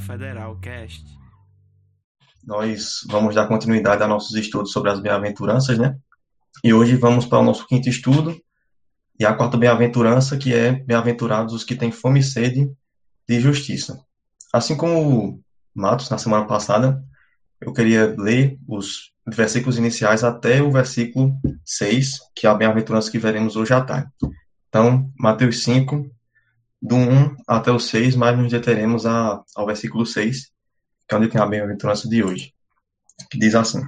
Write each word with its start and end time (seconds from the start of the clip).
Federal 0.00 0.56
Cast. 0.56 1.04
Nós 2.44 3.00
vamos 3.08 3.34
dar 3.36 3.46
continuidade 3.46 4.02
a 4.02 4.08
nossos 4.08 4.34
estudos 4.34 4.72
sobre 4.72 4.90
as 4.90 4.98
bem-aventuranças, 4.98 5.78
né? 5.78 5.96
E 6.64 6.74
hoje 6.74 6.96
vamos 6.96 7.26
para 7.26 7.38
o 7.38 7.44
nosso 7.44 7.64
quinto 7.66 7.88
estudo, 7.88 8.36
e 9.20 9.24
a 9.24 9.32
quarta 9.34 9.56
bem-aventurança, 9.56 10.36
que 10.36 10.52
é 10.52 10.72
bem-aventurados 10.72 11.54
os 11.54 11.62
que 11.62 11.76
têm 11.76 11.92
fome 11.92 12.20
e 12.20 12.24
sede 12.24 12.68
de 13.28 13.40
justiça. 13.40 14.02
Assim 14.52 14.76
como 14.76 15.40
Matos, 15.72 16.10
na 16.10 16.18
semana 16.18 16.44
passada, 16.44 17.00
eu 17.60 17.72
queria 17.72 18.16
ler 18.18 18.58
os 18.66 19.12
versículos 19.26 19.78
iniciais 19.78 20.24
até 20.24 20.60
o 20.60 20.72
versículo 20.72 21.34
6, 21.64 22.18
que 22.34 22.48
é 22.48 22.50
a 22.50 22.54
bem-aventurança 22.54 23.10
que 23.10 23.18
veremos 23.18 23.54
hoje 23.54 23.72
à 23.72 23.80
tarde. 23.80 24.10
Então, 24.68 25.12
Mateus 25.16 25.62
5, 25.62 26.04
do 26.80 26.96
1 26.96 27.36
até 27.46 27.70
o 27.70 27.78
6, 27.78 28.16
mas 28.16 28.38
nos 28.38 28.50
deteremos 28.50 29.04
a, 29.06 29.42
ao 29.54 29.66
versículo 29.66 30.06
6, 30.06 30.50
que 31.08 31.14
é 31.14 31.18
onde 31.18 31.28
tem 31.28 31.40
a 31.40 31.46
bem-aventurança 31.46 32.08
de 32.08 32.22
hoje, 32.22 32.52
que 33.30 33.38
diz 33.38 33.54
assim: 33.54 33.82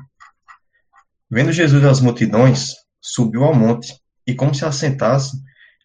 Vendo 1.31 1.53
Jesus 1.53 1.85
as 1.85 2.01
multidões, 2.01 2.75
subiu 3.01 3.45
ao 3.45 3.55
monte, 3.55 3.95
e 4.27 4.35
como 4.35 4.55
se 4.55 4.65
assentasse, 4.65 5.41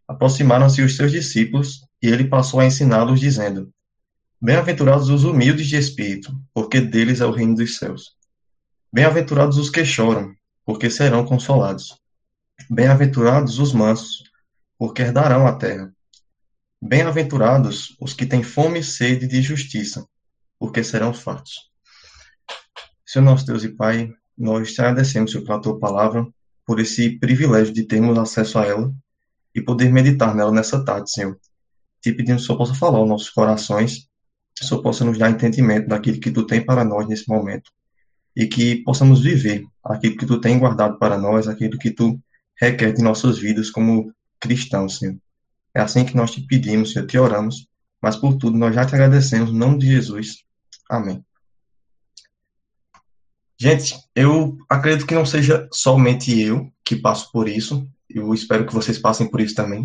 aproximaram-se 0.08 0.82
os 0.82 0.96
seus 0.96 1.12
discípulos, 1.12 1.86
e 2.02 2.08
ele 2.08 2.26
passou 2.26 2.60
a 2.60 2.66
ensiná-los, 2.66 3.20
dizendo: 3.20 3.72
Bem-aventurados 4.42 5.10
os 5.10 5.24
humildes 5.24 5.68
de 5.68 5.78
espírito, 5.78 6.36
porque 6.54 6.82
deles 6.82 7.22
é 7.22 7.26
o 7.26 7.32
reino 7.32 7.56
dos 7.56 7.78
céus. 7.78 8.16
Bem-aventurados 8.92 9.58
os 9.58 9.70
que 9.70 9.84
choram, 9.86 10.34
porque 10.66 10.90
serão 10.90 11.26
consolados. 11.26 12.00
Bem-aventurados 12.70 13.60
os 13.60 13.74
mansos, 13.74 14.24
porque 14.78 15.02
herdarão 15.02 15.46
a 15.48 15.54
terra. 15.54 15.95
Bem-aventurados 16.82 17.96
os 18.00 18.14
que 18.14 18.26
têm 18.26 18.44
fome 18.44 18.80
e 18.80 18.84
sede 18.84 19.28
de 19.28 19.42
justiça, 19.42 20.06
porque 20.60 20.84
serão 20.84 21.14
fartos. 21.14 21.72
Senhor 23.06 23.26
nosso 23.26 23.46
Deus 23.46 23.64
e 23.64 23.70
Pai, 23.70 24.12
nós 24.38 24.74
te 24.74 24.82
agradecemos, 24.82 25.32
Senhor, 25.32 25.46
pela 25.46 25.62
tua 25.62 25.80
palavra, 25.80 26.28
por 26.66 26.80
esse 26.80 27.18
privilégio 27.20 27.74
de 27.74 27.84
termos 27.84 28.18
acesso 28.18 28.60
a 28.60 28.66
ela 28.66 28.94
e 29.54 29.62
poder 29.62 29.92
meditar 29.92 30.36
nela 30.36 30.52
nessa 30.52 30.84
tarde, 30.84 31.12
Senhor. 31.12 31.40
Te 32.02 32.12
pedimos 32.12 32.42
que 32.42 32.46
o 32.46 32.48
Senhor 32.48 32.58
possa 32.58 32.74
falar 32.76 32.98
aos 32.98 33.08
nossos 33.10 33.30
corações, 33.30 34.08
que 34.54 34.64
o 34.64 34.68
Senhor 34.68 34.82
possa 34.82 35.06
nos 35.06 35.18
dar 35.18 35.30
entendimento 35.30 35.88
daquilo 35.88 36.20
que 36.20 36.32
tu 36.32 36.46
tem 36.46 36.64
para 36.64 36.84
nós 36.84 37.08
nesse 37.08 37.28
momento 37.28 37.72
e 38.36 38.48
que 38.48 38.84
possamos 38.84 39.22
viver 39.24 39.64
aquilo 39.84 40.18
que 40.18 40.26
tu 40.26 40.42
tem 40.42 40.60
guardado 40.60 41.00
para 41.00 41.18
nós, 41.18 41.48
aquilo 41.48 41.80
que 41.80 41.90
tu 41.90 42.20
requer 42.60 42.94
de 42.94 43.02
nossas 43.02 43.38
vidas 43.38 43.70
como 43.70 44.14
cristãos, 44.40 44.98
Senhor. 44.98 45.18
É 45.76 45.82
assim 45.82 46.06
que 46.06 46.16
nós 46.16 46.32
te 46.32 46.40
pedimos, 46.40 46.94
Senhor, 46.94 47.06
te 47.06 47.20
oramos, 47.20 47.68
mas 48.02 48.16
por 48.16 48.38
tudo 48.38 48.58
nós 48.58 48.74
já 48.74 48.86
te 48.86 48.96
agradecemos, 48.96 49.52
no 49.52 49.60
nome 49.60 49.80
de 49.80 49.88
Jesus. 49.88 50.38
Amém. 50.90 51.22
Gente, 53.60 53.96
eu 54.16 54.58
acredito 54.70 55.06
que 55.06 55.14
não 55.14 55.26
seja 55.26 55.68
somente 55.74 56.40
eu 56.40 56.72
que 56.84 56.96
passo 56.96 57.30
por 57.32 57.50
isso. 57.50 57.86
Eu 58.10 58.34
espero 58.34 58.66
que 58.66 58.74
vocês 58.74 58.98
passem 58.98 59.30
por 59.30 59.42
isso 59.42 59.54
também. 59.54 59.84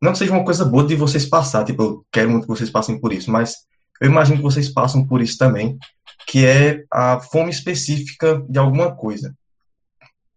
Não 0.00 0.14
seja 0.14 0.32
uma 0.32 0.44
coisa 0.44 0.64
boa 0.64 0.86
de 0.86 0.94
vocês 0.94 1.24
passar, 1.24 1.64
tipo, 1.64 1.82
eu 1.82 2.06
quero 2.12 2.30
muito 2.30 2.42
que 2.42 2.48
vocês 2.48 2.68
passem 2.68 3.00
por 3.00 3.12
isso, 3.12 3.30
mas 3.30 3.54
eu 4.00 4.10
imagino 4.10 4.38
que 4.38 4.42
vocês 4.42 4.68
passam 4.68 5.06
por 5.06 5.22
isso 5.22 5.38
também, 5.38 5.78
que 6.26 6.44
é 6.44 6.84
a 6.90 7.20
fome 7.20 7.50
específica 7.50 8.44
de 8.48 8.58
alguma 8.58 8.94
coisa. 8.94 9.34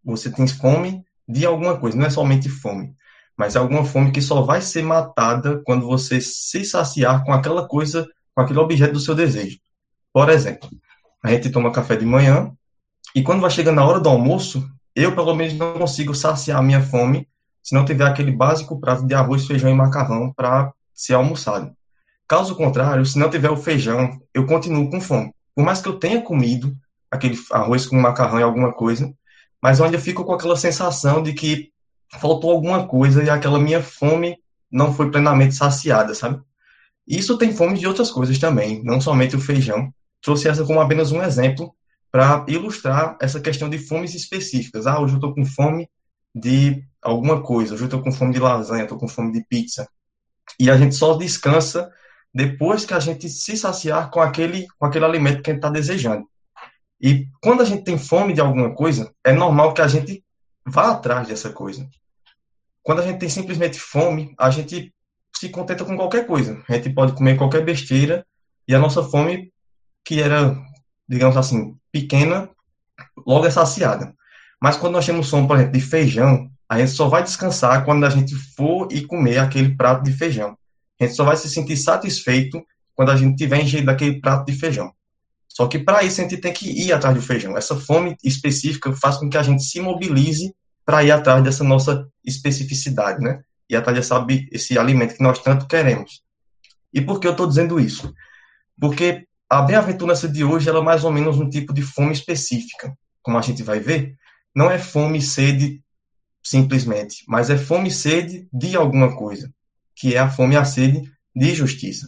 Você 0.04 0.30
tem 0.30 0.48
fome 0.48 1.04
de 1.28 1.45
alguma 1.45 1.78
coisa, 1.78 1.98
não 1.98 2.06
é 2.06 2.10
somente 2.10 2.48
fome 2.48 2.94
mas 3.38 3.56
é 3.56 3.59
alguma 3.59 3.84
fome 3.86 4.12
que 4.12 4.22
só 4.22 4.42
vai 4.42 4.62
ser 4.62 4.83
matada 4.83 5.61
quando 5.66 5.88
você 5.88 6.21
se 6.21 6.64
saciar 6.64 7.23
com 7.23 7.33
aquela 7.33 7.67
coisa, 7.67 8.08
com 8.36 8.42
aquele 8.42 8.60
objeto 8.60 8.94
do 8.94 8.99
seu 8.99 9.16
desejo. 9.16 9.60
Por 10.11 10.30
exemplo, 10.30 10.70
a 11.23 11.32
gente 11.32 11.49
toma 11.49 11.71
café 11.71 11.95
de 11.95 12.05
manhã 12.05 12.52
e 13.16 13.23
quando 13.23 13.42
vai 13.42 13.49
chegando 13.49 13.80
a 13.80 13.86
hora 13.86 13.99
do 13.99 14.10
almoço, 14.10 14.67
eu 14.95 15.16
pelo 15.16 15.36
menos 15.36 15.54
não 15.54 15.73
consigo 15.73 16.14
saciar 16.14 16.60
a 16.60 16.64
minha 16.64 16.82
fome 16.82 17.27
se 17.61 17.73
não 17.73 17.86
tiver 17.86 18.05
aquele 18.05 18.32
básico 18.32 18.80
prato 18.80 19.05
de 19.05 19.14
arroz, 19.14 19.48
feijão 19.48 19.70
e 19.70 19.73
macarrão 19.73 20.32
para 20.33 20.71
ser 20.94 21.14
almoçado. 21.14 21.71
Caso 22.27 22.55
contrário, 22.55 23.05
se 23.05 23.17
não 23.17 23.30
tiver 23.30 23.50
o 23.50 23.58
feijão, 23.58 24.20
eu 24.33 24.45
continuo 24.45 24.89
com 24.89 25.00
fome. 25.02 25.33
Por 25.55 25.64
mais 25.64 25.82
que 25.82 25.88
eu 25.88 25.98
tenha 25.98 26.21
comido 26.21 26.76
aquele 27.10 27.38
arroz 27.52 27.86
com 27.86 27.95
macarrão 27.95 28.39
e 28.39 28.44
alguma 28.44 28.73
coisa, 28.73 29.14
mas 29.61 29.80
eu 29.80 29.86
ainda 29.86 30.00
fico 30.00 30.26
com 30.26 30.33
aquela 30.33 30.58
sensação 30.58 31.23
de 31.23 31.33
que 31.33 31.71
faltou 32.20 32.52
alguma 32.52 32.88
coisa 32.88 33.24
e 33.24 33.30
aquela 33.30 33.60
minha 33.60 33.82
fome 33.82 34.38
não 34.72 34.94
foi 34.94 35.12
plenamente 35.12 35.56
saciada, 35.56 36.14
sabe? 36.16 36.42
Isso 37.08 37.38
tem 37.38 37.54
fome 37.54 37.78
de 37.78 37.88
outras 37.88 38.10
coisas 38.10 38.40
também, 38.40 38.84
não 38.84 39.00
somente 39.00 39.36
o 39.36 39.42
feijão. 39.42 39.94
Trouxe 40.22 40.48
essa 40.48 40.66
como 40.66 40.80
apenas 40.80 41.12
um 41.12 41.22
exemplo 41.22 41.76
para 42.12 42.46
ilustrar 42.48 43.18
essa 43.22 43.40
questão 43.40 43.70
de 43.70 43.78
fomes 43.78 44.14
específicas. 44.14 44.88
Ah, 44.88 45.00
hoje 45.00 45.14
eu 45.14 45.18
estou 45.18 45.34
com 45.34 45.46
fome 45.46 45.90
de 46.34 46.84
alguma 47.02 47.42
coisa, 47.42 47.74
hoje 47.74 47.84
eu 47.84 47.88
estou 47.88 48.02
com 48.02 48.12
fome 48.12 48.34
de 48.34 48.40
lasanha, 48.40 48.84
estou 48.84 48.98
com 48.98 49.08
fome 49.08 49.32
de 49.32 49.44
pizza. 49.48 49.88
E 50.60 50.70
a 50.70 50.78
gente 50.78 50.95
só 50.95 51.16
descansa 51.16 51.92
depois 52.34 52.86
que 52.86 52.94
a 52.94 53.00
gente 53.00 53.30
se 53.30 53.58
saciar 53.58 54.10
com 54.10 54.22
aquele, 54.22 54.68
com 54.80 54.86
aquele 54.86 55.06
alimento 55.06 55.42
que 55.42 55.50
a 55.50 55.54
gente 55.54 55.60
está 55.60 55.70
desejando. 55.70 56.28
E 57.02 57.28
quando 57.42 57.62
a 57.62 57.66
gente 57.66 57.84
tem 57.84 57.98
fome 57.98 58.34
de 58.34 58.42
alguma 58.42 58.74
coisa, 58.74 59.12
é 59.24 59.34
normal 59.34 59.74
que 59.74 59.82
a 59.82 59.88
gente 59.88 60.24
vá 60.66 60.92
atrás 60.92 61.28
dessa 61.28 61.52
coisa. 61.52 61.88
Quando 62.83 62.99
a 62.99 63.05
gente 63.05 63.20
tem 63.20 63.30
simplesmente 63.30 63.80
fome, 63.80 64.36
a 64.38 64.49
gente 64.49 64.94
se 65.36 65.49
contenta 65.49 65.86
com 65.86 65.95
qualquer 65.95 66.27
coisa. 66.27 66.61
A 66.67 66.73
gente 66.76 66.89
pode 66.89 67.14
comer 67.14 67.38
qualquer 67.38 67.64
besteira 67.64 68.26
e 68.67 68.76
a 68.76 68.80
nossa 68.80 69.02
fome, 69.02 69.52
que 70.05 70.21
era, 70.21 70.55
digamos 71.08 71.38
assim, 71.38 71.76
pequena, 71.92 72.49
logo 73.26 73.45
é 73.45 73.52
saciada. 73.52 74.14
Mas 74.61 74.77
quando 74.77 74.94
nós 74.94 75.05
temos 75.05 75.30
fome, 75.30 75.48
por 75.48 75.58
exemplo, 75.58 75.73
de 75.73 75.82
feijão, 75.82 76.49
a 76.70 76.80
gente 76.80 76.92
só 76.92 77.08
vai 77.08 77.23
descansar 77.23 77.86
quando 77.86 78.05
a 78.05 78.10
gente 78.10 78.36
for 78.36 78.88
e 78.92 79.05
comer 79.05 79.38
aquele 79.38 79.76
prato 79.76 80.04
de 80.04 80.11
feijão. 80.14 80.58
A 81.00 81.05
gente 81.05 81.15
só 81.15 81.23
vai 81.23 81.36
se 81.36 81.50
sentir 81.50 81.77
satisfeito 81.77 82.61
quando 82.95 83.11
a 83.11 83.15
gente 83.15 83.36
tiver 83.36 83.61
engenho 83.61 83.86
daquele 83.86 84.20
prato 84.20 84.45
de 84.45 84.58
feijão. 84.58 84.94
Só 85.48 85.67
que 85.67 85.77
para 85.77 86.04
isso 86.04 86.20
a 86.20 86.23
gente 86.23 86.38
tem 86.38 86.52
que 86.52 86.70
ir 86.70 86.92
atrás 86.92 87.15
do 87.15 87.21
feijão. 87.21 87.58
Essa 87.58 87.76
fome 87.76 88.15
específica 88.23 88.92
faz 88.94 89.17
com 89.17 89.30
que 89.30 89.38
a 89.38 89.44
gente 89.44 89.64
se 89.64 89.80
mobilize 89.80 90.54
para 90.86 91.04
ir 91.04 91.11
atrás 91.11 91.44
dessa 91.44 91.64
nossa 91.64 92.08
especificidade, 92.23 93.21
né? 93.21 93.42
E 93.70 93.76
atrás 93.76 93.98
desse, 93.98 94.49
esse 94.52 94.77
alimento 94.77 95.16
que 95.16 95.23
nós 95.23 95.39
tanto 95.39 95.67
queremos. 95.67 96.21
E 96.94 97.02
por 97.02 97.20
que 97.20 97.27
eu 97.27 97.32
estou 97.32 97.48
dizendo 97.48 97.80
isso? 97.80 98.14
Porque 98.80 99.26
a 99.49 99.61
bem-aventurança 99.61 100.27
de 100.27 100.44
hoje 100.44 100.70
ela 100.70 100.80
é 100.80 100.83
mais 100.83 101.04
ou 101.04 101.11
menos 101.11 101.39
um 101.39 101.49
tipo 101.49 101.73
de 101.73 101.82
fome 101.82 102.14
específica, 102.14 102.95
como 103.21 103.38
a 103.38 103.42
gente 103.42 103.64
vai 103.64 103.80
ver. 103.80 104.16
Não 104.55 104.70
é 104.70 104.77
fome 104.77 105.20
e 105.20 105.21
sede 105.21 105.82
simplesmente, 106.44 107.23
mas 107.27 107.50
é 107.50 107.58
fome 107.58 107.88
e 107.88 107.92
sede 107.92 108.48
de 108.52 108.76
alguma 108.76 109.15
coisa, 109.15 109.52
que 109.95 110.15
é 110.15 110.20
a 110.20 110.30
fome 110.30 110.55
e 110.55 110.58
a 110.58 110.65
sede 110.65 111.10
de 111.36 111.55
justiça. 111.55 112.05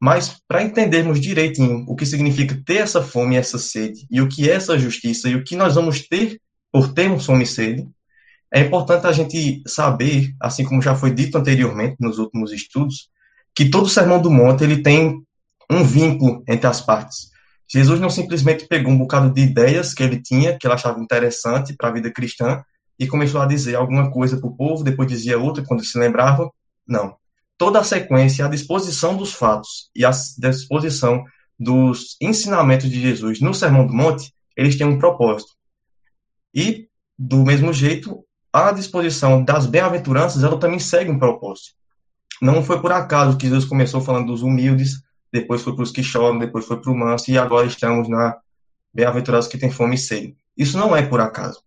Mas 0.00 0.40
para 0.48 0.62
entendermos 0.62 1.20
direitinho 1.20 1.84
o 1.86 1.94
que 1.94 2.04
significa 2.04 2.60
ter 2.64 2.78
essa 2.78 3.02
fome 3.02 3.36
e 3.36 3.38
essa 3.38 3.58
sede, 3.58 4.06
e 4.10 4.20
o 4.20 4.28
que 4.28 4.50
é 4.50 4.54
essa 4.54 4.78
justiça, 4.78 5.28
e 5.28 5.36
o 5.36 5.44
que 5.44 5.54
nós 5.56 5.74
vamos 5.74 6.06
ter 6.08 6.40
por 6.72 6.92
termos 6.92 7.26
fome 7.26 7.44
e 7.44 7.46
sede, 7.46 7.88
é 8.52 8.60
importante 8.60 9.06
a 9.06 9.12
gente 9.12 9.62
saber, 9.66 10.34
assim 10.40 10.64
como 10.64 10.82
já 10.82 10.94
foi 10.94 11.12
dito 11.12 11.38
anteriormente 11.38 11.96
nos 12.00 12.18
últimos 12.18 12.52
estudos, 12.52 13.08
que 13.54 13.70
todo 13.70 13.88
sermão 13.88 14.20
do 14.20 14.30
monte 14.30 14.64
ele 14.64 14.82
tem 14.82 15.22
um 15.70 15.84
vínculo 15.84 16.42
entre 16.48 16.66
as 16.66 16.80
partes. 16.80 17.30
Jesus 17.72 18.00
não 18.00 18.10
simplesmente 18.10 18.66
pegou 18.66 18.92
um 18.92 18.98
bocado 18.98 19.32
de 19.32 19.42
ideias 19.42 19.94
que 19.94 20.02
ele 20.02 20.20
tinha, 20.20 20.58
que 20.58 20.66
ele 20.66 20.74
achava 20.74 20.98
interessante 20.98 21.74
para 21.76 21.88
a 21.88 21.92
vida 21.92 22.10
cristã, 22.10 22.62
e 22.98 23.06
começou 23.06 23.40
a 23.40 23.46
dizer 23.46 23.76
alguma 23.76 24.10
coisa 24.10 24.36
para 24.36 24.48
o 24.48 24.56
povo, 24.56 24.82
depois 24.82 25.08
dizia 25.08 25.38
outra 25.38 25.64
quando 25.64 25.84
se 25.84 25.96
lembrava. 25.96 26.50
Não. 26.86 27.16
Toda 27.56 27.78
a 27.78 27.84
sequência, 27.84 28.44
a 28.44 28.48
disposição 28.48 29.16
dos 29.16 29.32
fatos 29.32 29.90
e 29.94 30.04
a 30.04 30.10
disposição 30.10 31.24
dos 31.58 32.16
ensinamentos 32.20 32.90
de 32.90 33.00
Jesus 33.00 33.40
no 33.40 33.54
Sermão 33.54 33.86
do 33.86 33.92
Monte, 33.92 34.34
eles 34.56 34.76
têm 34.76 34.86
um 34.86 34.98
propósito. 34.98 35.52
E, 36.54 36.88
do 37.18 37.44
mesmo 37.44 37.72
jeito, 37.72 38.24
a 38.52 38.72
disposição 38.72 39.44
das 39.44 39.66
bem-aventuranças, 39.66 40.42
ela 40.42 40.58
também 40.58 40.78
segue 40.78 41.10
um 41.10 41.18
propósito. 41.18 41.74
Não 42.40 42.62
foi 42.62 42.80
por 42.80 42.92
acaso 42.92 43.36
que 43.36 43.46
Jesus 43.46 43.64
começou 43.64 44.00
falando 44.00 44.26
dos 44.26 44.42
humildes, 44.42 45.02
depois 45.32 45.62
foi 45.62 45.74
para 45.74 45.82
os 45.82 45.92
que 45.92 46.02
choram, 46.02 46.38
depois 46.38 46.64
foi 46.64 46.80
para 46.80 46.90
o 46.90 46.96
manso, 46.96 47.30
e 47.30 47.38
agora 47.38 47.66
estamos 47.66 48.08
na 48.08 48.36
bem-aventurados 48.92 49.46
que 49.46 49.58
têm 49.58 49.70
fome 49.70 49.94
e 49.94 49.98
sede. 49.98 50.36
Isso 50.56 50.76
não 50.76 50.96
é 50.96 51.02
por 51.02 51.20
acaso. 51.20 51.62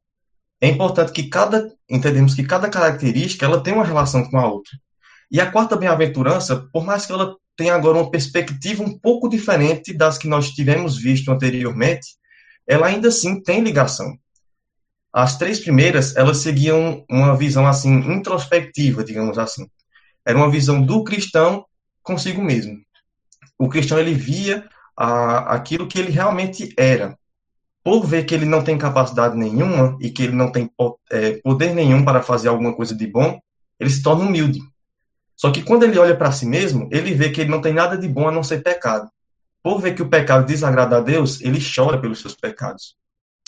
É 0.60 0.68
importante 0.68 1.12
que 1.12 1.30
cada, 1.30 1.72
entendemos 1.90 2.34
que 2.34 2.44
cada 2.44 2.70
característica, 2.70 3.46
ela 3.46 3.62
tem 3.62 3.74
uma 3.74 3.86
relação 3.86 4.24
com 4.30 4.38
a 4.38 4.48
outra. 4.48 4.72
E 5.32 5.40
a 5.40 5.50
quarta 5.50 5.76
bem-aventurança, 5.76 6.68
por 6.72 6.86
mais 6.86 7.06
que 7.06 7.12
ela 7.12 7.36
tenha 7.56 7.76
agora 7.76 7.98
uma 7.98 8.12
perspectiva 8.12 8.84
um 8.84 8.98
pouco 8.98 9.30
diferente 9.30 9.94
das 9.94 10.18
que 10.18 10.28
nós 10.28 10.52
tivemos 10.52 10.98
visto 10.98 11.32
anteriormente, 11.32 12.08
ela 12.68 12.88
ainda 12.88 13.10
assim 13.10 13.42
tem 13.42 13.62
ligação. 13.62 14.18
As 15.14 15.38
três 15.38 15.60
primeiras, 15.60 16.16
elas 16.16 16.38
seguiam 16.40 17.06
uma 17.08 17.38
visão 17.38 17.68
assim 17.68 17.94
introspectiva, 18.12 19.04
digamos 19.04 19.38
assim. 19.38 19.68
Era 20.26 20.38
uma 20.38 20.50
visão 20.50 20.82
do 20.82 21.04
cristão 21.04 21.66
consigo 22.02 22.42
mesmo. 22.42 22.82
O 23.60 23.70
cristão 23.70 24.00
ele 24.00 24.16
via 24.16 24.68
a, 24.98 25.54
aquilo 25.54 25.88
que 25.88 26.00
ele 26.00 26.12
realmente 26.12 26.74
era. 26.76 27.16
Por 27.84 28.08
ver 28.08 28.24
que 28.24 28.34
ele 28.34 28.46
não 28.46 28.64
tem 28.64 28.76
capacidade 28.76 29.38
nenhuma 29.38 29.98
e 30.02 30.10
que 30.10 30.24
ele 30.24 30.34
não 30.34 30.52
tem 30.52 30.68
é, 31.12 31.34
poder 31.44 31.76
nenhum 31.76 32.04
para 32.04 32.24
fazer 32.24 32.48
alguma 32.48 32.74
coisa 32.74 32.96
de 32.96 33.06
bom, 33.06 33.40
ele 33.80 33.92
se 33.92 34.02
torna 34.02 34.26
humilde. 34.26 34.60
Só 35.36 35.52
que 35.52 35.62
quando 35.62 35.84
ele 35.84 36.00
olha 36.00 36.16
para 36.16 36.32
si 36.32 36.46
mesmo, 36.46 36.88
ele 36.92 37.14
vê 37.14 37.30
que 37.30 37.42
ele 37.42 37.52
não 37.52 37.62
tem 37.62 37.74
nada 37.74 37.98
de 37.98 38.08
bom 38.08 38.28
a 38.28 38.32
não 38.32 38.42
ser 38.42 38.64
pecado. 38.64 39.10
Por 39.62 39.80
ver 39.80 39.94
que 39.94 40.02
o 40.02 40.10
pecado 40.10 40.46
desagrada 40.46 40.98
a 40.98 41.02
Deus, 41.02 41.40
ele 41.42 41.60
chora 41.60 42.00
pelos 42.00 42.20
seus 42.20 42.36
pecados. 42.36 42.96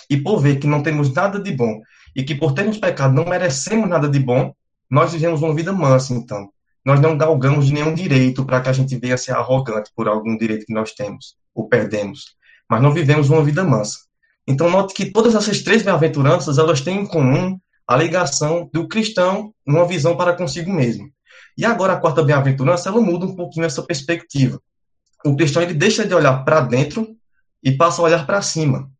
E 0.09 0.17
por 0.17 0.39
ver 0.39 0.59
que 0.59 0.67
não 0.67 0.83
temos 0.83 1.11
nada 1.13 1.39
de 1.39 1.51
bom 1.51 1.81
e 2.15 2.23
que 2.23 2.35
por 2.35 2.53
termos 2.53 2.77
pecado 2.77 3.13
não 3.13 3.25
merecemos 3.25 3.89
nada 3.89 4.07
de 4.07 4.19
bom, 4.19 4.53
nós 4.89 5.11
vivemos 5.11 5.41
uma 5.41 5.53
vida 5.53 5.73
mansa, 5.73 6.13
então. 6.13 6.49
Nós 6.85 6.99
não 6.99 7.17
galgamos 7.17 7.71
nenhum 7.71 7.93
direito 7.93 8.45
para 8.45 8.61
que 8.61 8.69
a 8.69 8.73
gente 8.73 8.95
venha 8.97 9.17
ser 9.17 9.31
arrogante 9.31 9.91
por 9.95 10.07
algum 10.07 10.37
direito 10.37 10.65
que 10.65 10.73
nós 10.73 10.91
temos 10.93 11.35
ou 11.53 11.67
perdemos. 11.67 12.35
Mas 12.69 12.81
não 12.81 12.91
vivemos 12.91 13.29
uma 13.29 13.43
vida 13.43 13.63
mansa. 13.63 13.99
Então, 14.47 14.69
note 14.69 14.93
que 14.93 15.11
todas 15.11 15.33
essas 15.33 15.63
três 15.63 15.81
bem-aventuranças, 15.81 16.59
elas 16.59 16.81
têm 16.81 17.01
em 17.01 17.05
comum 17.05 17.59
a 17.87 17.97
ligação 17.97 18.69
do 18.71 18.87
cristão 18.87 19.53
numa 19.65 19.85
visão 19.85 20.15
para 20.15 20.33
consigo 20.33 20.71
mesmo. 20.71 21.09
E 21.57 21.65
agora 21.65 21.93
a 21.93 21.97
quarta 21.97 22.23
bem-aventurança, 22.23 22.89
ela 22.89 23.01
muda 23.01 23.25
um 23.25 23.35
pouquinho 23.35 23.65
essa 23.65 23.81
perspectiva. 23.81 24.61
O 25.25 25.35
cristão, 25.35 25.63
ele 25.63 25.73
deixa 25.73 26.05
de 26.05 26.13
olhar 26.13 26.43
para 26.43 26.61
dentro 26.61 27.15
e 27.63 27.71
passa 27.71 28.01
a 28.01 28.05
olhar 28.05 28.25
para 28.27 28.41
cima. 28.41 28.91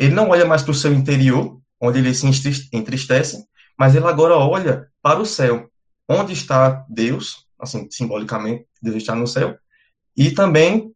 Ele 0.00 0.14
não 0.14 0.30
olha 0.30 0.46
mais 0.46 0.62
para 0.62 0.70
o 0.70 0.74
seu 0.74 0.94
interior, 0.94 1.60
onde 1.78 1.98
ele 1.98 2.14
se 2.14 2.26
entristece, 2.72 3.44
mas 3.78 3.94
ele 3.94 4.06
agora 4.06 4.34
olha 4.34 4.88
para 5.02 5.20
o 5.20 5.26
céu, 5.26 5.70
onde 6.08 6.32
está 6.32 6.86
Deus, 6.88 7.46
assim, 7.58 7.86
simbolicamente, 7.90 8.66
Deus 8.82 8.96
está 8.96 9.14
no 9.14 9.26
céu, 9.26 9.58
e 10.16 10.30
também 10.30 10.90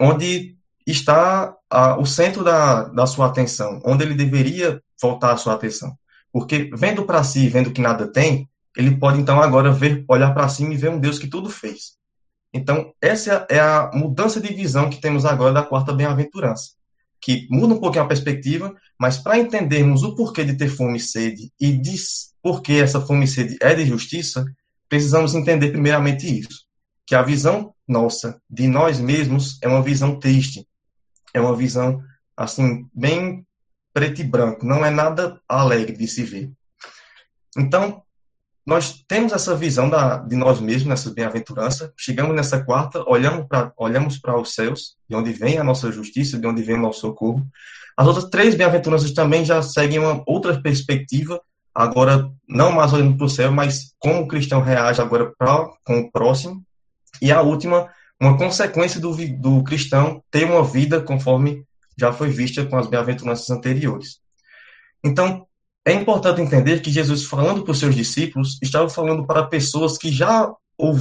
onde 0.00 0.56
está 0.86 1.52
a, 1.68 1.98
o 1.98 2.06
centro 2.06 2.44
da, 2.44 2.84
da 2.84 3.06
sua 3.06 3.26
atenção, 3.26 3.82
onde 3.84 4.04
ele 4.04 4.14
deveria 4.14 4.80
voltar 5.02 5.32
a 5.32 5.36
sua 5.36 5.54
atenção. 5.54 5.98
Porque 6.32 6.70
vendo 6.74 7.04
para 7.04 7.24
si, 7.24 7.48
vendo 7.48 7.72
que 7.72 7.80
nada 7.80 8.06
tem, 8.06 8.48
ele 8.76 8.96
pode 8.96 9.20
então 9.20 9.42
agora 9.42 9.72
ver, 9.72 10.04
olhar 10.06 10.32
para 10.32 10.48
cima 10.48 10.72
e 10.72 10.76
ver 10.76 10.90
um 10.90 11.00
Deus 11.00 11.18
que 11.18 11.26
tudo 11.26 11.50
fez. 11.50 11.98
Então, 12.54 12.94
essa 13.02 13.44
é 13.50 13.58
a 13.58 13.90
mudança 13.92 14.40
de 14.40 14.54
visão 14.54 14.88
que 14.88 15.00
temos 15.00 15.24
agora 15.24 15.52
da 15.52 15.62
quarta 15.64 15.92
bem-aventurança, 15.92 16.77
que 17.20 17.46
muda 17.50 17.74
um 17.74 17.80
pouquinho 17.80 18.04
a 18.04 18.08
perspectiva, 18.08 18.74
mas 18.98 19.18
para 19.18 19.38
entendermos 19.38 20.02
o 20.02 20.14
porquê 20.14 20.44
de 20.44 20.56
ter 20.56 20.68
fome 20.68 20.98
e 20.98 21.00
sede 21.00 21.52
e 21.60 21.72
de 21.72 21.96
porque 22.42 22.74
essa 22.74 23.00
fome 23.00 23.24
e 23.24 23.28
sede 23.28 23.56
é 23.60 23.74
de 23.74 23.84
justiça, 23.84 24.44
precisamos 24.88 25.34
entender 25.34 25.70
primeiramente 25.70 26.26
isso, 26.26 26.64
que 27.06 27.14
a 27.14 27.22
visão 27.22 27.74
nossa 27.86 28.40
de 28.48 28.66
nós 28.66 29.00
mesmos 29.00 29.58
é 29.62 29.68
uma 29.68 29.82
visão 29.82 30.18
triste, 30.18 30.66
é 31.34 31.40
uma 31.40 31.56
visão 31.56 32.02
assim 32.36 32.86
bem 32.94 33.46
preto 33.92 34.20
e 34.20 34.24
branco, 34.24 34.64
não 34.64 34.84
é 34.84 34.90
nada 34.90 35.40
alegre 35.48 35.96
de 35.96 36.06
se 36.06 36.22
ver. 36.22 36.52
Então, 37.56 38.02
nós 38.68 39.02
temos 39.08 39.32
essa 39.32 39.56
visão 39.56 39.88
da, 39.88 40.18
de 40.18 40.36
nós 40.36 40.60
mesmos 40.60 40.88
nessa 40.88 41.08
bem-aventurança, 41.08 41.90
chegamos 41.96 42.36
nessa 42.36 42.62
quarta, 42.62 43.02
olhamos 43.06 43.46
para 43.48 43.72
olhamos 43.78 44.20
os 44.22 44.54
céus, 44.54 44.94
de 45.08 45.16
onde 45.16 45.32
vem 45.32 45.56
a 45.56 45.64
nossa 45.64 45.90
justiça, 45.90 46.38
de 46.38 46.46
onde 46.46 46.62
vem 46.62 46.76
o 46.76 46.82
nosso 46.82 47.00
socorro. 47.00 47.46
As 47.96 48.06
outras 48.06 48.28
três 48.28 48.54
bem-aventuranças 48.54 49.12
também 49.12 49.42
já 49.42 49.62
seguem 49.62 49.98
uma 49.98 50.22
outra 50.26 50.60
perspectiva, 50.60 51.40
agora 51.74 52.30
não 52.46 52.70
mais 52.70 52.92
olhando 52.92 53.16
para 53.16 53.24
o 53.24 53.30
céu, 53.30 53.50
mas 53.50 53.94
como 53.98 54.20
o 54.20 54.28
cristão 54.28 54.60
reage 54.60 55.00
agora 55.00 55.32
pra, 55.38 55.66
com 55.82 56.00
o 56.00 56.12
próximo. 56.12 56.62
E 57.22 57.32
a 57.32 57.40
última, 57.40 57.88
uma 58.20 58.36
consequência 58.36 59.00
do, 59.00 59.16
do 59.38 59.64
cristão 59.64 60.22
ter 60.30 60.44
uma 60.44 60.62
vida 60.62 61.00
conforme 61.00 61.64
já 61.96 62.12
foi 62.12 62.28
vista 62.28 62.66
com 62.66 62.76
as 62.76 62.86
bem-aventuranças 62.86 63.48
anteriores. 63.48 64.20
Então, 65.02 65.47
é 65.88 65.94
importante 65.94 66.42
entender 66.42 66.80
que 66.80 66.90
Jesus, 66.90 67.24
falando 67.24 67.62
para 67.62 67.72
os 67.72 67.78
seus 67.78 67.94
discípulos, 67.94 68.58
estava 68.62 68.90
falando 68.90 69.26
para 69.26 69.46
pessoas 69.46 69.96
que 69.96 70.12
já 70.12 70.52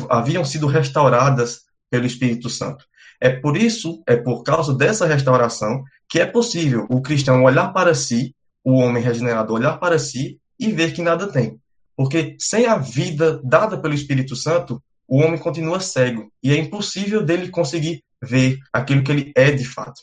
haviam 0.09 0.45
sido 0.45 0.65
restauradas 0.65 1.61
pelo 1.89 2.05
Espírito 2.05 2.49
Santo. 2.49 2.85
É 3.19 3.29
por 3.29 3.57
isso, 3.57 4.01
é 4.07 4.15
por 4.15 4.43
causa 4.43 4.73
dessa 4.73 5.05
restauração, 5.05 5.83
que 6.09 6.19
é 6.19 6.25
possível 6.25 6.85
o 6.89 7.01
cristão 7.01 7.43
olhar 7.43 7.73
para 7.73 7.93
si, 7.93 8.33
o 8.63 8.75
homem 8.75 9.03
regenerado 9.03 9.53
olhar 9.53 9.77
para 9.77 9.99
si 9.99 10.39
e 10.57 10.71
ver 10.71 10.93
que 10.93 11.01
nada 11.01 11.27
tem. 11.27 11.59
Porque 11.95 12.37
sem 12.39 12.65
a 12.65 12.77
vida 12.77 13.41
dada 13.43 13.77
pelo 13.77 13.93
Espírito 13.93 14.35
Santo, 14.35 14.81
o 15.05 15.17
homem 15.17 15.37
continua 15.37 15.81
cego 15.81 16.31
e 16.41 16.51
é 16.51 16.57
impossível 16.57 17.23
dele 17.23 17.49
conseguir 17.49 18.03
ver 18.21 18.57
aquilo 18.71 19.03
que 19.03 19.11
ele 19.11 19.31
é 19.35 19.51
de 19.51 19.65
fato. 19.65 20.01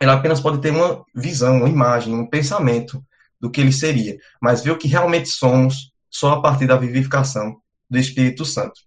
Ele 0.00 0.10
apenas 0.10 0.40
pode 0.40 0.60
ter 0.60 0.70
uma 0.70 1.04
visão, 1.14 1.58
uma 1.58 1.68
imagem, 1.68 2.14
um 2.14 2.26
pensamento 2.26 3.00
do 3.40 3.50
que 3.50 3.60
ele 3.60 3.72
seria, 3.72 4.18
mas 4.40 4.62
ver 4.62 4.70
o 4.70 4.78
que 4.78 4.88
realmente 4.88 5.28
somos 5.28 5.92
só 6.10 6.32
a 6.32 6.42
partir 6.42 6.66
da 6.66 6.76
vivificação 6.76 7.60
do 7.88 7.98
Espírito 7.98 8.44
Santo. 8.44 8.80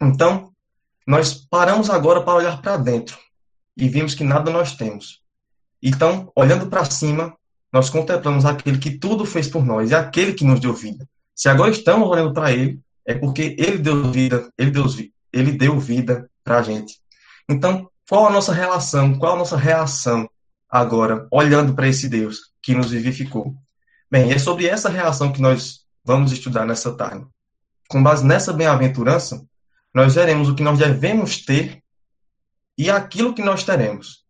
Então, 0.00 0.52
nós 1.06 1.34
paramos 1.34 1.90
agora 1.90 2.22
para 2.22 2.34
olhar 2.34 2.62
para 2.62 2.76
dentro 2.76 3.18
e 3.76 3.88
vimos 3.88 4.14
que 4.14 4.24
nada 4.24 4.50
nós 4.50 4.74
temos. 4.74 5.20
Então, 5.82 6.30
olhando 6.34 6.66
para 6.66 6.84
cima, 6.84 7.36
nós 7.72 7.90
contemplamos 7.90 8.44
aquele 8.44 8.78
que 8.78 8.98
tudo 8.98 9.24
fez 9.24 9.48
por 9.48 9.64
nós 9.64 9.90
e 9.90 9.94
aquele 9.94 10.32
que 10.32 10.44
nos 10.44 10.60
deu 10.60 10.74
vida. 10.74 11.08
Se 11.34 11.48
agora 11.48 11.70
estamos 11.70 12.08
olhando 12.08 12.32
para 12.32 12.52
ele, 12.52 12.80
é 13.04 13.14
porque 13.14 13.56
ele 13.58 13.78
deu 13.78 14.10
vida, 14.10 14.48
ele 14.56 14.70
deu, 14.70 14.84
ele 15.32 15.52
deu 15.52 15.78
vida 15.78 16.30
para 16.44 16.58
a 16.58 16.62
gente. 16.62 17.00
Então, 17.48 17.90
qual 18.08 18.26
a 18.26 18.30
nossa 18.30 18.52
relação, 18.52 19.18
qual 19.18 19.34
a 19.34 19.38
nossa 19.38 19.56
reação 19.56 20.28
agora, 20.68 21.26
olhando 21.30 21.74
para 21.74 21.88
esse 21.88 22.08
Deus 22.08 22.52
que 22.62 22.74
nos 22.74 22.90
vivificou? 22.90 23.54
Bem, 24.12 24.30
é 24.30 24.38
sobre 24.38 24.66
essa 24.66 24.90
reação 24.90 25.32
que 25.32 25.40
nós 25.40 25.86
vamos 26.04 26.32
estudar 26.32 26.66
nessa 26.66 26.92
tarde. 26.94 27.24
Com 27.88 28.02
base 28.02 28.22
nessa 28.22 28.52
bem-aventurança, 28.52 29.42
nós 29.94 30.16
veremos 30.16 30.50
o 30.50 30.54
que 30.54 30.62
nós 30.62 30.78
devemos 30.78 31.42
ter 31.42 31.82
e 32.76 32.90
aquilo 32.90 33.32
que 33.32 33.40
nós 33.40 33.64
teremos. 33.64 34.26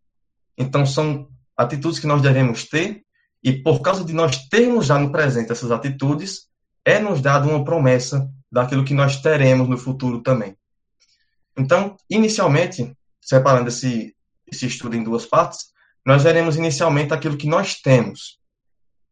Então, 0.56 0.86
são 0.86 1.28
atitudes 1.56 1.98
que 1.98 2.06
nós 2.06 2.22
devemos 2.22 2.68
ter, 2.68 3.02
e 3.42 3.52
por 3.52 3.80
causa 3.82 4.04
de 4.04 4.12
nós 4.12 4.46
termos 4.46 4.86
já 4.86 4.96
no 5.00 5.10
presente 5.10 5.50
essas 5.50 5.72
atitudes, 5.72 6.42
é 6.84 7.00
nos 7.00 7.20
dado 7.20 7.48
uma 7.50 7.64
promessa 7.64 8.30
daquilo 8.52 8.84
que 8.84 8.94
nós 8.94 9.20
teremos 9.20 9.68
no 9.68 9.76
futuro 9.76 10.22
também. 10.22 10.56
Então, 11.58 11.96
inicialmente, 12.08 12.96
separando 13.20 13.66
esse, 13.66 14.14
esse 14.46 14.64
estudo 14.64 14.94
em 14.94 15.02
duas 15.02 15.26
partes, 15.26 15.72
nós 16.06 16.22
veremos 16.22 16.54
inicialmente 16.54 17.12
aquilo 17.12 17.36
que 17.36 17.48
nós 17.48 17.80
temos, 17.80 18.40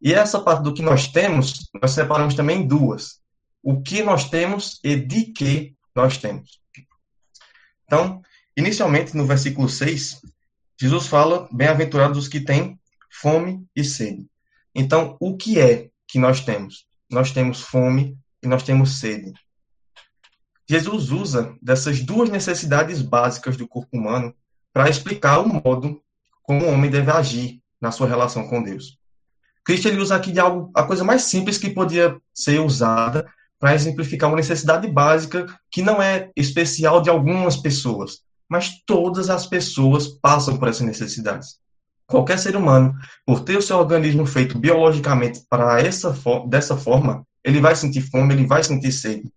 e 0.01 0.15
essa 0.15 0.41
parte 0.41 0.63
do 0.63 0.73
que 0.73 0.83
nós 0.83 1.09
temos, 1.09 1.69
nós 1.81 1.91
separamos 1.91 2.35
também 2.35 2.61
em 2.63 2.67
duas. 2.67 3.21
O 3.63 3.83
que 3.83 4.03
nós 4.03 4.31
temos 4.31 4.81
e 4.83 4.97
de 4.97 5.27
que 5.27 5.77
nós 5.95 6.17
temos. 6.17 6.61
Então, 7.85 8.23
inicialmente, 8.57 9.15
no 9.15 9.27
versículo 9.27 9.69
6, 9.69 10.23
Jesus 10.81 11.07
fala: 11.07 11.47
Bem-aventurados 11.53 12.17
os 12.17 12.29
que 12.29 12.41
têm 12.41 12.81
fome 13.11 13.67
e 13.77 13.85
sede. 13.85 14.27
Então, 14.75 15.17
o 15.21 15.37
que 15.37 15.61
é 15.61 15.91
que 16.09 16.19
nós 16.19 16.41
temos? 16.41 16.87
Nós 17.11 17.33
temos 17.33 17.61
fome 17.61 18.17
e 18.43 18.47
nós 18.47 18.63
temos 18.63 19.01
sede. 19.01 19.35
Jesus 20.69 21.11
usa 21.11 21.55
dessas 21.61 22.01
duas 22.01 22.31
necessidades 22.31 23.03
básicas 23.03 23.57
do 23.57 23.67
corpo 23.67 23.99
humano 23.99 24.35
para 24.73 24.89
explicar 24.89 25.41
o 25.41 25.49
modo 25.49 26.01
como 26.43 26.65
o 26.65 26.71
homem 26.71 26.91
deve 26.91 27.11
agir 27.11 27.61
na 27.81 27.91
sua 27.91 28.07
relação 28.07 28.47
com 28.47 28.63
Deus. 28.63 29.00
Cristo 29.71 29.87
ele 29.87 30.01
usa 30.01 30.17
aqui 30.17 30.33
de 30.33 30.41
algo, 30.41 30.69
a 30.75 30.83
coisa 30.83 31.05
mais 31.05 31.23
simples 31.23 31.57
que 31.57 31.71
podia 31.71 32.17
ser 32.35 32.59
usada 32.59 33.25
para 33.57 33.73
exemplificar 33.73 34.29
uma 34.29 34.37
necessidade 34.37 34.89
básica 34.89 35.47
que 35.71 35.81
não 35.81 36.03
é 36.03 36.29
especial 36.35 37.01
de 37.01 37.09
algumas 37.09 37.57
pessoas, 37.57 38.19
mas 38.49 38.83
todas 38.85 39.31
as 39.31 39.47
pessoas 39.47 40.09
passam 40.09 40.57
por 40.57 40.67
essas 40.67 40.85
necessidades. 40.85 41.61
Qualquer 42.05 42.37
ser 42.41 42.57
humano, 42.57 42.93
por 43.25 43.45
ter 43.45 43.57
o 43.57 43.63
seu 43.63 43.79
organismo 43.79 44.27
feito 44.27 44.59
biologicamente 44.59 45.45
para 45.49 45.81
essa 45.81 46.13
dessa 46.49 46.77
forma, 46.77 47.25
ele 47.45 47.61
vai 47.61 47.77
sentir 47.77 48.01
fome, 48.01 48.35
ele 48.35 48.49
vai 48.49 48.65
sentir 48.65 48.91
sede. 48.91 49.31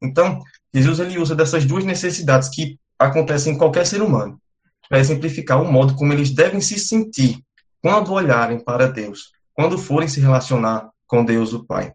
Então, 0.00 0.40
Jesus 0.72 1.00
ele 1.00 1.18
usa 1.18 1.34
dessas 1.34 1.64
duas 1.64 1.84
necessidades 1.84 2.48
que 2.48 2.78
acontecem 2.96 3.54
em 3.54 3.58
qualquer 3.58 3.84
ser 3.84 4.00
humano 4.00 4.40
para 4.88 5.00
exemplificar 5.00 5.60
o 5.60 5.72
modo 5.72 5.96
como 5.96 6.12
eles 6.12 6.30
devem 6.30 6.60
se 6.60 6.78
sentir 6.78 7.40
quando 7.82 8.12
olharem 8.12 8.62
para 8.62 8.86
Deus, 8.86 9.32
quando 9.54 9.78
forem 9.78 10.08
se 10.08 10.20
relacionar 10.20 10.90
com 11.06 11.24
Deus 11.24 11.52
o 11.52 11.64
Pai. 11.64 11.92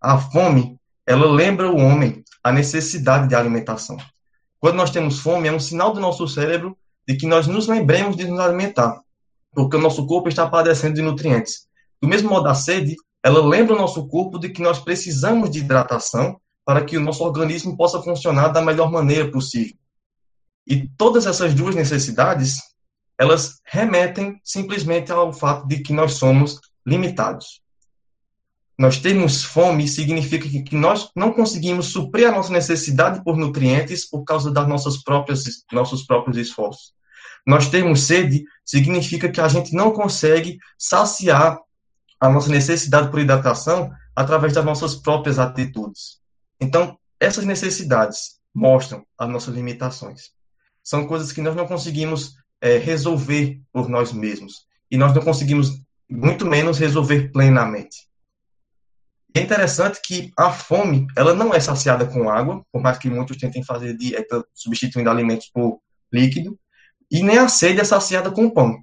A 0.00 0.18
fome, 0.18 0.78
ela 1.06 1.30
lembra 1.30 1.70
o 1.70 1.76
homem 1.76 2.24
a 2.42 2.50
necessidade 2.50 3.28
de 3.28 3.34
alimentação. 3.34 3.96
Quando 4.58 4.76
nós 4.76 4.90
temos 4.90 5.18
fome, 5.18 5.48
é 5.48 5.52
um 5.52 5.60
sinal 5.60 5.92
do 5.92 6.00
nosso 6.00 6.26
cérebro 6.26 6.76
de 7.06 7.16
que 7.16 7.26
nós 7.26 7.46
nos 7.46 7.66
lembremos 7.66 8.16
de 8.16 8.26
nos 8.26 8.40
alimentar, 8.40 9.00
porque 9.52 9.76
o 9.76 9.80
nosso 9.80 10.06
corpo 10.06 10.28
está 10.28 10.48
padecendo 10.48 10.94
de 10.94 11.02
nutrientes. 11.02 11.66
Do 12.00 12.08
mesmo 12.08 12.30
modo, 12.30 12.48
a 12.48 12.54
sede, 12.54 12.96
ela 13.22 13.44
lembra 13.44 13.74
o 13.74 13.78
nosso 13.78 14.06
corpo 14.08 14.38
de 14.38 14.48
que 14.48 14.62
nós 14.62 14.78
precisamos 14.78 15.50
de 15.50 15.58
hidratação 15.58 16.40
para 16.64 16.84
que 16.84 16.96
o 16.96 17.00
nosso 17.00 17.24
organismo 17.24 17.76
possa 17.76 18.00
funcionar 18.02 18.48
da 18.48 18.62
melhor 18.62 18.90
maneira 18.90 19.30
possível. 19.30 19.76
E 20.66 20.88
todas 20.96 21.26
essas 21.26 21.52
duas 21.52 21.74
necessidades, 21.74 22.58
elas 23.18 23.60
remetem 23.64 24.40
simplesmente 24.44 25.10
ao 25.10 25.32
fato 25.32 25.66
de 25.66 25.80
que 25.80 25.92
nós 25.92 26.14
somos 26.14 26.60
limitados. 26.86 27.60
Nós 28.78 28.98
temos 28.98 29.44
fome 29.44 29.86
significa 29.86 30.48
que 30.48 30.74
nós 30.74 31.10
não 31.14 31.32
conseguimos 31.32 31.86
suprir 31.86 32.28
a 32.28 32.32
nossa 32.32 32.52
necessidade 32.52 33.22
por 33.22 33.36
nutrientes 33.36 34.08
por 34.08 34.24
causa 34.24 34.50
das 34.50 34.66
nossas 34.66 35.02
próprias 35.02 35.44
nossos 35.70 36.04
próprios 36.04 36.36
esforços. 36.38 36.94
Nós 37.46 37.68
temos 37.68 38.02
sede 38.02 38.44
significa 38.64 39.28
que 39.28 39.40
a 39.40 39.48
gente 39.48 39.74
não 39.74 39.90
consegue 39.90 40.58
saciar 40.78 41.58
a 42.18 42.28
nossa 42.28 42.50
necessidade 42.50 43.10
por 43.10 43.20
hidratação 43.20 43.90
através 44.14 44.52
das 44.52 44.64
nossas 44.64 44.94
próprias 44.94 45.38
atitudes. 45.38 46.20
Então, 46.60 46.98
essas 47.18 47.44
necessidades 47.44 48.38
mostram 48.54 49.04
as 49.18 49.28
nossas 49.28 49.54
limitações. 49.54 50.30
São 50.82 51.06
coisas 51.06 51.32
que 51.32 51.40
nós 51.40 51.56
não 51.56 51.66
conseguimos 51.66 52.34
é, 52.60 52.76
resolver 52.76 53.60
por 53.72 53.88
nós 53.88 54.12
mesmos. 54.12 54.66
E 54.90 54.96
nós 54.96 55.14
não 55.14 55.22
conseguimos, 55.22 55.80
muito 56.10 56.44
menos, 56.44 56.78
resolver 56.78 57.30
plenamente. 57.30 58.08
é 59.34 59.40
interessante 59.40 60.00
que 60.02 60.32
a 60.36 60.50
fome, 60.50 61.06
ela 61.16 61.32
não 61.32 61.54
é 61.54 61.60
saciada 61.60 62.04
com 62.04 62.28
água, 62.28 62.64
por 62.72 62.82
mais 62.82 62.98
que 62.98 63.08
muitos 63.08 63.36
tentem 63.36 63.62
fazer 63.62 63.96
dieta 63.96 64.44
substituindo 64.52 65.08
alimentos 65.08 65.48
por 65.52 65.80
líquido, 66.12 66.58
e 67.10 67.22
nem 67.22 67.38
a 67.38 67.48
sede 67.48 67.80
é 67.80 67.84
saciada 67.84 68.30
com 68.30 68.50
pão. 68.50 68.82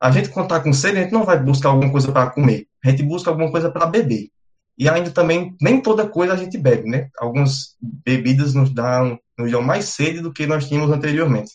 A 0.00 0.10
gente, 0.10 0.30
quando 0.30 0.46
está 0.46 0.60
com 0.60 0.72
sede, 0.72 0.98
a 0.98 1.02
gente 1.02 1.12
não 1.12 1.24
vai 1.24 1.38
buscar 1.38 1.70
alguma 1.70 1.90
coisa 1.90 2.10
para 2.10 2.30
comer, 2.30 2.66
a 2.84 2.90
gente 2.90 3.02
busca 3.02 3.30
alguma 3.30 3.50
coisa 3.50 3.70
para 3.70 3.86
beber. 3.86 4.30
E 4.78 4.88
ainda 4.88 5.10
também, 5.10 5.54
nem 5.60 5.80
toda 5.80 6.08
coisa 6.08 6.34
a 6.34 6.36
gente 6.36 6.58
bebe, 6.58 6.88
né? 6.88 7.08
Algumas 7.18 7.76
bebidas 7.80 8.52
nos 8.52 8.70
dão, 8.70 9.18
nos 9.38 9.50
dão 9.50 9.62
mais 9.62 9.86
sede 9.86 10.20
do 10.20 10.32
que 10.32 10.46
nós 10.46 10.68
tínhamos 10.68 10.90
anteriormente. 10.90 11.52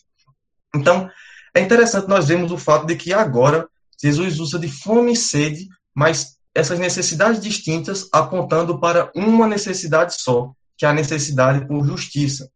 Então, 0.74 1.08
é 1.54 1.60
interessante 1.60 2.08
nós 2.08 2.26
vermos 2.26 2.50
o 2.50 2.58
fato 2.58 2.84
de 2.84 2.96
que 2.96 3.12
agora 3.12 3.68
Jesus 4.02 4.40
usa 4.40 4.58
de 4.58 4.68
fome 4.68 5.12
e 5.12 5.16
sede, 5.16 5.68
mas 5.94 6.36
essas 6.54 6.78
necessidades 6.78 7.40
distintas 7.40 8.08
apontando 8.12 8.78
para 8.78 9.10
uma 9.14 9.46
necessidade 9.46 10.20
só, 10.20 10.52
que 10.76 10.84
é 10.84 10.88
a 10.88 10.92
necessidade 10.92 11.66
por 11.66 11.86
justiça. 11.86 12.50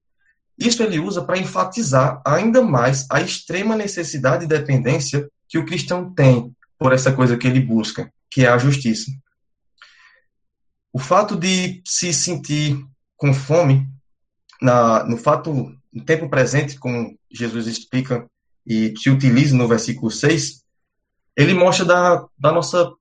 Isso 0.58 0.82
ele 0.82 0.98
usa 0.98 1.22
para 1.22 1.38
enfatizar 1.38 2.20
ainda 2.24 2.62
mais 2.62 3.06
a 3.10 3.20
extrema 3.20 3.76
necessidade 3.76 4.44
e 4.44 4.48
dependência 4.48 5.30
que 5.48 5.58
o 5.58 5.64
cristão 5.64 6.12
tem 6.12 6.54
por 6.78 6.92
essa 6.92 7.12
coisa 7.12 7.36
que 7.36 7.46
ele 7.46 7.60
busca, 7.60 8.10
que 8.30 8.44
é 8.44 8.48
a 8.48 8.58
justiça. 8.58 9.10
O 10.92 10.98
fato 10.98 11.36
de 11.36 11.82
se 11.86 12.12
sentir 12.12 12.82
com 13.16 13.32
fome, 13.32 13.86
na, 14.60 15.04
no 15.04 15.16
fato, 15.16 15.52
no 15.92 16.04
tempo 16.04 16.28
presente, 16.28 16.78
como 16.78 17.18
Jesus 17.30 17.66
explica 17.66 18.26
e 18.66 18.94
se 18.96 19.10
utiliza 19.10 19.54
no 19.54 19.68
versículo 19.68 20.10
6, 20.10 20.62
ele 21.36 21.54
mostra 21.54 21.84
da, 21.84 22.26
da 22.38 22.50
nossa 22.50 22.92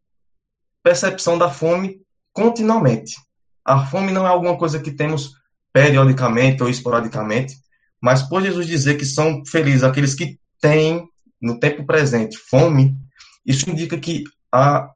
percepção 0.84 1.38
da 1.38 1.50
fome 1.50 2.02
continuamente. 2.34 3.16
A 3.64 3.86
fome 3.86 4.12
não 4.12 4.26
é 4.26 4.30
alguma 4.30 4.58
coisa 4.58 4.80
que 4.80 4.92
temos 4.92 5.32
periodicamente 5.74 6.62
ou 6.62 6.70
esporadicamente, 6.70 7.56
mas 8.02 8.22
por 8.22 8.42
Jesus 8.42 8.68
dizer 8.68 8.96
que 8.96 9.06
são 9.06 9.44
felizes 9.46 9.84
aqueles 9.84 10.14
que 10.14 10.38
têm, 10.62 11.08
no 11.42 11.60
tempo 11.60 11.86
presente, 11.86 12.38
fome, 12.38 12.96
isso 13.46 13.70
indica 13.70 13.98
que 13.98 14.24
a, 14.52 14.90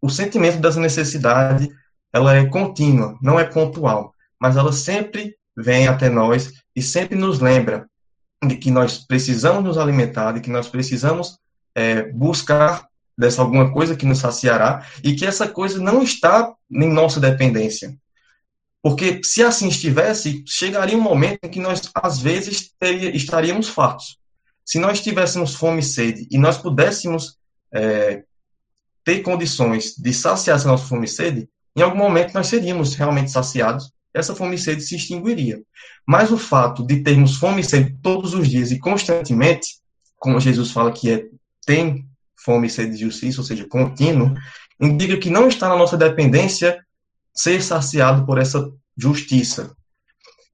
o 0.00 0.08
sentimento 0.08 0.58
dessa 0.58 0.80
necessidade 0.80 1.70
ela 2.12 2.34
é 2.34 2.44
contínua, 2.46 3.16
não 3.22 3.38
é 3.38 3.44
pontual, 3.44 4.14
mas 4.38 4.56
ela 4.56 4.72
sempre 4.72 5.36
vem 5.56 5.86
até 5.86 6.08
nós 6.08 6.52
e 6.74 6.82
sempre 6.82 7.16
nos 7.16 7.40
lembra 7.40 7.88
de 8.44 8.56
que 8.56 8.70
nós 8.70 8.98
precisamos 8.98 9.62
nos 9.62 9.78
alimentar, 9.78 10.32
de 10.32 10.40
que 10.40 10.50
nós 10.50 10.68
precisamos 10.68 11.38
é, 11.74 12.02
buscar 12.12 12.88
dessa 13.16 13.42
alguma 13.42 13.70
coisa 13.72 13.94
que 13.94 14.06
nos 14.06 14.18
saciará 14.18 14.86
e 15.04 15.14
que 15.14 15.26
essa 15.26 15.46
coisa 15.46 15.78
não 15.78 16.02
está 16.02 16.54
em 16.70 16.90
nossa 16.90 17.20
dependência. 17.20 17.94
Porque 18.82 19.20
se 19.22 19.42
assim 19.42 19.68
estivesse, 19.68 20.42
chegaria 20.46 20.96
um 20.96 21.02
momento 21.02 21.40
em 21.44 21.50
que 21.50 21.60
nós, 21.60 21.82
às 21.94 22.18
vezes, 22.18 22.72
teria, 22.78 23.14
estaríamos 23.14 23.68
fartos. 23.68 24.18
Se 24.64 24.78
nós 24.78 25.02
tivéssemos 25.02 25.54
fome 25.54 25.80
e 25.80 25.82
sede 25.82 26.26
e 26.30 26.38
nós 26.38 26.56
pudéssemos 26.56 27.36
é, 27.74 28.22
ter 29.04 29.20
condições 29.20 29.94
de 29.96 30.12
saciar 30.14 30.56
essa 30.56 30.68
nossa 30.68 30.86
fome 30.86 31.04
e 31.04 31.08
sede, 31.08 31.48
em 31.76 31.82
algum 31.82 31.98
momento 31.98 32.32
nós 32.32 32.46
seríamos 32.46 32.94
realmente 32.94 33.30
saciados, 33.30 33.92
essa 34.14 34.34
fome 34.34 34.54
e 34.54 34.58
sede 34.58 34.82
se 34.82 34.96
extinguiria. 34.96 35.60
Mas 36.06 36.30
o 36.30 36.38
fato 36.38 36.86
de 36.86 37.02
termos 37.02 37.36
fome 37.36 37.60
e 37.60 37.64
sede 37.64 37.96
todos 38.02 38.32
os 38.32 38.48
dias 38.48 38.70
e 38.70 38.78
constantemente, 38.78 39.78
como 40.16 40.40
Jesus 40.40 40.70
fala 40.70 40.90
que 40.90 41.10
é 41.10 41.26
tem 41.64 42.06
fome 42.36 42.66
e 42.66 42.70
sede 42.70 42.92
de 42.92 43.04
justiça, 43.04 43.40
ou 43.40 43.46
seja, 43.46 43.66
contínuo, 43.66 44.34
indica 44.80 45.16
que 45.18 45.30
não 45.30 45.48
está 45.48 45.68
na 45.68 45.76
nossa 45.76 45.96
dependência 45.96 46.84
ser 47.34 47.62
saciado 47.62 48.24
por 48.24 48.38
essa 48.38 48.70
justiça. 48.96 49.74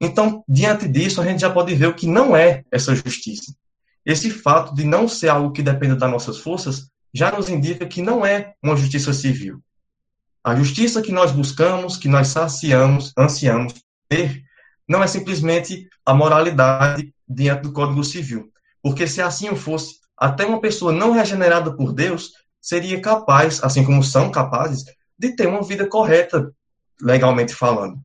Então, 0.01 0.45
diante 0.49 0.87
disso, 0.89 1.21
a 1.21 1.25
gente 1.25 1.41
já 1.41 1.51
pode 1.51 1.75
ver 1.75 1.87
o 1.87 1.95
que 1.95 2.07
não 2.07 2.37
é 2.37 2.65
essa 2.71 2.95
justiça. 2.95 3.55
Esse 4.05 4.31
fato 4.31 4.75
de 4.75 4.85
não 4.85 5.09
ser 5.09 5.29
algo 5.29 5.53
que 5.53 5.63
dependa 5.63 5.97
das 5.97 6.11
nossas 6.11 6.39
forças 6.39 6.89
já 7.13 7.33
nos 7.33 7.49
indica 7.49 7.87
que 7.87 8.03
não 8.03 8.25
é 8.25 8.55
uma 8.63 8.77
justiça 8.77 9.13
civil. 9.13 9.63
A 10.45 10.55
justiça 10.55 11.03
que 11.03 11.11
nós 11.11 11.33
buscamos, 11.33 11.97
que 11.97 12.09
nós 12.09 12.29
saciamos, 12.29 13.13
ansiamos 13.19 13.75
ter, 14.09 14.45
não 14.87 15.03
é 15.03 15.07
simplesmente 15.07 15.89
a 16.05 16.15
moralidade 16.15 17.13
diante 17.29 17.63
do 17.63 17.73
Código 17.73 18.05
Civil. 18.05 18.53
Porque 18.81 19.09
se 19.09 19.21
assim 19.21 19.55
fosse, 19.57 19.97
até 20.17 20.47
uma 20.47 20.61
pessoa 20.61 20.93
não 20.93 21.13
regenerada 21.13 21.75
por 21.75 21.93
Deus 21.93 22.33
seria 22.61 23.01
capaz, 23.01 23.63
assim 23.63 23.85
como 23.85 24.03
são 24.03 24.31
capazes, 24.31 24.85
de 25.19 25.37
ter 25.37 25.47
uma 25.47 25.63
vida 25.63 25.87
correta, 25.87 26.53
legalmente 27.01 27.55
falando. 27.55 27.99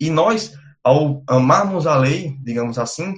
E 0.00 0.10
nós, 0.10 0.54
ao 0.82 1.22
amarmos 1.26 1.86
a 1.86 1.96
lei, 1.96 2.36
digamos 2.42 2.78
assim, 2.78 3.14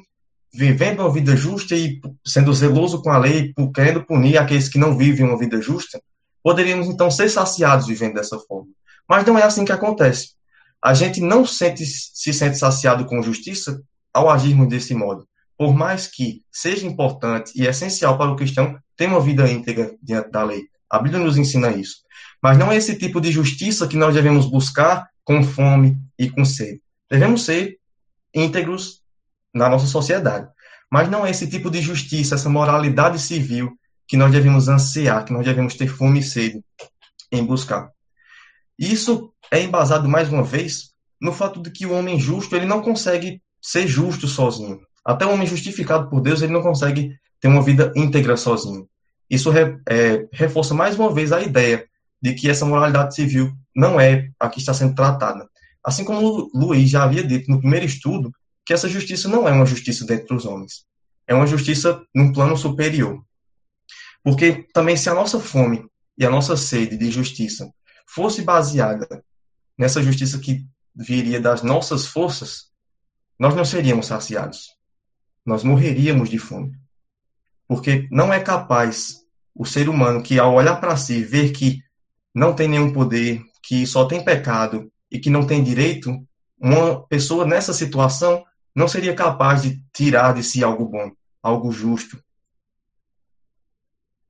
vivendo 0.52 1.00
uma 1.00 1.12
vida 1.12 1.37
justa 1.37 1.75
e 1.75 2.00
sendo 2.25 2.52
zeloso 2.52 3.02
com 3.02 3.11
a 3.11 3.19
lei, 3.19 3.52
querendo 3.75 4.04
punir 4.04 4.38
aqueles 4.38 4.69
que 4.69 4.78
não 4.78 4.97
vivem 4.97 5.26
uma 5.26 5.38
vida 5.38 5.61
justa, 5.61 6.00
poderíamos 6.43 6.88
então 6.88 7.11
ser 7.11 7.28
saciados 7.28 7.87
vivendo 7.87 8.14
dessa 8.14 8.38
forma. 8.38 8.69
Mas 9.09 9.26
não 9.26 9.38
é 9.38 9.43
assim 9.43 9.64
que 9.64 9.73
acontece. 9.73 10.35
A 10.83 10.95
gente 10.95 11.21
não 11.21 11.47
sente, 11.47 11.85
se 11.85 12.33
sente 12.33 12.59
saciado 12.59 13.04
com 13.07 13.23
justiça 13.23 13.83
ao 14.12 14.31
agirmos 14.31 14.69
desse 14.69 14.95
modo. 14.95 15.26
Por 15.64 15.73
mais 15.73 16.06
que 16.06 16.42
seja 16.52 16.87
importante 16.87 17.50
e 17.56 17.66
essencial 17.66 18.18
para 18.18 18.30
o 18.30 18.37
cristão 18.37 18.78
ter 18.94 19.06
uma 19.06 19.18
vida 19.18 19.50
íntegra 19.50 19.97
diante 20.02 20.30
da 20.30 20.44
lei. 20.44 20.64
A 20.90 20.99
Bíblia 20.99 21.25
nos 21.25 21.38
ensina 21.38 21.71
isso. 21.71 22.02
Mas 22.42 22.59
não 22.59 22.71
é 22.71 22.76
esse 22.76 22.99
tipo 22.99 23.18
de 23.18 23.33
justiça 23.33 23.88
que 23.88 23.97
nós 23.97 24.12
devemos 24.12 24.44
buscar 24.44 25.09
com 25.25 25.42
fome 25.42 25.97
e 26.18 26.28
com 26.28 26.44
sede. 26.44 26.83
Devemos 27.11 27.47
ser 27.47 27.78
íntegros 28.35 29.00
na 29.54 29.71
nossa 29.71 29.87
sociedade. 29.87 30.47
Mas 30.92 31.09
não 31.09 31.25
é 31.25 31.30
esse 31.30 31.49
tipo 31.49 31.71
de 31.71 31.80
justiça, 31.80 32.35
essa 32.35 32.50
moralidade 32.50 33.18
civil 33.18 33.73
que 34.06 34.18
nós 34.18 34.30
devemos 34.30 34.68
ansiar, 34.68 35.25
que 35.25 35.33
nós 35.33 35.47
devemos 35.47 35.76
ter 35.76 35.87
fome 35.87 36.18
e 36.18 36.23
sede 36.23 36.62
em 37.33 37.42
buscar. 37.42 37.88
Isso 38.78 39.33
é 39.50 39.62
embasado 39.62 40.06
mais 40.11 40.28
uma 40.28 40.44
vez 40.44 40.90
no 41.18 41.33
fato 41.33 41.62
de 41.62 41.71
que 41.71 41.87
o 41.87 41.94
homem 41.94 42.21
justo 42.21 42.54
ele 42.54 42.66
não 42.66 42.83
consegue 42.83 43.40
ser 43.62 43.88
justo 43.88 44.28
sozinho. 44.28 44.78
Até 45.04 45.26
o 45.26 45.32
homem 45.32 45.46
justificado 45.46 46.08
por 46.08 46.20
Deus 46.20 46.40
ele 46.40 46.52
não 46.52 46.62
consegue 46.62 47.16
ter 47.40 47.49
uma 47.49 47.62
vida 47.62 47.92
íntegra 47.94 48.37
sozinho. 48.37 48.88
Isso 49.28 49.50
re, 49.50 49.78
é, 49.88 50.26
reforça 50.32 50.75
mais 50.75 50.99
uma 50.99 51.12
vez 51.12 51.32
a 51.32 51.42
ideia 51.42 51.87
de 52.20 52.32
que 52.34 52.49
essa 52.49 52.64
moralidade 52.64 53.14
civil 53.14 53.52
não 53.75 54.00
é 54.00 54.30
a 54.40 54.49
que 54.49 54.58
está 54.58 54.73
sendo 54.73 54.94
tratada. 54.94 55.49
Assim 55.84 56.04
como 56.04 56.50
Luiz 56.54 56.88
já 56.88 57.04
havia 57.04 57.23
dito 57.23 57.50
no 57.50 57.58
primeiro 57.58 57.84
estudo, 57.84 58.32
que 58.64 58.73
essa 58.73 58.88
justiça 58.88 59.28
não 59.28 59.46
é 59.46 59.52
uma 59.52 59.66
justiça 59.66 60.06
dentro 60.06 60.34
dos 60.34 60.46
homens. 60.46 60.87
É 61.26 61.34
uma 61.34 61.46
justiça 61.46 62.02
num 62.14 62.32
plano 62.32 62.56
superior. 62.56 63.23
Porque 64.23 64.66
também 64.73 64.96
se 64.96 65.11
a 65.11 65.14
nossa 65.14 65.38
fome 65.38 65.84
e 66.16 66.25
a 66.25 66.30
nossa 66.30 66.56
sede 66.56 66.96
de 66.96 67.11
justiça 67.11 67.70
fosse 68.06 68.40
baseada 68.40 69.23
nessa 69.76 70.02
justiça 70.02 70.38
que 70.38 70.64
viria 70.94 71.40
das 71.40 71.62
nossas 71.62 72.06
forças, 72.06 72.70
nós 73.38 73.54
não 73.54 73.64
seríamos 73.64 74.06
saciados. 74.06 74.68
Nós 75.44 75.62
morreríamos 75.62 76.28
de 76.28 76.38
fome. 76.38 76.72
Porque 77.66 78.08
não 78.10 78.32
é 78.32 78.40
capaz 78.40 79.24
o 79.54 79.64
ser 79.64 79.88
humano 79.88 80.22
que, 80.22 80.38
ao 80.38 80.54
olhar 80.54 80.76
para 80.76 80.96
si, 80.96 81.22
ver 81.22 81.52
que 81.52 81.82
não 82.34 82.54
tem 82.54 82.68
nenhum 82.68 82.92
poder, 82.92 83.42
que 83.62 83.86
só 83.86 84.04
tem 84.04 84.24
pecado 84.24 84.90
e 85.10 85.18
que 85.18 85.30
não 85.30 85.46
tem 85.46 85.62
direito, 85.62 86.10
uma 86.58 87.06
pessoa 87.06 87.46
nessa 87.46 87.72
situação 87.72 88.44
não 88.74 88.88
seria 88.88 89.14
capaz 89.14 89.62
de 89.62 89.82
tirar 89.92 90.34
de 90.34 90.42
si 90.42 90.64
algo 90.64 90.86
bom, 90.86 91.12
algo 91.42 91.70
justo, 91.70 92.18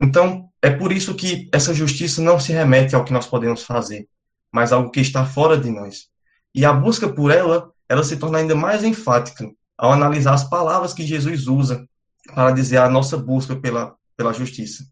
então, 0.00 0.50
é 0.60 0.70
por 0.70 0.92
isso 0.92 1.14
que 1.14 1.48
essa 1.50 1.72
justiça 1.72 2.20
não 2.20 2.38
se 2.38 2.52
remete 2.52 2.94
ao 2.94 3.04
que 3.04 3.12
nós 3.12 3.26
podemos 3.26 3.62
fazer, 3.62 4.06
mas 4.52 4.70
algo 4.70 4.90
que 4.90 5.00
está 5.00 5.24
fora 5.24 5.56
de 5.56 5.70
nós. 5.70 6.08
E 6.54 6.62
a 6.62 6.74
busca 6.74 7.08
por 7.08 7.30
ela, 7.30 7.72
ela 7.88 8.04
se 8.04 8.18
torna 8.18 8.38
ainda 8.38 8.54
mais 8.54 8.84
enfática 8.84 9.50
ao 9.76 9.92
analisar 9.92 10.34
as 10.34 10.44
palavras 10.44 10.92
que 10.92 11.06
Jesus 11.06 11.46
usa 11.46 11.86
para 12.34 12.52
dizer 12.52 12.78
a 12.78 12.88
nossa 12.88 13.16
busca 13.16 13.56
pela 13.56 13.96
pela 14.16 14.32
justiça. 14.32 14.86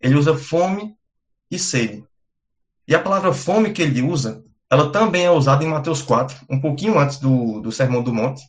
Ele 0.00 0.16
usa 0.16 0.36
fome 0.36 0.94
e 1.50 1.58
sede. 1.58 2.04
E 2.86 2.94
a 2.94 3.02
palavra 3.02 3.32
fome 3.32 3.72
que 3.72 3.82
ele 3.82 4.02
usa, 4.02 4.44
ela 4.70 4.90
também 4.90 5.24
é 5.24 5.30
usada 5.30 5.64
em 5.64 5.68
Mateus 5.68 6.02
4, 6.02 6.46
um 6.48 6.60
pouquinho 6.60 6.98
antes 6.98 7.18
do, 7.18 7.60
do 7.60 7.72
Sermão 7.72 8.02
do 8.02 8.12
Monte, 8.12 8.42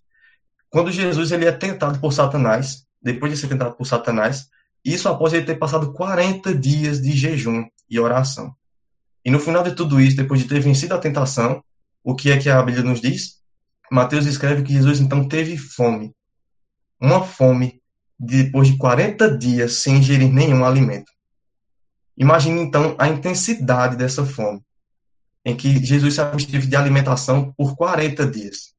quando 0.70 0.91
Jesus 0.91 1.32
ele 1.32 1.46
é 1.46 1.51
tentado 1.51 2.00
por 2.00 2.12
Satanás, 2.12 2.86
depois 3.01 3.32
de 3.32 3.38
ser 3.38 3.48
tentado 3.48 3.75
por 3.75 3.86
Satanás, 3.86 4.50
isso 4.84 5.08
após 5.10 5.34
ele 5.34 5.46
ter 5.46 5.56
passado 5.56 5.94
40 5.94 6.53
dias 6.53 7.01
de 7.01 7.12
jejum 7.12 7.65
e 7.89 8.00
oração. 8.00 8.53
E 9.24 9.32
no 9.32 9.39
final 9.39 9.63
de 9.63 9.74
tudo 9.74 10.00
isso, 10.00 10.17
depois 10.17 10.41
de 10.41 10.48
ter 10.48 10.60
vencido 10.60 10.94
a 10.94 11.00
tentação, 11.00 11.63
o 12.03 12.15
que 12.15 12.32
é 12.32 12.38
que 12.38 12.50
a 12.50 12.62
Bíblia 12.62 12.84
nos 12.84 13.01
diz? 13.01 13.37
Mateus 13.91 14.25
escreve 14.25 14.63
que 14.63 14.74
Jesus 14.74 15.00
então 15.00 15.27
teve 15.27 15.58
fome. 15.58 16.13
Uma 17.00 17.24
fome 17.24 17.82
depois 18.20 18.67
de 18.67 18.77
40 18.77 19.38
dias 19.38 19.82
sem 19.82 19.98
ingerir 19.98 20.32
nenhum 20.32 20.65
alimento. 20.65 21.12
Imagine 22.17 22.62
então 22.62 22.96
a 22.98 23.08
intensidade 23.08 23.96
dessa 23.96 24.25
fome, 24.25 24.62
em 25.46 25.56
que 25.56 25.84
Jesus 25.86 26.15
se 26.15 26.22
absteve 26.22 26.65
de 26.65 26.75
alimentação 26.75 27.53
por 27.56 27.75
40 27.75 28.25
dias. 28.27 28.74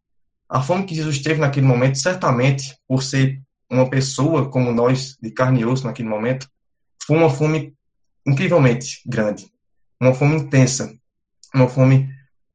A 0.48 0.60
fome 0.60 0.84
que 0.84 0.94
Jesus 0.94 1.20
teve 1.20 1.40
naquele 1.40 1.66
momento, 1.66 1.98
certamente, 1.98 2.76
por 2.86 3.02
ser 3.02 3.40
uma 3.70 3.88
pessoa 3.88 4.50
como 4.50 4.72
nós, 4.72 5.16
de 5.22 5.30
carne 5.30 5.60
e 5.60 5.64
osso 5.64 5.86
naquele 5.86 6.08
momento, 6.08 6.48
foi 7.06 7.16
uma 7.16 7.30
fome 7.30 7.74
incrivelmente 8.26 9.02
grande, 9.06 9.46
uma 10.00 10.12
fome 10.12 10.36
intensa, 10.36 10.92
uma 11.54 11.68
fome 11.68 12.08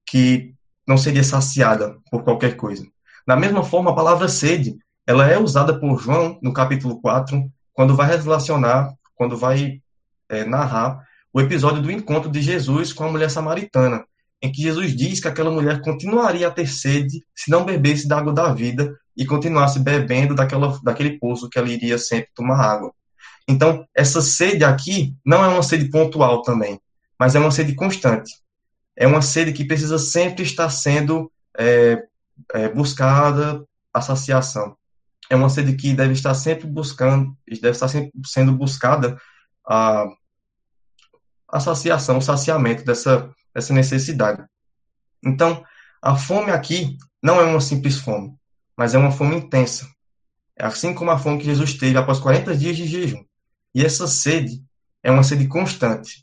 que 0.05 0.52
não 0.87 0.97
seria 0.97 1.23
saciada 1.23 1.97
por 2.11 2.23
qualquer 2.23 2.55
coisa. 2.55 2.85
Da 3.25 3.35
mesma 3.35 3.63
forma, 3.63 3.91
a 3.91 3.95
palavra 3.95 4.27
sede, 4.27 4.77
ela 5.07 5.27
é 5.27 5.37
usada 5.37 5.79
por 5.79 5.99
João 5.99 6.37
no 6.41 6.53
capítulo 6.53 7.01
4, 7.01 7.43
quando 7.73 7.95
vai 7.95 8.07
relacionar, 8.15 8.93
quando 9.15 9.37
vai 9.37 9.81
é, 10.29 10.45
narrar 10.45 10.99
o 11.33 11.41
episódio 11.41 11.81
do 11.81 11.91
encontro 11.91 12.29
de 12.29 12.41
Jesus 12.41 12.93
com 12.93 13.05
a 13.05 13.11
mulher 13.11 13.29
samaritana, 13.29 14.05
em 14.41 14.51
que 14.51 14.61
Jesus 14.61 14.95
diz 14.95 15.19
que 15.19 15.27
aquela 15.27 15.49
mulher 15.49 15.81
continuaria 15.81 16.47
a 16.47 16.51
ter 16.51 16.67
sede 16.67 17.23
se 17.35 17.49
não 17.49 17.65
bebesse 17.65 18.07
da 18.07 18.17
água 18.17 18.33
da 18.33 18.53
vida 18.53 18.93
e 19.15 19.25
continuasse 19.25 19.79
bebendo 19.79 20.35
daquela, 20.35 20.77
daquele 20.83 21.17
poço 21.17 21.49
que 21.49 21.57
ela 21.57 21.69
iria 21.69 21.97
sempre 21.97 22.29
tomar 22.35 22.59
água. 22.59 22.93
Então, 23.47 23.85
essa 23.95 24.21
sede 24.21 24.63
aqui 24.63 25.15
não 25.25 25.43
é 25.43 25.47
uma 25.47 25.63
sede 25.63 25.89
pontual 25.89 26.41
também, 26.41 26.79
mas 27.19 27.35
é 27.35 27.39
uma 27.39 27.51
sede 27.51 27.73
constante. 27.73 28.31
É 28.95 29.07
uma 29.07 29.21
sede 29.21 29.53
que 29.53 29.65
precisa 29.65 29.97
sempre 29.97 30.43
estar 30.43 30.69
sendo 30.69 31.31
é, 31.57 32.03
é, 32.53 32.69
buscada 32.69 33.63
a 33.93 34.01
saciação. 34.01 34.75
É 35.29 35.35
uma 35.35 35.50
sede 35.50 35.75
que 35.75 35.93
deve 35.93 36.13
estar 36.13 36.33
sempre 36.33 36.67
buscando, 36.67 37.35
deve 37.47 37.71
estar 37.71 37.88
sempre 37.88 38.12
sendo 38.25 38.51
buscada 38.53 39.19
a, 39.65 40.05
a 41.47 41.59
saciação, 41.59 42.17
o 42.17 42.21
saciamento 42.21 42.83
dessa, 42.83 43.29
dessa 43.53 43.73
necessidade. 43.73 44.43
Então, 45.23 45.63
a 46.01 46.15
fome 46.15 46.51
aqui 46.51 46.97
não 47.21 47.39
é 47.39 47.45
uma 47.45 47.62
simples 47.62 47.97
fome, 47.97 48.35
mas 48.77 48.93
é 48.93 48.97
uma 48.97 49.12
fome 49.12 49.38
intensa. 49.38 49.88
É 50.57 50.65
assim 50.65 50.93
como 50.93 51.12
a 51.12 51.17
fome 51.17 51.39
que 51.39 51.45
Jesus 51.45 51.73
teve 51.75 51.97
após 51.97 52.19
40 52.19 52.55
dias 52.55 52.75
de 52.75 52.85
jejum. 52.85 53.23
E 53.73 53.83
essa 53.83 54.07
sede 54.07 54.63
é 55.01 55.09
uma 55.09 55.23
sede 55.23 55.47
constante, 55.47 56.23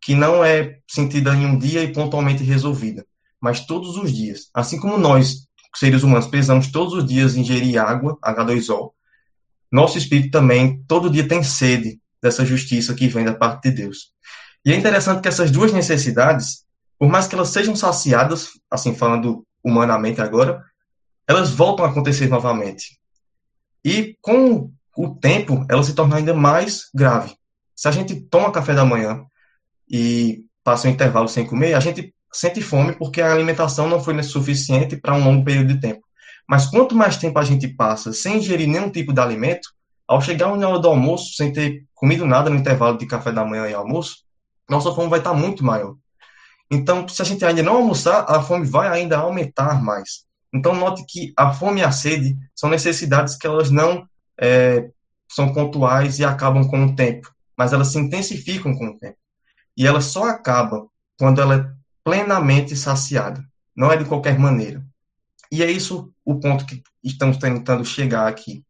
que 0.00 0.14
não 0.14 0.44
é 0.44 0.78
sentida 0.88 1.34
em 1.34 1.46
um 1.46 1.58
dia 1.58 1.82
e 1.82 1.92
pontualmente 1.92 2.42
resolvida, 2.42 3.04
mas 3.40 3.66
todos 3.66 3.96
os 3.96 4.12
dias. 4.12 4.50
Assim 4.54 4.78
como 4.78 4.96
nós, 4.96 5.46
seres 5.74 6.02
humanos, 6.02 6.26
precisamos 6.26 6.68
todos 6.68 6.94
os 6.94 7.04
dias 7.04 7.36
ingerir 7.36 7.80
água, 7.80 8.18
H2O, 8.24 8.92
nosso 9.70 9.98
espírito 9.98 10.32
também 10.32 10.82
todo 10.88 11.10
dia 11.10 11.28
tem 11.28 11.42
sede 11.42 12.00
dessa 12.20 12.44
justiça 12.44 12.94
que 12.94 13.06
vem 13.06 13.24
da 13.24 13.34
parte 13.34 13.70
de 13.70 13.82
Deus. 13.82 14.12
E 14.64 14.72
é 14.72 14.76
interessante 14.76 15.22
que 15.22 15.28
essas 15.28 15.50
duas 15.50 15.72
necessidades, 15.72 16.64
por 16.98 17.08
mais 17.08 17.26
que 17.26 17.34
elas 17.34 17.48
sejam 17.48 17.76
saciadas, 17.76 18.50
assim 18.70 18.94
falando 18.94 19.46
humanamente 19.62 20.20
agora, 20.20 20.62
elas 21.26 21.50
voltam 21.50 21.84
a 21.84 21.88
acontecer 21.88 22.28
novamente. 22.28 22.98
E 23.84 24.16
com 24.20 24.70
o 24.96 25.14
tempo, 25.14 25.64
elas 25.70 25.86
se 25.86 25.94
tornam 25.94 26.18
ainda 26.18 26.34
mais 26.34 26.90
grave. 26.92 27.34
Se 27.74 27.88
a 27.88 27.90
gente 27.90 28.20
toma 28.20 28.52
café 28.52 28.74
da 28.74 28.84
manhã 28.84 29.24
e 29.90 30.44
passa 30.62 30.86
um 30.86 30.90
intervalo 30.90 31.28
sem 31.28 31.44
comer, 31.44 31.74
a 31.74 31.80
gente 31.80 32.14
sente 32.32 32.62
fome 32.62 32.92
porque 32.92 33.20
a 33.20 33.32
alimentação 33.32 33.88
não 33.88 34.00
foi 34.00 34.22
suficiente 34.22 34.96
para 34.96 35.14
um 35.14 35.24
longo 35.24 35.44
período 35.44 35.74
de 35.74 35.80
tempo. 35.80 36.02
Mas 36.48 36.66
quanto 36.66 36.94
mais 36.94 37.16
tempo 37.16 37.38
a 37.38 37.44
gente 37.44 37.68
passa 37.68 38.12
sem 38.12 38.38
ingerir 38.38 38.68
nenhum 38.68 38.90
tipo 38.90 39.12
de 39.12 39.20
alimento, 39.20 39.68
ao 40.06 40.20
chegar 40.20 40.56
na 40.56 40.68
hora 40.68 40.78
do 40.78 40.88
almoço, 40.88 41.34
sem 41.34 41.52
ter 41.52 41.84
comido 41.94 42.26
nada 42.26 42.50
no 42.50 42.56
intervalo 42.56 42.98
de 42.98 43.06
café 43.06 43.30
da 43.30 43.44
manhã 43.44 43.68
e 43.68 43.74
almoço, 43.74 44.24
nossa 44.68 44.92
fome 44.92 45.08
vai 45.08 45.20
estar 45.20 45.34
muito 45.34 45.64
maior. 45.64 45.94
Então, 46.70 47.06
se 47.08 47.20
a 47.20 47.24
gente 47.24 47.44
ainda 47.44 47.62
não 47.62 47.76
almoçar, 47.76 48.24
a 48.28 48.42
fome 48.42 48.66
vai 48.66 48.88
ainda 48.88 49.18
aumentar 49.18 49.82
mais. 49.82 50.24
Então, 50.52 50.74
note 50.74 51.04
que 51.06 51.32
a 51.36 51.52
fome 51.52 51.80
e 51.80 51.84
a 51.84 51.92
sede 51.92 52.36
são 52.54 52.70
necessidades 52.70 53.36
que 53.36 53.46
elas 53.46 53.70
não 53.70 54.04
é, 54.40 54.88
são 55.28 55.52
pontuais 55.52 56.18
e 56.18 56.24
acabam 56.24 56.66
com 56.66 56.86
o 56.86 56.96
tempo, 56.96 57.32
mas 57.56 57.72
elas 57.72 57.88
se 57.88 57.98
intensificam 57.98 58.74
com 58.74 58.88
o 58.88 58.98
tempo. 58.98 59.19
E 59.76 59.86
ela 59.86 60.00
só 60.00 60.24
acaba 60.24 60.86
quando 61.18 61.40
ela 61.40 61.54
é 61.56 61.70
plenamente 62.02 62.76
saciada, 62.76 63.44
não 63.74 63.90
é 63.92 63.96
de 63.96 64.04
qualquer 64.04 64.38
maneira. 64.38 64.84
E 65.50 65.62
é 65.62 65.70
isso 65.70 66.12
o 66.24 66.38
ponto 66.38 66.64
que 66.64 66.82
estamos 67.02 67.36
tentando 67.36 67.84
chegar 67.84 68.28
aqui. 68.28 68.64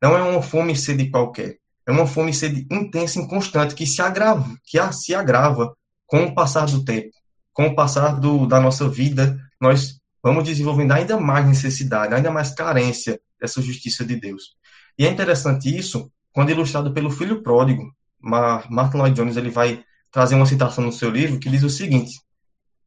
Não 0.00 0.16
é 0.16 0.22
uma 0.22 0.42
fome 0.42 0.72
e 0.72 0.76
sede 0.76 1.10
qualquer, 1.10 1.58
é 1.86 1.92
uma 1.92 2.06
fome 2.06 2.30
e 2.30 2.34
sede 2.34 2.66
intensa 2.70 3.20
e 3.20 3.28
constante 3.28 3.74
que 3.74 3.86
se 3.86 4.00
agrava, 4.00 4.46
que 4.64 4.78
se 4.92 5.14
agrava 5.14 5.76
com 6.06 6.24
o 6.24 6.34
passar 6.34 6.66
do 6.66 6.84
tempo, 6.84 7.10
com 7.52 7.66
o 7.66 7.74
passar 7.74 8.18
do, 8.18 8.46
da 8.46 8.60
nossa 8.60 8.88
vida, 8.88 9.38
nós 9.60 10.00
vamos 10.22 10.44
desenvolvendo 10.44 10.92
ainda 10.92 11.18
mais 11.18 11.46
necessidade, 11.46 12.14
ainda 12.14 12.30
mais 12.30 12.54
carência 12.54 13.20
dessa 13.40 13.60
justiça 13.60 14.04
de 14.04 14.16
Deus. 14.16 14.56
E 14.98 15.06
é 15.06 15.10
interessante 15.10 15.74
isso 15.74 16.10
quando 16.32 16.50
ilustrado 16.50 16.92
pelo 16.92 17.10
filho 17.10 17.42
pródigo. 17.42 17.94
Martin 18.20 18.98
Lloyd 18.98 19.16
Jones 19.16 19.36
ele 19.36 19.50
vai 19.50 19.82
trazer 20.10 20.34
uma 20.34 20.46
citação 20.46 20.84
no 20.84 20.92
seu 20.92 21.10
livro 21.10 21.38
que 21.38 21.48
diz 21.48 21.62
o 21.62 21.70
seguinte, 21.70 22.20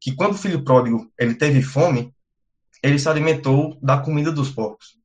que 0.00 0.14
quando 0.14 0.32
o 0.32 0.38
filho 0.38 0.62
pródigo 0.62 1.10
ele 1.18 1.34
teve 1.34 1.62
fome, 1.62 2.12
ele 2.82 2.98
se 2.98 3.08
alimentou 3.08 3.78
da 3.82 3.98
comida 3.98 4.30
dos 4.30 4.50
porcos. 4.50 4.98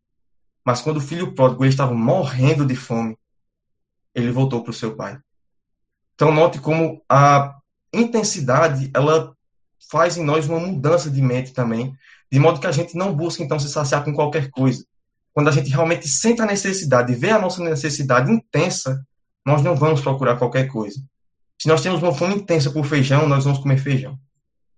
Mas 0.65 0.81
quando 0.81 0.97
o 0.97 1.01
filho 1.01 1.33
pródigo 1.33 1.63
ele 1.63 1.71
estava 1.71 1.93
morrendo 1.93 2.65
de 2.65 2.75
fome, 2.75 3.17
ele 4.13 4.31
voltou 4.31 4.61
para 4.61 4.71
o 4.71 4.73
seu 4.73 4.95
pai. 4.95 5.17
Então 6.15 6.33
note 6.33 6.59
como 6.59 7.01
a 7.07 7.57
intensidade 7.93 8.91
ela 8.93 9.33
faz 9.89 10.17
em 10.17 10.23
nós 10.23 10.47
uma 10.47 10.59
mudança 10.59 11.09
de 11.09 11.21
mente 11.21 11.53
também, 11.53 11.95
de 12.31 12.39
modo 12.39 12.59
que 12.59 12.67
a 12.67 12.71
gente 12.71 12.95
não 12.95 13.15
busca 13.15 13.41
então 13.41 13.57
se 13.57 13.69
saciar 13.69 14.03
com 14.03 14.13
qualquer 14.13 14.49
coisa. 14.49 14.85
Quando 15.33 15.47
a 15.47 15.51
gente 15.51 15.69
realmente 15.69 16.07
sente 16.07 16.41
a 16.41 16.45
necessidade, 16.45 17.15
vê 17.15 17.29
a 17.29 17.39
nossa 17.39 17.63
necessidade 17.63 18.31
intensa, 18.31 19.01
nós 19.45 19.63
não 19.63 19.75
vamos 19.75 20.01
procurar 20.01 20.37
qualquer 20.37 20.67
coisa. 20.67 21.01
Se 21.61 21.67
nós 21.67 21.81
temos 21.81 22.01
uma 22.01 22.13
fome 22.13 22.35
intensa 22.35 22.71
por 22.71 22.85
feijão, 22.85 23.27
nós 23.27 23.43
vamos 23.43 23.59
comer 23.59 23.77
feijão. 23.77 24.17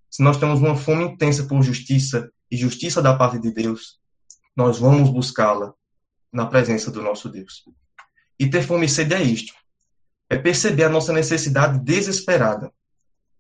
Se 0.10 0.24
nós 0.24 0.38
temos 0.38 0.60
uma 0.60 0.76
fome 0.76 1.04
intensa 1.04 1.44
por 1.44 1.62
justiça 1.62 2.32
e 2.50 2.58
justiça 2.58 3.02
da 3.02 3.16
parte 3.16 3.40
de 3.40 3.52
Deus, 3.52 4.00
nós 4.56 4.80
vamos 4.80 5.10
buscá-la 5.10 5.74
na 6.34 6.48
presença 6.48 6.90
do 6.90 7.02
nosso 7.04 7.30
Deus. 7.30 7.64
E 8.40 8.50
ter 8.50 8.64
fome 8.64 8.88
e 8.88 8.90
sede 8.90 9.14
é 9.14 9.22
isto: 9.22 9.54
é 10.28 10.38
perceber 10.38 10.86
a 10.86 10.90
nossa 10.90 11.14
necessidade 11.14 11.80
desesperada. 11.80 12.72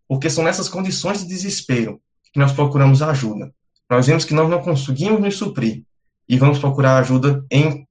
Porque 0.08 0.30
são 0.30 0.43
nessas 0.43 0.69
condições 0.69 1.21
de 1.21 1.27
desespero 1.27 1.99
que 2.32 2.39
nós 2.39 2.51
procuramos 2.51 3.01
ajuda. 3.01 3.54
Nós 3.89 4.06
vemos 4.06 4.23
que 4.23 4.34
nós 4.34 4.49
não 4.49 4.62
conseguimos 4.62 5.19
nos 5.19 5.36
suprir 5.36 5.84
e 6.30 6.38
vamos 6.38 6.60
procurar 6.60 6.97
ajuda 6.97 7.43
em 7.49 7.88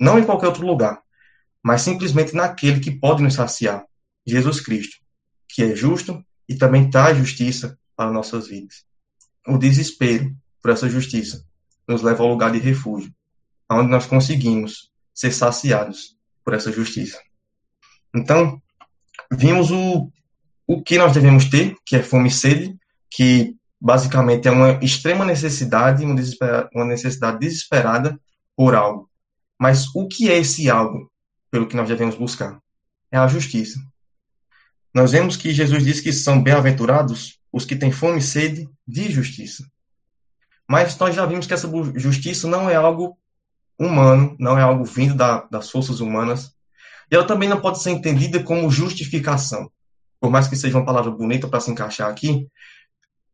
não 0.00 0.18
em 0.18 0.24
qualquer 0.24 0.46
outro 0.46 0.66
lugar, 0.66 1.02
mas 1.62 1.82
simplesmente 1.82 2.34
naquele 2.34 2.80
que 2.80 2.90
pode 2.90 3.22
nos 3.22 3.34
saciar, 3.34 3.84
Jesus 4.26 4.60
Cristo, 4.60 4.96
que 5.48 5.62
é 5.62 5.74
justo 5.74 6.24
e 6.48 6.54
também 6.54 6.90
traz 6.90 7.16
justiça 7.16 7.78
para 7.96 8.12
nossas 8.12 8.48
vidas. 8.48 8.84
O 9.46 9.58
desespero 9.58 10.34
por 10.60 10.70
essa 10.70 10.88
justiça 10.88 11.44
nos 11.86 12.02
leva 12.02 12.22
ao 12.22 12.28
lugar 12.28 12.50
de 12.50 12.58
refúgio, 12.58 13.12
onde 13.70 13.90
nós 13.90 14.06
conseguimos 14.06 14.90
ser 15.14 15.30
saciados 15.30 16.16
por 16.44 16.54
essa 16.54 16.72
justiça. 16.72 17.20
Então, 18.14 18.60
vimos 19.32 19.70
o, 19.70 20.10
o 20.66 20.82
que 20.82 20.98
nós 20.98 21.12
devemos 21.12 21.46
ter, 21.46 21.76
que 21.84 21.96
é 21.96 22.02
fome 22.02 22.28
e 22.28 22.32
sede, 22.32 22.76
que 23.10 23.54
basicamente 23.80 24.48
é 24.48 24.50
uma 24.50 24.78
extrema 24.82 25.24
necessidade, 25.24 26.04
uma 26.04 26.84
necessidade 26.84 27.38
desesperada 27.38 28.18
por 28.56 28.74
algo. 28.74 29.10
Mas 29.58 29.86
o 29.94 30.08
que 30.08 30.30
é 30.30 30.38
esse 30.38 30.70
algo 30.70 31.10
pelo 31.50 31.66
que 31.66 31.76
nós 31.76 31.88
devemos 31.88 32.16
buscar? 32.16 32.58
É 33.10 33.18
a 33.18 33.26
justiça. 33.26 33.78
Nós 34.94 35.10
vemos 35.10 35.36
que 35.36 35.52
Jesus 35.52 35.84
diz 35.84 36.00
que 36.00 36.12
são 36.12 36.40
bem-aventurados 36.40 37.40
os 37.52 37.64
que 37.64 37.74
têm 37.74 37.90
fome 37.90 38.18
e 38.18 38.22
sede 38.22 38.68
de 38.86 39.10
justiça. 39.10 39.64
Mas 40.68 40.96
nós 40.96 41.14
já 41.14 41.26
vimos 41.26 41.46
que 41.46 41.52
essa 41.52 41.68
justiça 41.96 42.46
não 42.46 42.70
é 42.70 42.76
algo 42.76 43.18
humano, 43.78 44.36
não 44.38 44.56
é 44.56 44.62
algo 44.62 44.84
vindo 44.84 45.14
da, 45.14 45.46
das 45.50 45.68
forças 45.68 45.98
humanas. 45.98 46.52
E 47.10 47.14
ela 47.14 47.26
também 47.26 47.48
não 47.48 47.60
pode 47.60 47.82
ser 47.82 47.90
entendida 47.90 48.42
como 48.42 48.70
justificação. 48.70 49.68
Por 50.20 50.30
mais 50.30 50.46
que 50.46 50.56
seja 50.56 50.78
uma 50.78 50.86
palavra 50.86 51.10
bonita 51.10 51.48
para 51.48 51.60
se 51.60 51.70
encaixar 51.70 52.08
aqui, 52.08 52.46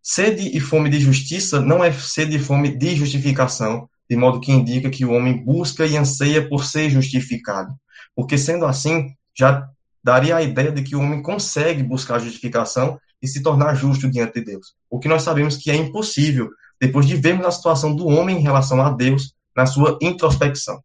sede 0.02 0.56
e 0.56 0.60
fome 0.60 0.88
de 0.88 0.98
justiça 0.98 1.60
não 1.60 1.84
é 1.84 1.92
sede 1.92 2.36
e 2.36 2.40
fome 2.40 2.76
de 2.76 2.96
justificação, 2.96 3.88
de 4.08 4.16
modo 4.16 4.40
que 4.40 4.50
indica 4.50 4.90
que 4.90 5.04
o 5.04 5.12
homem 5.12 5.44
busca 5.44 5.86
e 5.86 5.96
anseia 5.96 6.48
por 6.48 6.64
ser 6.64 6.90
justificado. 6.90 7.72
Porque 8.14 8.36
sendo 8.36 8.64
assim, 8.64 9.14
já 9.38 9.68
daria 10.02 10.36
a 10.36 10.42
ideia 10.42 10.72
de 10.72 10.82
que 10.82 10.96
o 10.96 11.00
homem 11.00 11.22
consegue 11.22 11.82
buscar 11.82 12.18
justificação 12.18 12.98
e 13.22 13.28
se 13.28 13.42
tornar 13.42 13.74
justo 13.74 14.10
diante 14.10 14.34
de 14.34 14.46
Deus. 14.46 14.74
O 14.88 14.98
que 14.98 15.08
nós 15.08 15.22
sabemos 15.22 15.56
que 15.56 15.70
é 15.70 15.76
impossível, 15.76 16.50
depois 16.80 17.06
de 17.06 17.16
vermos 17.16 17.46
a 17.46 17.50
situação 17.50 17.94
do 17.94 18.06
homem 18.06 18.38
em 18.38 18.42
relação 18.42 18.80
a 18.80 18.90
Deus 18.90 19.34
na 19.54 19.66
sua 19.66 19.98
introspecção. 20.00 20.82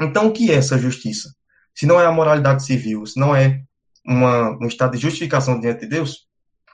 Então, 0.00 0.28
o 0.28 0.32
que 0.32 0.50
é 0.50 0.54
essa 0.54 0.78
justiça? 0.78 1.32
Se 1.74 1.86
não 1.86 2.00
é 2.00 2.06
a 2.06 2.12
moralidade 2.12 2.64
civil, 2.64 3.06
se 3.06 3.18
não 3.18 3.34
é 3.34 3.62
uma, 4.04 4.50
um 4.60 4.66
estado 4.66 4.96
de 4.96 5.02
justificação 5.02 5.60
diante 5.60 5.80
de 5.80 5.86
Deus, 5.86 6.26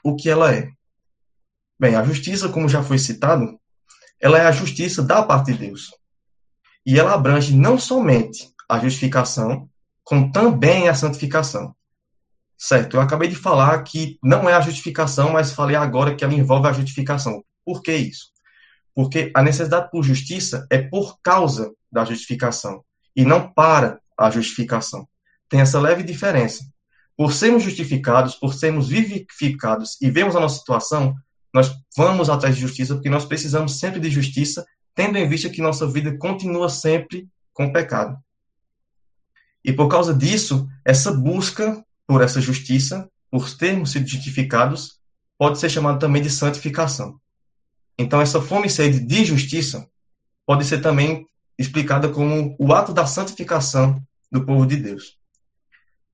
o 0.03 0.15
que 0.15 0.29
ela 0.29 0.53
é? 0.53 0.69
Bem, 1.79 1.95
a 1.95 2.03
justiça, 2.03 2.49
como 2.49 2.69
já 2.69 2.81
foi 2.81 2.97
citado, 2.97 3.59
ela 4.19 4.39
é 4.39 4.45
a 4.45 4.51
justiça 4.51 5.03
da 5.03 5.21
parte 5.21 5.51
de 5.51 5.59
Deus. 5.59 5.91
E 6.85 6.97
ela 6.97 7.13
abrange 7.13 7.55
não 7.55 7.77
somente 7.77 8.49
a 8.69 8.79
justificação, 8.79 9.69
como 10.05 10.31
também 10.31 10.87
a 10.87 10.93
santificação. 10.93 11.75
Certo, 12.57 12.95
eu 12.95 13.01
acabei 13.01 13.27
de 13.27 13.35
falar 13.35 13.83
que 13.83 14.17
não 14.23 14.47
é 14.47 14.53
a 14.53 14.61
justificação, 14.61 15.33
mas 15.33 15.51
falei 15.51 15.75
agora 15.75 16.15
que 16.15 16.23
ela 16.23 16.33
envolve 16.33 16.67
a 16.67 16.71
justificação. 16.71 17.43
Por 17.65 17.81
que 17.81 17.93
isso? 17.93 18.27
Porque 18.93 19.31
a 19.35 19.41
necessidade 19.41 19.89
por 19.91 20.03
justiça 20.03 20.65
é 20.71 20.77
por 20.77 21.19
causa 21.21 21.73
da 21.91 22.05
justificação 22.05 22.85
e 23.15 23.25
não 23.25 23.51
para 23.51 23.99
a 24.17 24.29
justificação. 24.29 25.05
Tem 25.49 25.59
essa 25.59 25.81
leve 25.81 26.03
diferença. 26.03 26.63
Por 27.17 27.33
sermos 27.33 27.63
justificados, 27.63 28.35
por 28.35 28.53
sermos 28.53 28.87
vivificados 28.87 29.99
e 30.01 30.09
vemos 30.09 30.35
a 30.35 30.39
nossa 30.39 30.59
situação, 30.59 31.15
nós 31.53 31.73
vamos 31.97 32.29
atrás 32.29 32.55
de 32.55 32.61
justiça 32.61 32.93
porque 32.93 33.09
nós 33.09 33.25
precisamos 33.25 33.79
sempre 33.79 33.99
de 33.99 34.09
justiça, 34.09 34.65
tendo 34.93 35.17
em 35.17 35.27
vista 35.27 35.49
que 35.49 35.61
nossa 35.61 35.87
vida 35.87 36.17
continua 36.17 36.69
sempre 36.69 37.27
com 37.53 37.71
pecado. 37.71 38.17
E 39.65 39.73
por 39.73 39.87
causa 39.87 40.13
disso, 40.13 40.69
essa 40.85 41.11
busca 41.11 41.83
por 42.05 42.21
essa 42.21 42.39
justiça, 42.39 43.09
por 43.31 43.49
termos 43.57 43.91
sido 43.91 44.07
justificados, 44.07 44.99
pode 45.39 45.59
ser 45.59 45.69
chamada 45.69 45.97
também 45.97 46.21
de 46.21 46.29
santificação. 46.29 47.19
Então, 47.97 48.21
essa 48.21 48.39
fome 48.39 48.67
e 48.67 48.69
sede 48.69 48.99
de 48.99 49.25
justiça 49.25 49.89
pode 50.45 50.65
ser 50.65 50.81
também 50.81 51.25
explicada 51.57 52.09
como 52.09 52.55
o 52.59 52.73
ato 52.73 52.93
da 52.93 53.07
santificação 53.07 53.99
do 54.31 54.45
povo 54.45 54.67
de 54.67 54.77
Deus. 54.77 55.17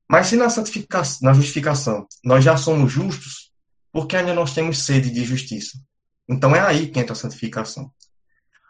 Mas 0.10 0.28
se 0.28 0.38
na, 0.38 0.50
santificação, 0.50 1.20
na 1.22 1.34
justificação 1.34 2.08
nós 2.24 2.46
já 2.46 2.56
somos 2.56 2.90
justos, 2.90 3.52
por 3.92 4.08
que 4.08 4.16
ainda 4.16 4.34
nós 4.34 4.54
temos 4.54 4.86
sede 4.86 5.10
de 5.10 5.26
justiça? 5.26 5.78
Então 6.30 6.56
é 6.56 6.62
aí 6.62 6.88
que 6.88 7.00
entra 7.00 7.12
a 7.12 7.16
santificação. 7.16 7.92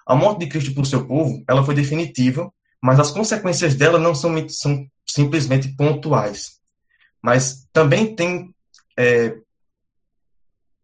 A 0.08 0.16
morte 0.16 0.40
de 0.40 0.48
Cristo 0.48 0.74
por 0.74 0.88
seu 0.88 1.06
povo, 1.06 1.44
ela 1.48 1.64
foi 1.64 1.76
definitiva, 1.76 2.52
mas 2.82 3.00
as 3.00 3.12
consequências 3.12 3.76
dela 3.76 4.00
não 4.00 4.16
são, 4.16 4.34
são 4.50 4.88
simplesmente 5.06 5.70
pontuais. 5.76 6.60
Mas 7.22 7.68
também 7.72 8.16
tem 8.16 8.54
é, 8.98 9.38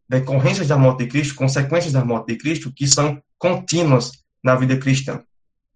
decorrências 0.08 0.68
da 0.68 0.78
morte 0.78 1.04
de 1.04 1.10
Cristo, 1.10 1.36
consequências 1.36 1.94
da 1.94 2.06
morte 2.06 2.28
de 2.28 2.38
Cristo, 2.38 2.72
que 2.72 2.88
são 2.88 3.22
contínuas 3.38 4.12
na 4.44 4.56
vida 4.56 4.78
cristã. 4.78 5.24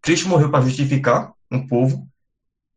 Cristo 0.01 0.29
morreu 0.29 0.49
para 0.49 0.65
justificar 0.65 1.33
um 1.49 1.65
povo, 1.67 2.07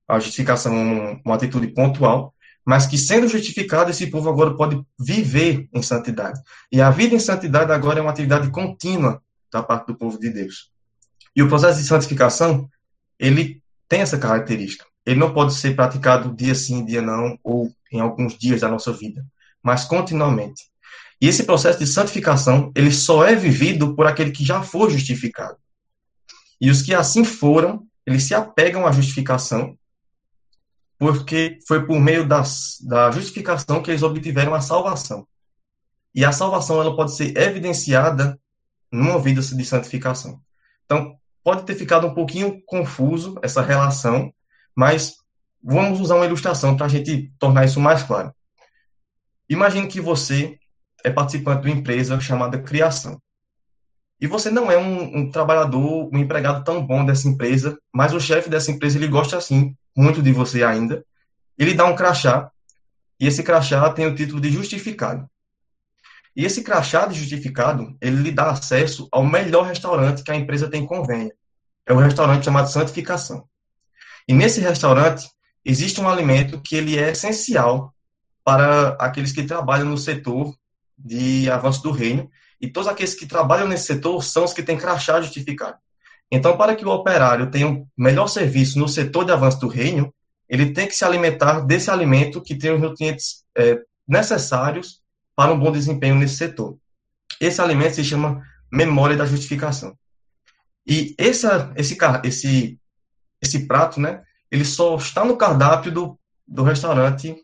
a 0.08 0.18
justificação 0.18 0.74
é 0.74 1.20
uma 1.24 1.34
atitude 1.34 1.68
pontual, 1.68 2.34
mas 2.64 2.86
que 2.86 2.96
sendo 2.96 3.28
justificado, 3.28 3.90
esse 3.90 4.06
povo 4.06 4.28
agora 4.28 4.54
pode 4.54 4.82
viver 4.98 5.68
em 5.72 5.82
santidade. 5.82 6.40
E 6.72 6.80
a 6.80 6.90
vida 6.90 7.14
em 7.14 7.18
santidade 7.18 7.70
agora 7.72 7.98
é 7.98 8.02
uma 8.02 8.10
atividade 8.10 8.50
contínua 8.50 9.22
da 9.52 9.62
parte 9.62 9.86
do 9.86 9.96
povo 9.96 10.18
de 10.18 10.30
Deus. 10.30 10.70
E 11.36 11.42
o 11.42 11.48
processo 11.48 11.80
de 11.80 11.86
santificação, 11.86 12.68
ele 13.18 13.62
tem 13.88 14.00
essa 14.00 14.18
característica. 14.18 14.84
Ele 15.06 15.20
não 15.20 15.32
pode 15.32 15.54
ser 15.54 15.76
praticado 15.76 16.34
dia 16.34 16.54
sim, 16.54 16.84
dia 16.84 17.02
não, 17.02 17.38
ou 17.42 17.70
em 17.92 18.00
alguns 18.00 18.36
dias 18.38 18.60
da 18.60 18.68
nossa 18.68 18.92
vida, 18.92 19.24
mas 19.62 19.84
continuamente. 19.84 20.64
E 21.20 21.28
esse 21.28 21.44
processo 21.44 21.78
de 21.78 21.86
santificação, 21.86 22.72
ele 22.74 22.90
só 22.90 23.24
é 23.24 23.34
vivido 23.34 23.94
por 23.94 24.06
aquele 24.06 24.30
que 24.30 24.44
já 24.44 24.62
foi 24.62 24.90
justificado. 24.90 25.56
E 26.60 26.70
os 26.70 26.82
que 26.82 26.94
assim 26.94 27.24
foram, 27.24 27.86
eles 28.06 28.24
se 28.24 28.34
apegam 28.34 28.86
à 28.86 28.92
justificação, 28.92 29.76
porque 30.98 31.58
foi 31.66 31.86
por 31.86 32.00
meio 32.00 32.26
das, 32.26 32.78
da 32.80 33.10
justificação 33.10 33.82
que 33.82 33.90
eles 33.90 34.02
obtiveram 34.02 34.54
a 34.54 34.60
salvação. 34.60 35.26
E 36.14 36.24
a 36.24 36.32
salvação 36.32 36.80
ela 36.80 36.94
pode 36.94 37.14
ser 37.14 37.36
evidenciada 37.36 38.38
numa 38.90 39.18
vida 39.18 39.40
de 39.40 39.64
santificação. 39.64 40.40
Então, 40.84 41.18
pode 41.44 41.64
ter 41.64 41.74
ficado 41.74 42.06
um 42.06 42.14
pouquinho 42.14 42.62
confuso 42.64 43.38
essa 43.42 43.60
relação, 43.60 44.32
mas 44.74 45.16
vamos 45.62 46.00
usar 46.00 46.16
uma 46.16 46.26
ilustração 46.26 46.76
para 46.76 46.86
a 46.86 46.88
gente 46.88 47.30
tornar 47.38 47.66
isso 47.66 47.78
mais 47.78 48.02
claro. 48.02 48.34
Imagine 49.48 49.86
que 49.86 50.00
você 50.00 50.58
é 51.04 51.10
participante 51.10 51.62
de 51.62 51.68
uma 51.68 51.78
empresa 51.78 52.18
chamada 52.18 52.58
Criação. 52.58 53.20
E 54.18 54.26
você 54.26 54.50
não 54.50 54.70
é 54.70 54.78
um, 54.78 55.18
um, 55.18 55.30
trabalhador, 55.30 56.08
um 56.10 56.18
empregado 56.18 56.64
tão 56.64 56.84
bom 56.84 57.04
dessa 57.04 57.28
empresa, 57.28 57.78
mas 57.92 58.14
o 58.14 58.20
chefe 58.20 58.48
dessa 58.48 58.70
empresa 58.70 58.96
ele 58.96 59.08
gosta 59.08 59.36
assim 59.36 59.76
muito 59.94 60.22
de 60.22 60.32
você 60.32 60.64
ainda. 60.64 61.04
Ele 61.58 61.74
dá 61.74 61.84
um 61.84 61.94
crachá 61.94 62.50
e 63.20 63.26
esse 63.26 63.42
crachá 63.42 63.92
tem 63.92 64.06
o 64.06 64.14
título 64.14 64.40
de 64.40 64.50
justificado. 64.50 65.28
E 66.36 66.44
esse 66.44 66.62
crachá 66.62 67.06
de 67.06 67.18
justificado 67.18 67.96
ele 68.00 68.16
lhe 68.16 68.32
dá 68.32 68.50
acesso 68.50 69.08
ao 69.12 69.24
melhor 69.24 69.66
restaurante 69.66 70.22
que 70.22 70.30
a 70.30 70.36
empresa 70.36 70.68
tem 70.68 70.84
convênio. 70.84 71.32
É 71.86 71.92
um 71.92 71.98
restaurante 71.98 72.44
chamado 72.44 72.70
Santificação. 72.70 73.46
E 74.26 74.34
nesse 74.34 74.60
restaurante 74.60 75.28
existe 75.64 76.00
um 76.00 76.08
alimento 76.08 76.60
que 76.60 76.76
ele 76.76 76.98
é 76.98 77.10
essencial 77.10 77.94
para 78.42 78.90
aqueles 78.98 79.32
que 79.32 79.44
trabalham 79.44 79.86
no 79.86 79.98
setor 79.98 80.54
de 80.98 81.50
avanço 81.50 81.82
do 81.82 81.90
reino 81.90 82.30
e 82.60 82.68
todos 82.68 82.88
aqueles 82.88 83.14
que 83.14 83.26
trabalham 83.26 83.68
nesse 83.68 83.86
setor 83.86 84.22
são 84.22 84.44
os 84.44 84.52
que 84.52 84.62
têm 84.62 84.76
crachá 84.76 85.20
justificado. 85.20 85.76
Então, 86.30 86.56
para 86.56 86.74
que 86.74 86.84
o 86.84 86.90
operário 86.90 87.50
tenha 87.50 87.68
um 87.68 87.86
melhor 87.96 88.26
serviço 88.26 88.78
no 88.78 88.88
setor 88.88 89.24
de 89.24 89.32
avanço 89.32 89.60
do 89.60 89.68
reino, 89.68 90.12
ele 90.48 90.72
tem 90.72 90.86
que 90.86 90.96
se 90.96 91.04
alimentar 91.04 91.60
desse 91.60 91.90
alimento 91.90 92.42
que 92.42 92.56
tem 92.56 92.72
os 92.72 92.80
nutrientes 92.80 93.44
é, 93.56 93.78
necessários 94.06 95.00
para 95.36 95.52
um 95.52 95.58
bom 95.58 95.72
desempenho 95.72 96.14
nesse 96.14 96.36
setor. 96.36 96.78
Esse 97.40 97.60
alimento 97.60 97.96
se 97.96 98.04
chama 98.04 98.42
memória 98.70 99.16
da 99.16 99.26
justificação. 99.26 99.96
E 100.86 101.14
essa, 101.18 101.72
esse, 101.76 101.96
esse, 102.24 102.78
esse 103.40 103.66
prato, 103.66 104.00
né, 104.00 104.22
ele 104.50 104.64
só 104.64 104.96
está 104.96 105.24
no 105.24 105.36
cardápio 105.36 105.90
do, 105.90 106.18
do 106.46 106.62
restaurante 106.62 107.36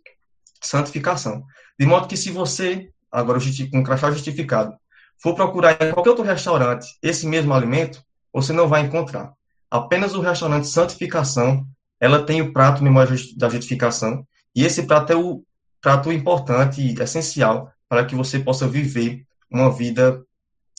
Santificação. 0.62 1.44
De 1.78 1.86
modo 1.86 2.06
que 2.06 2.16
se 2.16 2.30
você, 2.30 2.90
agora 3.10 3.38
com 3.70 3.78
um 3.78 3.82
crachá 3.82 4.10
justificado, 4.10 4.74
for 5.22 5.34
procurar 5.34 5.72
em 5.80 5.92
qualquer 5.92 6.10
outro 6.10 6.24
restaurante 6.24 6.86
esse 7.02 7.26
mesmo 7.26 7.54
alimento, 7.54 8.02
você 8.32 8.52
não 8.52 8.68
vai 8.68 8.82
encontrar. 8.82 9.32
Apenas 9.70 10.14
o 10.14 10.20
restaurante 10.20 10.68
Santificação, 10.68 11.66
ela 11.98 12.24
tem 12.24 12.42
o 12.42 12.52
prato 12.52 12.82
memória 12.84 13.16
da 13.36 13.48
justificação, 13.48 14.26
e 14.54 14.64
esse 14.64 14.82
prato 14.82 15.12
é 15.12 15.16
o 15.16 15.42
prato 15.80 16.12
importante 16.12 16.80
e 16.82 17.00
essencial 17.00 17.72
para 17.90 18.04
que 18.04 18.14
você 18.14 18.38
possa 18.38 18.68
viver 18.68 19.24
uma 19.50 19.68
vida 19.72 20.24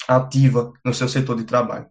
ativa 0.08 0.72
no 0.84 0.94
seu 0.94 1.10
setor 1.10 1.36
de 1.36 1.44
trabalho. 1.44 1.86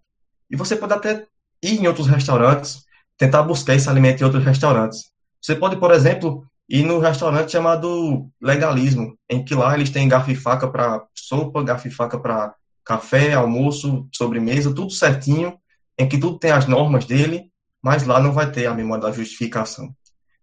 E 0.50 0.56
você 0.56 0.74
pode 0.74 0.94
até 0.94 1.26
ir 1.62 1.78
em 1.78 1.86
outros 1.86 2.06
restaurantes, 2.06 2.84
tentar 3.18 3.42
buscar 3.42 3.74
esse 3.74 3.88
alimento 3.88 4.22
em 4.22 4.24
outros 4.24 4.42
restaurantes. 4.42 5.12
Você 5.40 5.54
pode, 5.54 5.76
por 5.76 5.92
exemplo, 5.92 6.46
ir 6.66 6.84
no 6.84 6.98
restaurante 6.98 7.52
chamado 7.52 8.30
Legalismo, 8.40 9.14
em 9.28 9.44
que 9.44 9.54
lá 9.54 9.74
eles 9.74 9.90
têm 9.90 10.08
garfo 10.08 10.30
e 10.30 10.34
faca 10.34 10.66
para 10.66 11.04
sopa, 11.14 11.62
garfo 11.62 11.88
e 11.88 11.90
faca 11.90 12.18
para 12.18 12.54
café, 12.82 13.34
almoço, 13.34 14.08
sobremesa, 14.12 14.74
tudo 14.74 14.90
certinho, 14.90 15.58
em 15.98 16.08
que 16.08 16.16
tudo 16.16 16.38
tem 16.38 16.50
as 16.50 16.66
normas 16.66 17.04
dele, 17.04 17.52
mas 17.82 18.06
lá 18.06 18.20
não 18.20 18.32
vai 18.32 18.50
ter 18.50 18.66
a 18.66 18.74
memória 18.74 19.02
da 19.02 19.12
justificação. 19.12 19.94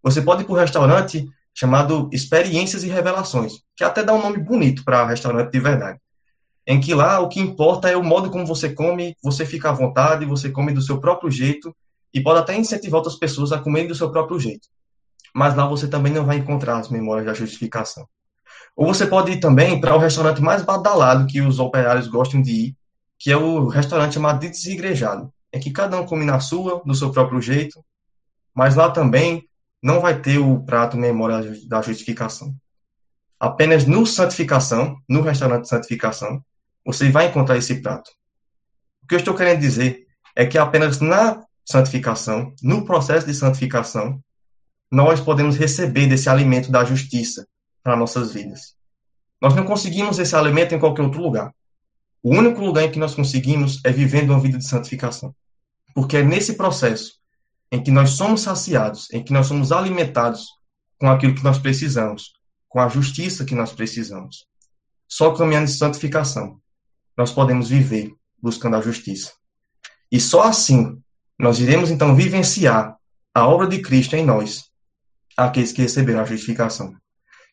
Você 0.04 0.22
pode 0.22 0.44
ir 0.44 0.46
para 0.46 0.54
um 0.54 0.60
restaurante 0.60 1.28
chamado 1.58 2.10
Experiências 2.12 2.84
e 2.84 2.88
Revelações, 2.88 3.54
que 3.76 3.84
até 3.84 4.04
dá 4.04 4.14
um 4.14 4.22
nome 4.22 4.38
bonito 4.38 4.84
para 4.84 5.08
restaurante 5.08 5.52
de 5.52 5.60
verdade. 5.60 6.00
Em 6.66 6.80
que 6.80 6.94
lá 6.94 7.20
o 7.20 7.30
que 7.30 7.40
importa 7.40 7.90
é 7.90 7.96
o 7.96 8.04
modo 8.04 8.30
como 8.30 8.46
você 8.46 8.74
come, 8.74 9.16
você 9.24 9.46
fica 9.46 9.70
à 9.70 9.74
vontade, 9.74 10.26
você 10.26 10.50
come 10.52 10.72
do 10.72 10.82
seu 10.82 11.00
próprio 11.00 11.32
jeito 11.32 11.76
e 12.14 12.22
pode 12.22 12.40
até 12.40 12.56
incentivar 12.56 12.98
outras 12.98 13.16
pessoas 13.16 13.52
a 13.52 13.60
comerem 13.60 13.88
do 13.88 13.96
seu 13.96 14.12
próprio 14.12 14.40
jeito 14.40 14.68
mas 15.38 15.56
lá 15.56 15.68
você 15.68 15.88
também 15.88 16.12
não 16.12 16.26
vai 16.26 16.38
encontrar 16.38 16.80
as 16.80 16.90
memórias 16.90 17.28
da 17.28 17.34
justificação. 17.34 18.08
Ou 18.76 18.88
você 18.88 19.06
pode 19.06 19.34
ir 19.34 19.40
também 19.40 19.80
para 19.80 19.96
o 19.96 20.00
restaurante 20.00 20.42
mais 20.42 20.64
badalado 20.64 21.28
que 21.28 21.40
os 21.42 21.60
operários 21.60 22.08
gostam 22.08 22.42
de 22.42 22.52
ir, 22.52 22.76
que 23.20 23.32
é 23.32 23.38
o 23.38 23.68
restaurante 23.68 24.16
chamado 24.16 24.40
Desigrejado, 24.40 25.32
é 25.52 25.60
que 25.60 25.70
cada 25.70 26.02
um 26.02 26.08
come 26.08 26.26
na 26.26 26.40
sua, 26.40 26.82
do 26.84 26.96
seu 26.96 27.12
próprio 27.12 27.40
jeito, 27.40 27.86
mas 28.52 28.76
lá 28.76 28.90
também 28.90 29.47
não 29.82 30.02
vai 30.02 30.20
ter 30.20 30.38
o 30.38 30.60
prato 30.64 30.98
memória 30.98 31.56
da 31.68 31.82
justificação. 31.82 32.56
Apenas 33.40 33.86
no 33.86 34.06
santificação, 34.06 34.98
no 35.08 35.22
restaurante 35.22 35.68
santificação, 35.68 36.44
você 36.84 37.10
vai 37.10 37.28
encontrar 37.28 37.58
esse 37.58 37.82
prato. 37.82 38.10
O 39.04 39.08
que 39.08 39.16
eu 39.16 39.20
estou 39.20 39.36
querendo 39.36 39.60
dizer 39.60 40.08
é 40.36 40.46
que 40.46 40.58
apenas 40.58 41.00
na 41.00 41.44
santificação, 41.66 42.54
no 42.62 42.86
processo 42.86 43.28
de 43.28 43.34
santificação, 43.34 44.22
nós 44.90 45.20
podemos 45.20 45.58
receber 45.58 46.08
desse 46.08 46.30
alimento 46.30 46.72
da 46.72 46.84
justiça 46.84 47.48
para 47.84 47.96
nossas 47.96 48.32
vidas. 48.32 48.76
Nós 49.42 49.54
não 49.54 49.66
conseguimos 49.66 50.18
esse 50.18 50.36
alimento 50.36 50.74
em 50.74 50.80
qualquer 50.80 51.04
outro 51.04 51.22
lugar. 51.22 51.54
O 52.24 52.36
único 52.36 52.60
lugar 52.62 52.86
em 52.86 52.92
que 52.92 53.00
nós 53.00 53.14
conseguimos 53.14 53.80
é 53.84 53.92
vivendo 53.92 54.32
uma 54.32 54.40
vida 54.40 54.58
de 54.58 54.66
santificação. 54.66 55.36
Porque 55.94 56.18
é 56.18 56.24
nesse 56.24 56.54
processo 56.54 57.14
em 57.72 57.84
que 57.84 57.92
nós 57.92 58.12
somos 58.12 58.42
saciados, 58.42 59.12
em 59.12 59.24
que 59.24 59.34
nós 59.34 59.48
somos 59.48 59.72
alimentados 59.72 60.48
com 61.00 61.10
aquilo 61.10 61.36
que 61.36 61.44
nós 61.44 61.58
precisamos, 61.58 62.34
com 62.68 62.80
a 62.80 62.88
justiça 62.88 63.46
que 63.46 63.56
nós 63.56 63.74
precisamos. 63.74 64.46
Só 65.08 65.34
caminhando 65.34 65.66
em 65.66 65.74
santificação 65.74 66.60
nós 67.16 67.32
podemos 67.32 67.70
viver 67.70 68.14
buscando 68.42 68.76
a 68.76 68.82
justiça. 68.82 69.34
E 70.12 70.20
só 70.20 70.44
assim 70.44 71.02
nós 71.38 71.60
iremos 71.60 71.90
então 71.90 72.16
vivenciar 72.16 72.96
a 73.34 73.48
obra 73.48 73.68
de 73.68 73.82
Cristo 73.82 74.16
em 74.16 74.26
nós, 74.26 74.66
aqueles 75.36 75.72
que 75.72 75.82
receberam 75.82 76.22
a 76.22 76.26
justificação. 76.26 76.96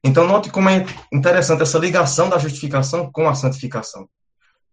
Então, 0.02 0.26
note 0.26 0.50
como 0.50 0.68
é 0.68 0.86
interessante 1.12 1.62
essa 1.62 1.78
ligação 1.78 2.28
da 2.28 2.38
justificação 2.38 3.10
com 3.10 3.28
a 3.28 3.34
santificação. 3.34 4.08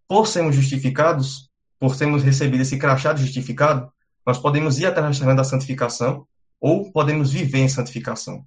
Por 0.08 0.26
sermos 0.26 0.54
justificados, 0.54 1.50
por 1.78 1.96
termos 1.96 2.22
recebido 2.22 2.62
esse 2.62 2.78
crachá 2.78 3.12
de 3.12 3.22
justificado, 3.22 3.91
nós 4.26 4.38
podemos 4.38 4.78
ir 4.78 4.86
até 4.86 5.00
o 5.00 5.06
restaurante 5.06 5.36
da 5.36 5.44
santificação 5.44 6.26
ou 6.60 6.92
podemos 6.92 7.32
viver 7.32 7.58
em 7.58 7.68
santificação. 7.68 8.44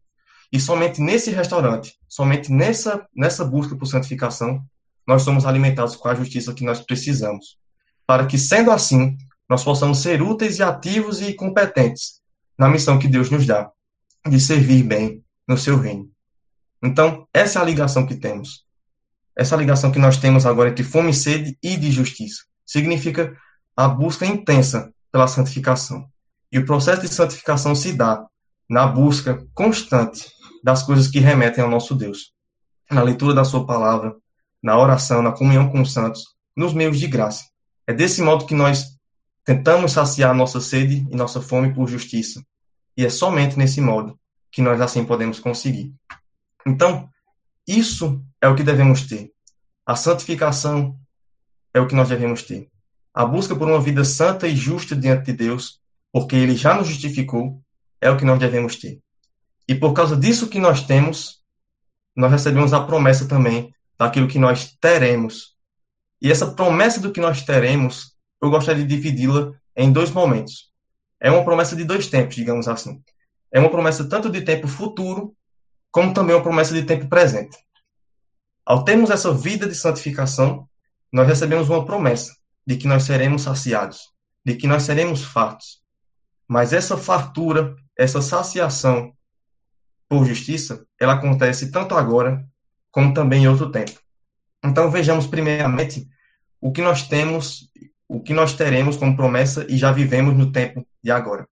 E 0.52 0.60
somente 0.60 1.02
nesse 1.02 1.32
restaurante, 1.32 1.98
somente 2.08 2.52
nessa, 2.52 3.06
nessa 3.16 3.44
busca 3.44 3.76
por 3.76 3.86
santificação, 3.86 4.64
nós 5.06 5.24
somos 5.24 5.46
alimentados 5.46 5.96
com 5.96 6.08
a 6.08 6.16
justiça 6.16 6.54
que 6.54 6.64
nós 6.64 6.80
precisamos. 6.80 7.58
Para 8.08 8.26
que, 8.26 8.38
sendo 8.38 8.72
assim, 8.72 9.18
nós 9.50 9.64
possamos 9.64 10.00
ser 10.00 10.22
úteis 10.22 10.58
e 10.60 10.64
ativos 10.64 11.22
e 11.22 11.34
competentes 11.34 12.22
na 12.58 12.70
missão 12.70 12.98
que 12.98 13.08
Deus 13.08 13.30
nos 13.30 13.46
dá, 13.46 13.70
de 14.28 14.40
servir 14.40 14.84
bem 14.84 15.24
no 15.48 15.58
seu 15.58 15.78
reino. 15.78 16.10
Então, 16.82 17.28
essa 17.34 17.60
é 17.60 17.62
a 17.62 17.66
ligação 17.66 18.06
que 18.06 18.16
temos. 18.16 18.66
Essa 19.36 19.56
ligação 19.56 19.92
que 19.92 20.00
nós 20.00 20.18
temos 20.18 20.46
agora 20.46 20.70
entre 20.70 20.84
fome 20.84 21.12
e 21.12 21.14
sede 21.14 21.58
e 21.62 21.76
de 21.76 21.92
justiça. 21.92 22.44
Significa 22.66 23.36
a 23.76 23.88
busca 23.88 24.26
intensa 24.26 24.94
pela 25.16 25.30
santificação. 25.30 26.10
E 26.52 26.60
o 26.60 26.66
processo 26.66 27.00
de 27.00 27.08
santificação 27.08 27.74
se 27.74 27.94
dá 27.94 28.28
na 28.70 28.86
busca 28.86 29.48
constante 29.54 30.30
das 30.62 30.84
coisas 30.84 31.08
que 31.08 31.20
remetem 31.20 31.64
ao 31.64 31.70
nosso 31.70 31.96
Deus. 31.96 32.34
Na 32.92 33.02
leitura 33.02 33.34
da 33.34 33.46
sua 33.46 33.66
palavra, 33.66 34.14
na 34.62 34.78
oração, 34.78 35.22
na 35.22 35.32
comunhão 35.32 35.70
com 35.70 35.82
os 35.82 35.94
santos, 35.94 36.36
nos 36.54 36.74
meios 36.74 37.00
de 37.00 37.08
graça. 37.08 37.46
É 37.88 37.94
desse 37.94 38.22
modo 38.22 38.46
que 38.46 38.54
nós 38.54 38.98
tentamos 39.46 39.94
saciar 39.94 40.36
nossa 40.36 40.60
sede 40.60 41.08
e 41.10 41.16
nossa 41.16 41.40
fome 41.40 41.74
por 41.74 41.88
justiça. 41.88 42.44
E 42.98 43.06
é 43.06 43.10
somente 43.10 43.58
nesse 43.58 43.80
modo 43.80 44.20
que 44.52 44.62
nós 44.62 44.82
assim 44.82 45.06
podemos 45.06 45.40
conseguir. 45.40 45.94
Então, 46.68 47.08
isso 47.66 48.22
é 48.42 48.50
o 48.50 48.56
que 48.56 48.64
devemos 48.64 49.08
ter. 49.08 49.32
A 49.86 49.96
santificação 49.96 50.94
é 51.74 51.80
o 51.80 51.88
que 51.88 51.96
nós 51.96 52.10
devemos 52.10 52.44
ter 52.44 52.70
a 53.16 53.26
busca 53.26 53.56
por 53.56 53.66
uma 53.66 53.80
vida 53.80 54.04
santa 54.04 54.46
e 54.46 54.58
justa 54.58 54.94
diante 54.94 55.28
de 55.28 55.34
Deus, 55.34 55.80
porque 56.12 56.36
Ele 56.36 56.54
já 56.54 56.74
nos 56.76 56.90
justificou, 56.90 57.62
é 58.02 58.10
o 58.10 58.18
que 58.18 58.26
nós 58.26 58.38
devemos 58.38 58.76
ter. 58.76 59.00
E 59.66 59.74
por 59.74 59.94
causa 59.94 60.18
disso 60.18 60.50
que 60.50 60.60
nós 60.60 60.84
temos, 60.84 61.42
nós 62.14 62.30
recebemos 62.30 62.74
a 62.74 62.82
promessa 62.82 63.26
também 63.26 63.74
daquilo 63.98 64.28
que 64.28 64.38
nós 64.38 64.76
teremos. 64.82 65.56
E 66.22 66.30
essa 66.30 66.52
promessa 66.52 67.00
do 67.00 67.10
que 67.10 67.22
nós 67.22 67.42
teremos, 67.42 68.14
eu 68.42 68.50
gostaria 68.50 68.86
de 68.86 68.96
dividi-la 68.96 69.54
em 69.78 69.94
dois 69.94 70.12
momentos. 70.12 70.70
É 71.18 71.32
uma 71.32 71.46
promessa 71.46 71.74
de 71.74 71.86
dois 71.86 72.08
tempos, 72.08 72.36
digamos 72.36 72.68
assim. 72.68 73.02
É 73.50 73.62
uma 73.62 73.72
promessa 73.72 74.04
tanto 74.10 74.30
de 74.30 74.42
tempo 74.42 74.68
futuro, 74.68 75.34
como 75.90 76.14
também 76.14 76.36
uma 76.36 76.44
promessa 76.44 76.74
de 76.74 76.84
tempo 76.84 77.08
presente. 77.08 77.58
Ao 78.66 78.84
termos 78.84 79.10
essa 79.10 79.34
vida 79.34 79.70
de 79.70 79.76
santificação, 79.76 80.68
nós 81.14 81.26
recebemos 81.26 81.70
uma 81.70 81.86
promessa 81.86 82.34
de 82.66 82.78
que 82.78 82.88
nós 82.88 83.04
seremos 83.04 83.44
saciados, 83.44 84.10
de 84.44 84.56
que 84.56 84.68
nós 84.68 84.84
seremos 84.84 85.24
fartos. 85.24 85.82
Mas 86.48 86.74
essa 86.74 86.98
fartura, 86.98 87.76
essa 87.98 88.22
saciação 88.22 89.14
por 90.08 90.26
justiça, 90.26 90.86
ela 91.00 91.14
acontece 91.14 91.72
tanto 91.72 91.96
agora 91.96 92.46
como 92.92 93.14
também 93.14 93.44
em 93.44 93.48
outro 93.48 93.72
tempo. 93.72 94.00
Então 94.64 94.90
vejamos 94.90 95.28
primeiramente 95.28 96.08
o 96.62 96.72
que 96.72 96.82
nós 96.82 97.08
temos, 97.08 97.70
o 98.08 98.22
que 98.22 98.34
nós 98.34 98.54
teremos 98.54 98.98
como 98.98 99.16
promessa 99.16 99.66
e 99.70 99.78
já 99.78 99.92
vivemos 99.92 100.36
no 100.36 100.52
tempo 100.52 100.86
de 101.04 101.12
agora. 101.12 101.48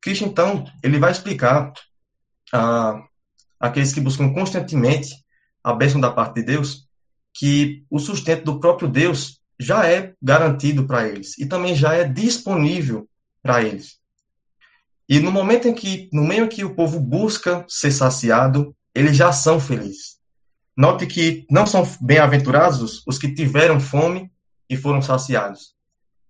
Cristo 0.00 0.24
então, 0.24 0.64
ele 0.82 0.98
vai 0.98 1.12
explicar 1.12 1.72
a 2.52 3.02
aqueles 3.58 3.92
que 3.92 4.00
buscam 4.00 4.32
constantemente 4.32 5.14
a 5.62 5.72
bênção 5.72 6.00
da 6.00 6.10
parte 6.10 6.34
de 6.34 6.42
Deus, 6.42 6.86
que 7.34 7.84
o 7.90 7.98
sustento 7.98 8.44
do 8.44 8.60
próprio 8.60 8.88
Deus 8.88 9.40
já 9.58 9.86
é 9.86 10.12
garantido 10.22 10.86
para 10.86 11.08
eles 11.08 11.38
e 11.38 11.46
também 11.46 11.74
já 11.74 11.94
é 11.94 12.04
disponível 12.04 13.08
para 13.42 13.62
eles. 13.62 13.98
E 15.08 15.20
no 15.20 15.30
momento 15.30 15.68
em 15.68 15.74
que, 15.74 16.08
no 16.12 16.24
meio 16.24 16.48
que 16.48 16.64
o 16.64 16.74
povo 16.74 16.98
busca 16.98 17.64
ser 17.68 17.92
saciado, 17.92 18.74
eles 18.94 19.16
já 19.16 19.32
são 19.32 19.60
felizes. 19.60 20.16
Note 20.76 21.06
que 21.06 21.46
não 21.50 21.66
são 21.66 21.88
bem-aventurados 22.00 23.02
os 23.06 23.18
que 23.18 23.32
tiveram 23.32 23.80
fome 23.80 24.30
e 24.68 24.76
foram 24.76 25.00
saciados. 25.00 25.74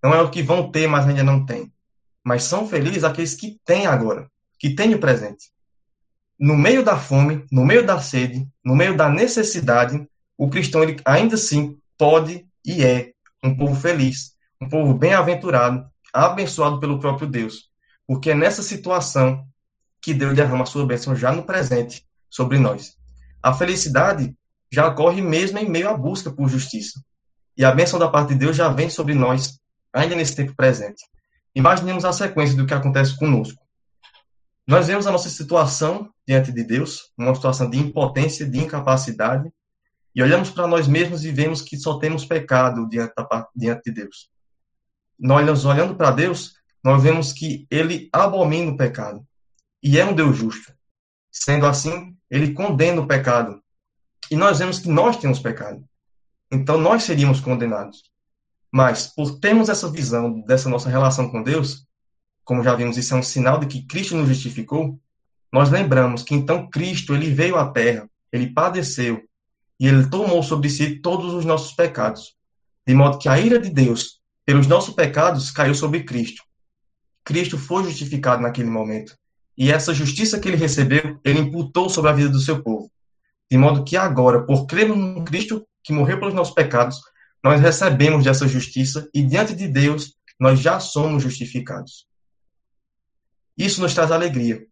Não 0.02 0.14
é 0.14 0.20
o 0.20 0.30
que 0.30 0.42
vão 0.42 0.70
ter, 0.70 0.86
mas 0.86 1.06
ainda 1.06 1.24
não 1.24 1.44
têm. 1.44 1.72
Mas 2.22 2.44
são 2.44 2.68
felizes 2.68 3.02
aqueles 3.02 3.34
que 3.34 3.58
têm 3.64 3.86
agora, 3.86 4.30
que 4.58 4.74
têm 4.74 4.94
o 4.94 5.00
presente. 5.00 5.50
No 6.38 6.54
meio 6.54 6.84
da 6.84 6.96
fome, 6.96 7.46
no 7.50 7.64
meio 7.64 7.84
da 7.84 7.98
sede, 7.98 8.46
no 8.62 8.76
meio 8.76 8.96
da 8.96 9.08
necessidade, 9.08 10.06
o 10.36 10.50
cristão 10.50 10.82
ele 10.82 11.00
ainda 11.04 11.34
assim 11.34 11.78
pode 11.96 12.46
e 12.64 12.84
é 12.84 13.12
um 13.42 13.56
povo 13.56 13.74
feliz, 13.74 14.32
um 14.60 14.68
povo 14.68 14.94
bem-aventurado, 14.94 15.86
abençoado 16.12 16.80
pelo 16.80 16.98
próprio 16.98 17.28
Deus. 17.28 17.68
Porque 18.06 18.30
é 18.30 18.34
nessa 18.34 18.62
situação 18.62 19.46
que 20.00 20.14
Deus 20.14 20.34
derrama 20.34 20.62
a 20.62 20.66
sua 20.66 20.86
bênção 20.86 21.14
já 21.16 21.32
no 21.32 21.42
presente 21.42 22.06
sobre 22.30 22.58
nós. 22.58 22.96
A 23.42 23.52
felicidade 23.52 24.34
já 24.72 24.86
ocorre 24.88 25.20
mesmo 25.20 25.58
em 25.58 25.68
meio 25.68 25.88
à 25.88 25.96
busca 25.96 26.30
por 26.30 26.48
justiça. 26.48 27.00
E 27.56 27.64
a 27.64 27.72
bênção 27.72 27.98
da 27.98 28.08
parte 28.08 28.28
de 28.30 28.36
Deus 28.36 28.56
já 28.56 28.68
vem 28.68 28.90
sobre 28.90 29.14
nós 29.14 29.58
ainda 29.92 30.14
nesse 30.14 30.36
tempo 30.36 30.54
presente. 30.54 31.02
Imaginemos 31.54 32.04
a 32.04 32.12
sequência 32.12 32.56
do 32.56 32.66
que 32.66 32.74
acontece 32.74 33.16
conosco. 33.16 33.58
Nós 34.66 34.88
vemos 34.88 35.06
a 35.06 35.12
nossa 35.12 35.28
situação 35.28 36.10
diante 36.26 36.52
de 36.52 36.64
Deus, 36.64 37.12
uma 37.16 37.34
situação 37.34 37.70
de 37.70 37.78
impotência, 37.78 38.44
de 38.44 38.58
incapacidade, 38.58 39.50
e 40.16 40.22
olhamos 40.22 40.48
para 40.48 40.66
nós 40.66 40.88
mesmos 40.88 41.26
e 41.26 41.30
vemos 41.30 41.60
que 41.60 41.76
só 41.76 41.98
temos 41.98 42.24
pecado 42.24 42.88
diante, 42.88 43.12
da, 43.14 43.46
diante 43.54 43.82
de 43.84 44.00
Deus. 44.00 44.30
Nós, 45.18 45.66
olhando 45.66 45.94
para 45.94 46.10
Deus, 46.10 46.54
nós 46.82 47.02
vemos 47.02 47.34
que 47.34 47.66
ele 47.70 48.08
abomina 48.10 48.72
o 48.72 48.76
pecado. 48.78 49.26
E 49.82 49.98
é 49.98 50.04
um 50.06 50.14
Deus 50.14 50.38
justo. 50.38 50.72
Sendo 51.30 51.66
assim, 51.66 52.16
ele 52.30 52.54
condena 52.54 53.02
o 53.02 53.06
pecado. 53.06 53.62
E 54.30 54.36
nós 54.36 54.58
vemos 54.58 54.78
que 54.78 54.88
nós 54.88 55.18
temos 55.18 55.38
pecado. 55.38 55.84
Então 56.50 56.78
nós 56.78 57.02
seríamos 57.02 57.38
condenados. 57.38 58.04
Mas, 58.72 59.06
por 59.06 59.38
termos 59.38 59.68
essa 59.68 59.90
visão 59.90 60.40
dessa 60.40 60.70
nossa 60.70 60.88
relação 60.88 61.30
com 61.30 61.42
Deus, 61.42 61.86
como 62.42 62.62
já 62.64 62.74
vimos, 62.74 62.96
isso 62.96 63.12
é 63.12 63.18
um 63.18 63.22
sinal 63.22 63.60
de 63.60 63.66
que 63.66 63.86
Cristo 63.86 64.16
nos 64.16 64.28
justificou, 64.28 64.98
nós 65.52 65.68
lembramos 65.68 66.22
que 66.22 66.34
então 66.34 66.70
Cristo 66.70 67.14
ele 67.14 67.30
veio 67.30 67.56
à 67.56 67.70
terra, 67.70 68.08
ele 68.32 68.52
padeceu, 68.52 69.22
e 69.78 69.86
ele 69.86 70.08
tomou 70.08 70.42
sobre 70.42 70.70
si 70.70 71.00
todos 71.00 71.34
os 71.34 71.44
nossos 71.44 71.72
pecados, 71.72 72.34
de 72.86 72.94
modo 72.94 73.18
que 73.18 73.28
a 73.28 73.38
ira 73.38 73.58
de 73.58 73.70
Deus 73.70 74.20
pelos 74.44 74.66
nossos 74.66 74.94
pecados 74.94 75.50
caiu 75.50 75.74
sobre 75.74 76.04
Cristo. 76.04 76.42
Cristo 77.24 77.58
foi 77.58 77.84
justificado 77.84 78.42
naquele 78.42 78.70
momento, 78.70 79.16
e 79.58 79.72
essa 79.72 79.92
justiça 79.92 80.38
que 80.38 80.48
ele 80.48 80.56
recebeu, 80.56 81.18
ele 81.24 81.40
imputou 81.40 81.88
sobre 81.88 82.10
a 82.10 82.14
vida 82.14 82.28
do 82.28 82.40
seu 82.40 82.62
povo. 82.62 82.90
De 83.50 83.56
modo 83.56 83.84
que 83.84 83.96
agora, 83.96 84.44
por 84.44 84.66
crermos 84.66 84.96
no 84.96 85.24
Cristo 85.24 85.66
que 85.82 85.92
morreu 85.92 86.18
pelos 86.18 86.34
nossos 86.34 86.54
pecados, 86.54 87.00
nós 87.42 87.60
recebemos 87.60 88.24
dessa 88.24 88.46
justiça 88.46 89.08
e 89.14 89.22
diante 89.22 89.54
de 89.54 89.68
Deus 89.68 90.16
nós 90.38 90.60
já 90.60 90.78
somos 90.78 91.22
justificados. 91.22 92.06
Isso 93.56 93.80
nos 93.80 93.94
traz 93.94 94.10
alegria, 94.10 94.66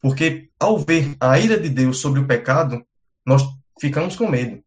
porque 0.00 0.48
ao 0.60 0.78
ver 0.78 1.16
a 1.18 1.38
ira 1.38 1.58
de 1.58 1.68
Deus 1.68 1.98
sobre 1.98 2.20
o 2.20 2.26
pecado, 2.26 2.84
nós 3.26 3.42
ficamos 3.80 4.16
com 4.16 4.28
medo. 4.28 4.62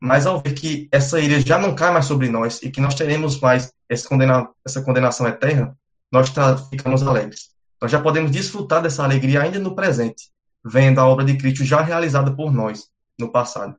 Mas 0.00 0.26
ao 0.26 0.40
ver 0.40 0.52
que 0.52 0.88
essa 0.92 1.20
ira 1.20 1.40
já 1.40 1.58
não 1.58 1.74
cai 1.74 1.92
mais 1.92 2.04
sobre 2.04 2.28
nós 2.28 2.62
e 2.62 2.70
que 2.70 2.80
nós 2.80 2.94
teremos 2.94 3.40
mais 3.40 3.72
condena 4.08 4.48
essa 4.64 4.82
condenação 4.82 5.26
eterna, 5.26 5.76
nós 6.12 6.32
ficamos 6.70 7.02
alegres. 7.02 7.50
Nós 7.80 7.90
já 7.90 8.00
podemos 8.00 8.30
desfrutar 8.30 8.82
dessa 8.82 9.04
alegria 9.04 9.42
ainda 9.42 9.58
no 9.58 9.74
presente, 9.74 10.30
vendo 10.64 10.98
a 10.98 11.06
obra 11.06 11.24
de 11.24 11.36
Cristo 11.36 11.64
já 11.64 11.82
realizada 11.82 12.34
por 12.34 12.52
nós 12.52 12.88
no 13.18 13.30
passado. 13.30 13.76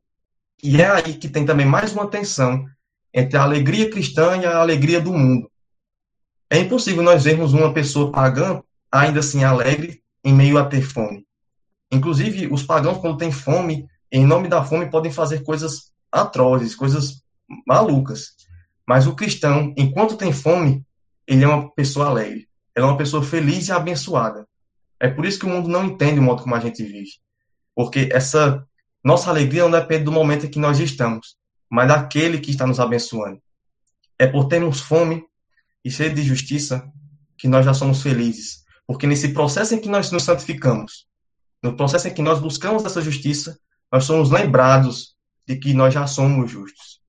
E 0.64 0.82
é 0.82 0.90
aí 0.90 1.14
que 1.14 1.30
tem 1.30 1.46
também 1.46 1.66
mais 1.66 1.94
uma 1.94 2.08
tensão 2.08 2.66
entre 3.14 3.38
a 3.38 3.44
alegria 3.44 3.90
cristã 3.90 4.38
e 4.38 4.46
a 4.46 4.58
alegria 4.58 5.00
do 5.00 5.14
mundo. 5.14 5.50
É 6.50 6.60
impossível 6.60 7.04
nós 7.04 7.24
vermos 7.24 7.54
uma 7.54 7.74
pessoa 7.74 8.12
pagã 8.12 8.62
ainda 8.92 9.20
assim 9.20 9.44
alegre 9.44 10.02
em 10.24 10.34
meio 10.34 10.58
a 10.58 10.66
ter 10.66 10.82
fome. 10.82 11.26
Inclusive, 11.92 12.48
os 12.48 12.64
pagãos, 12.64 12.98
quando 12.98 13.18
têm 13.18 13.32
fome, 13.32 13.88
em 14.12 14.26
nome 14.26 14.48
da 14.48 14.63
fome, 14.63 14.89
podem 14.89 15.12
fazer 15.12 15.43
coisas 15.43 15.91
atrozes, 16.12 16.76
coisas 16.76 17.22
malucas. 17.65 18.34
Mas 18.88 19.08
o 19.08 19.15
cristão, 19.15 19.74
enquanto 19.78 20.17
tem 20.17 20.32
fome, 20.32 20.86
ele 21.28 21.43
é 21.43 21.48
uma 21.48 21.70
pessoa 21.72 22.08
alegre. 22.08 22.48
Ele 22.76 22.86
é 22.86 22.89
uma 22.89 22.98
pessoa 22.98 23.24
feliz 23.24 23.67
e 23.67 23.72
abençoada. 23.72 24.48
É 25.00 25.10
por 25.10 25.26
isso 25.26 25.39
que 25.39 25.46
o 25.46 25.50
mundo 25.50 25.67
não 25.67 25.86
entende 25.86 26.20
o 26.20 26.24
modo 26.24 26.43
como 26.43 26.56
a 26.56 26.60
gente 26.60 26.84
vive. 26.84 27.10
Porque 27.76 28.10
essa 28.12 28.65
nossa 29.04 29.30
alegria 29.30 29.63
não 29.63 29.72
depende 29.72 30.06
do 30.06 30.12
momento 30.12 30.46
em 30.46 30.50
que 30.50 30.60
nós 30.60 30.80
estamos, 30.80 31.38
mas 31.70 31.88
daquele 31.88 32.39
que 32.39 32.52
está 32.52 32.65
nos 32.65 32.80
abençoando. 32.80 33.41
É 34.17 34.26
por 34.26 34.48
termos 34.48 34.80
fome 34.80 35.24
e 35.84 35.91
sede 35.91 36.15
de 36.15 36.24
justiça 36.24 36.91
que 37.38 37.48
nós 37.48 37.65
já 37.65 37.74
somos 37.74 38.02
felizes. 38.02 38.63
Porque 38.88 39.06
nesse 39.06 39.30
processo 39.30 39.76
em 39.76 39.80
que 39.80 39.89
nós 39.89 40.12
nos 40.12 40.24
santificamos, 40.24 41.06
no 41.62 41.76
processo 41.76 42.08
em 42.08 42.13
que 42.13 42.22
nós 42.22 42.39
buscamos 42.39 42.86
essa 42.86 43.02
justiça, 43.02 43.60
nós 43.91 44.06
somos 44.06 44.30
lembrados 44.30 45.15
de 45.47 45.56
que 45.56 45.73
nós 45.73 45.93
já 45.93 46.06
somos 46.06 46.52
justos. 46.52 47.00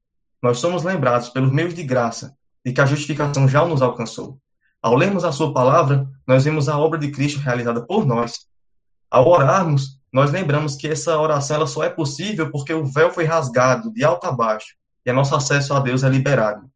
Nós 0.43 0.59
somos 0.59 0.85
lembrados, 0.85 1.29
pelos 1.29 1.53
meios 1.53 1.75
de 1.75 1.83
graça, 1.83 2.37
de 2.65 2.73
que 2.73 2.81
a 2.81 2.87
justificação 2.87 3.49
já 3.49 3.65
nos 3.65 3.83
alcançou. 3.83 4.39
Ao 4.81 4.95
lermos 4.95 5.25
a 5.25 5.33
Sua 5.33 5.53
palavra, 5.53 6.09
nós 6.27 6.45
vemos 6.45 6.69
a 6.69 6.79
obra 6.79 6.99
de 6.99 7.11
Cristo 7.11 7.41
realizada 7.41 7.85
por 7.85 8.07
nós. 8.07 8.47
Ao 9.11 9.27
orarmos, 9.27 9.99
nós 10.13 10.31
lembramos 10.31 10.77
que 10.77 10.87
essa 10.87 11.19
oração 11.19 11.57
ela 11.57 11.67
só 11.67 11.83
é 11.83 11.91
possível 11.91 12.51
porque 12.51 12.73
o 12.73 12.87
véu 12.87 13.11
foi 13.11 13.25
rasgado 13.25 13.93
de 13.93 14.05
alto 14.05 14.27
a 14.27 14.33
baixo 14.33 14.77
e 15.05 15.13
nosso 15.13 15.35
acesso 15.35 15.75
a 15.75 15.81
Deus 15.81 16.05
é 16.05 16.09
liberado. 16.09 16.71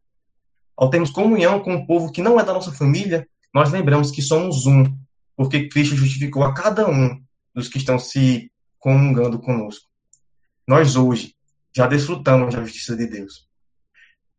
Ao 0.77 0.91
termos 0.91 1.11
comunhão 1.11 1.61
com 1.61 1.75
o 1.75 1.87
povo 1.87 2.11
que 2.11 2.23
não 2.23 2.41
é 2.41 2.45
da 2.45 2.53
nossa 2.53 2.73
família, 2.73 3.29
nós 3.55 3.71
lembramos 3.71 4.11
que 4.11 4.23
somos 4.23 4.67
um, 4.67 4.85
porque 5.37 5.69
Cristo 5.69 5.95
justificou 5.95 6.43
a 6.43 6.55
cada 6.55 6.89
um 6.89 7.23
dos 7.55 7.69
que 7.69 7.79
estão 7.79 7.99
se 7.99 8.51
comungando 8.79 9.39
conosco. 9.39 9.92
Nós 10.67 10.97
hoje 10.97 11.35
já 11.75 11.87
desfrutamos 11.87 12.55
da 12.55 12.63
justiça 12.63 12.97
de 12.97 13.07
Deus. 13.07 13.49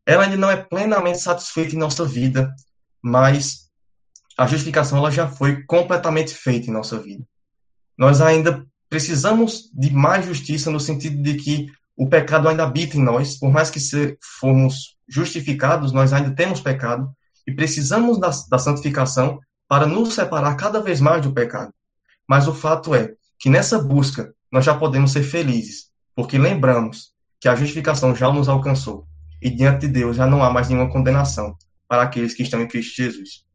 Ela 0.06 0.24
ainda 0.24 0.38
não 0.38 0.52
é 0.52 0.58
plenamente 0.58 1.20
satisfeita 1.20 1.76
em 1.76 1.80
nossa 1.80 2.06
vida, 2.06 2.54
mas 3.02 3.70
a 4.38 4.48
justificação 4.48 4.98
ela 4.98 5.12
já 5.12 5.28
foi 5.28 5.64
completamente 5.64 6.34
feita 6.34 6.70
em 6.70 6.74
nossa 6.74 7.00
vida. 7.00 7.24
Nós 7.98 8.22
ainda 8.22 8.66
precisamos 8.90 9.70
de 9.74 9.92
mais 9.92 10.26
justiça 10.26 10.70
no 10.70 10.80
sentido 10.80 11.22
de 11.22 11.36
que 11.36 11.72
o 11.96 12.08
pecado 12.08 12.48
ainda 12.48 12.64
habita 12.64 12.98
em 12.98 13.04
nós, 13.04 13.38
por 13.38 13.52
mais 13.52 13.70
que 13.70 13.80
formos 14.40 14.98
justificados, 15.08 15.92
nós 15.92 16.12
ainda 16.12 16.36
temos 16.36 16.60
pecado 16.60 17.12
e 17.46 17.54
precisamos 17.54 18.20
da, 18.20 18.32
da 18.50 18.58
santificação 18.58 19.40
para 19.68 19.86
nos 19.86 20.14
separar 20.14 20.56
cada 20.56 20.82
vez 20.82 21.00
mais 21.00 21.22
do 21.22 21.34
pecado. 21.34 21.74
Mas 22.28 22.48
o 22.48 22.54
fato 22.54 22.96
é 22.96 23.14
que 23.38 23.50
nessa 23.50 23.80
busca 23.80 24.34
nós 24.52 24.66
já 24.66 24.76
podemos 24.76 25.12
ser 25.12 25.24
felizes, 25.24 25.92
porque 26.16 26.38
lembramos 26.38 27.14
que 27.40 27.48
a 27.48 27.56
justificação 27.56 28.16
já 28.16 28.32
nos 28.32 28.48
alcançou 28.48 29.08
e 29.42 29.50
diante 29.50 29.88
de 29.88 29.94
Deus 29.94 30.16
já 30.16 30.26
não 30.26 30.44
há 30.44 30.50
mais 30.50 30.70
nenhuma 30.70 30.92
condenação 30.92 31.58
para 31.88 32.04
aqueles 32.04 32.34
que 32.34 32.44
estão 32.44 32.62
em 32.62 32.68
Cristo 32.68 32.96
Jesus. 32.96 33.46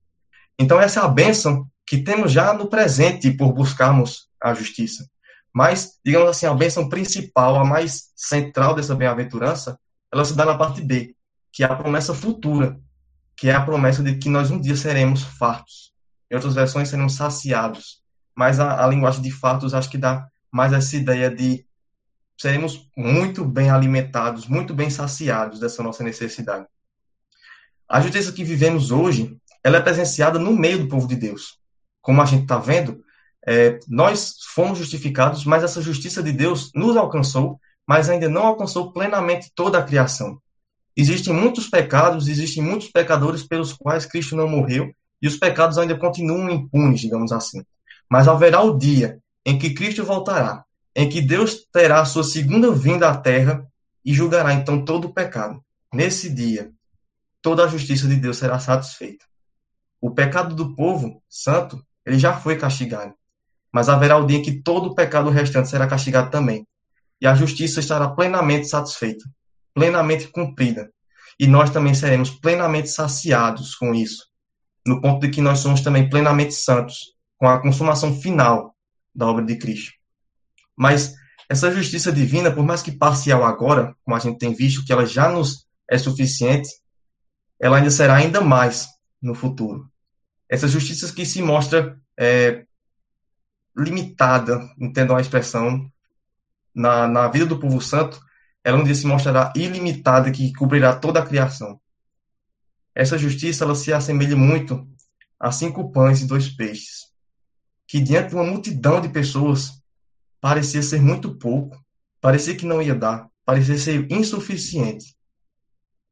Então 0.59 0.81
essa 0.81 1.01
é 1.01 1.03
a 1.05 1.09
bênção 1.09 1.67
que 1.87 1.99
temos 1.99 2.33
já 2.33 2.53
no 2.53 2.69
presente 2.69 3.31
por 3.31 3.53
buscarmos 3.53 4.29
a 4.43 4.53
justiça. 4.53 5.09
Mas, 5.53 5.99
digamos 6.05 6.29
assim, 6.29 6.47
a 6.47 6.55
bênção 6.55 6.89
principal, 6.89 7.57
a 7.57 7.65
mais 7.65 8.11
central 8.15 8.75
dessa 8.75 8.95
bem-aventurança, 8.95 9.79
ela 10.13 10.25
se 10.25 10.35
dá 10.35 10.45
na 10.45 10.57
parte 10.57 10.83
B, 10.83 11.15
que 11.51 11.65
é 11.65 11.67
a 11.67 11.75
promessa 11.75 12.13
futura, 12.13 12.79
que 13.37 13.49
é 13.49 13.55
a 13.55 13.63
promessa 13.63 14.03
de 14.03 14.17
que 14.17 14.29
nós 14.29 14.51
um 14.51 14.61
dia 14.61 14.77
seremos 14.77 15.23
fartos. 15.23 15.93
Em 16.31 16.35
outras 16.35 16.55
versões, 16.55 16.89
seremos 16.91 17.15
saciados 17.15 18.03
mas 18.39 18.61
a, 18.61 18.85
a 18.85 18.87
linguagem 18.87 19.21
de 19.21 19.33
fatos 19.33 19.75
acho 19.75 19.91
que 19.91 19.99
dá 19.99 20.29
mais 20.49 20.73
essa 20.73 20.95
ideia 20.95 21.29
de 21.29 21.67
seremos 22.39 22.89
muito 22.97 23.45
bem 23.45 23.69
alimentados, 23.69 24.47
muito 24.47 24.73
bem 24.73 24.89
saciados 24.89 25.59
dessa 25.59 25.83
nossa 25.83 26.05
necessidade. 26.05 26.67
A 27.89 28.01
justiça 28.01 28.33
que 28.33 28.45
vivemos 28.45 28.91
hoje, 28.91 29.37
ela 29.65 29.79
é 29.79 29.81
presenciada 29.81 30.39
no 30.39 30.53
meio 30.53 30.79
do 30.79 30.89
povo 30.89 31.09
de 31.09 31.17
Deus. 31.17 31.59
Como 32.01 32.23
a 32.23 32.25
gente 32.25 32.43
está 32.43 32.59
vendo, 32.59 33.03
é, 33.47 33.81
nós 33.89 34.37
fomos 34.55 34.79
justificados, 34.79 35.45
mas 35.45 35.65
essa 35.65 35.83
justiça 35.83 36.23
de 36.23 36.33
Deus 36.33 36.71
nos 36.75 36.97
alcançou, 36.97 37.59
mas 37.87 38.09
ainda 38.09 38.29
não 38.29 38.47
alcançou 38.47 38.93
plenamente 38.93 39.51
toda 39.55 39.79
a 39.79 39.83
criação. 39.83 40.41
Existem 40.97 41.33
muitos 41.33 41.69
pecados, 41.69 42.29
existem 42.29 42.63
muitos 42.63 42.89
pecadores 42.89 43.43
pelos 43.43 43.73
quais 43.73 44.05
Cristo 44.05 44.37
não 44.37 44.49
morreu, 44.49 44.93
e 45.21 45.27
os 45.27 45.37
pecados 45.37 45.79
ainda 45.79 45.97
continuam 45.97 46.51
impunes, 46.51 47.01
digamos 47.01 47.33
assim. 47.33 47.65
Mas 48.09 48.29
haverá 48.29 48.61
o 48.63 48.79
dia 48.79 49.19
em 49.45 49.59
que 49.59 49.75
Cristo 49.75 50.05
voltará, 50.05 50.65
em 50.99 51.09
que 51.09 51.23
Deus 51.23 51.65
terá 51.73 52.01
a 52.01 52.05
sua 52.05 52.25
segunda 52.25 52.73
vinda 52.73 53.09
à 53.09 53.17
terra 53.17 53.65
e 54.05 54.13
julgará 54.13 54.53
então 54.53 54.85
todo 54.85 55.05
o 55.05 55.15
pecado. 55.15 55.65
Nesse 55.95 56.29
dia, 56.29 56.73
toda 57.41 57.63
a 57.63 57.69
justiça 57.69 58.09
de 58.09 58.17
Deus 58.17 58.37
será 58.37 58.59
satisfeita. 58.59 59.25
O 60.01 60.11
pecado 60.11 60.57
do 60.57 60.75
povo 60.75 61.23
santo, 61.29 61.81
ele 62.05 62.19
já 62.19 62.37
foi 62.37 62.57
castigado. 62.59 63.15
Mas 63.73 63.89
haverá 63.89 64.17
o 64.17 64.27
dia 64.27 64.39
em 64.39 64.43
que 64.43 64.61
todo 64.61 64.87
o 64.87 64.95
pecado 64.97 65.31
restante 65.31 65.69
será 65.69 65.87
castigado 65.87 66.33
também. 66.33 66.67
E 67.21 67.29
a 67.29 67.35
justiça 67.37 67.79
estará 67.79 68.09
plenamente 68.09 68.67
satisfeita, 68.67 69.25
plenamente 69.73 70.27
cumprida. 70.27 70.91
E 71.39 71.47
nós 71.47 71.71
também 71.71 71.95
seremos 71.95 72.31
plenamente 72.31 72.89
saciados 72.89 73.77
com 73.77 73.95
isso, 73.95 74.27
no 74.85 75.01
ponto 75.01 75.21
de 75.21 75.31
que 75.31 75.41
nós 75.41 75.61
somos 75.61 75.81
também 75.81 76.11
plenamente 76.11 76.55
santos, 76.55 77.15
com 77.37 77.47
a 77.47 77.63
consumação 77.63 78.21
final 78.21 78.75
da 79.15 79.29
obra 79.29 79.45
de 79.45 79.57
Cristo. 79.57 79.98
Mas 80.79 81.17
essa 81.49 81.73
justiça 81.73 82.13
divina, 82.13 82.53
por 82.53 82.65
mais 82.65 82.83
que 82.83 82.93
parcial 82.93 83.43
agora, 83.43 83.97
como 84.05 84.17
a 84.17 84.21
gente 84.21 84.39
tem 84.39 84.55
visto 84.55 84.85
que 84.85 84.93
ela 84.93 85.05
já 85.05 85.29
nos 85.29 85.67
é 85.91 85.99
suficiente, 85.99 86.71
ela 87.59 87.79
ainda 87.79 87.91
será 87.91 88.15
ainda 88.15 88.41
mais 88.41 88.87
no 89.21 89.35
futuro. 89.35 89.91
Essa 90.49 90.69
justiça 90.69 91.13
que 91.13 91.27
se 91.27 91.43
mostra 91.43 91.99
é, 92.17 92.65
limitada, 93.77 94.61
entendam 94.79 95.17
a 95.17 95.21
expressão, 95.21 95.91
na, 96.75 97.09
na 97.09 97.27
vida 97.29 97.47
do 97.47 97.59
povo 97.59 97.81
santo, 97.81 98.21
ela 98.63 98.79
um 98.79 98.85
dia 98.85 98.95
se 98.95 99.07
mostrará 99.07 99.53
ilimitada, 99.57 100.31
que 100.31 100.53
cobrirá 100.53 100.95
toda 100.95 101.19
a 101.19 101.27
criação. 101.27 101.81
Essa 102.95 103.19
justiça 103.19 103.65
ela 103.65 103.75
se 103.75 103.93
assemelha 103.93 104.37
muito 104.37 104.87
a 105.41 105.51
cinco 105.51 105.91
pães 105.91 106.21
e 106.21 106.27
dois 106.27 106.49
peixes 106.49 107.09
que 107.89 107.99
diante 107.99 108.29
de 108.29 108.35
uma 108.35 108.45
multidão 108.45 109.01
de 109.01 109.09
pessoas 109.09 109.78
parecia 110.41 110.83
ser 110.83 111.01
muito 111.01 111.35
pouco, 111.35 111.83
parecia 112.21 112.57
que 112.57 112.67
não 112.67 112.83
ia 112.83 112.95
dar, 112.95 113.29
parecia 113.45 113.79
ser 113.79 114.11
insuficiente, 114.11 115.17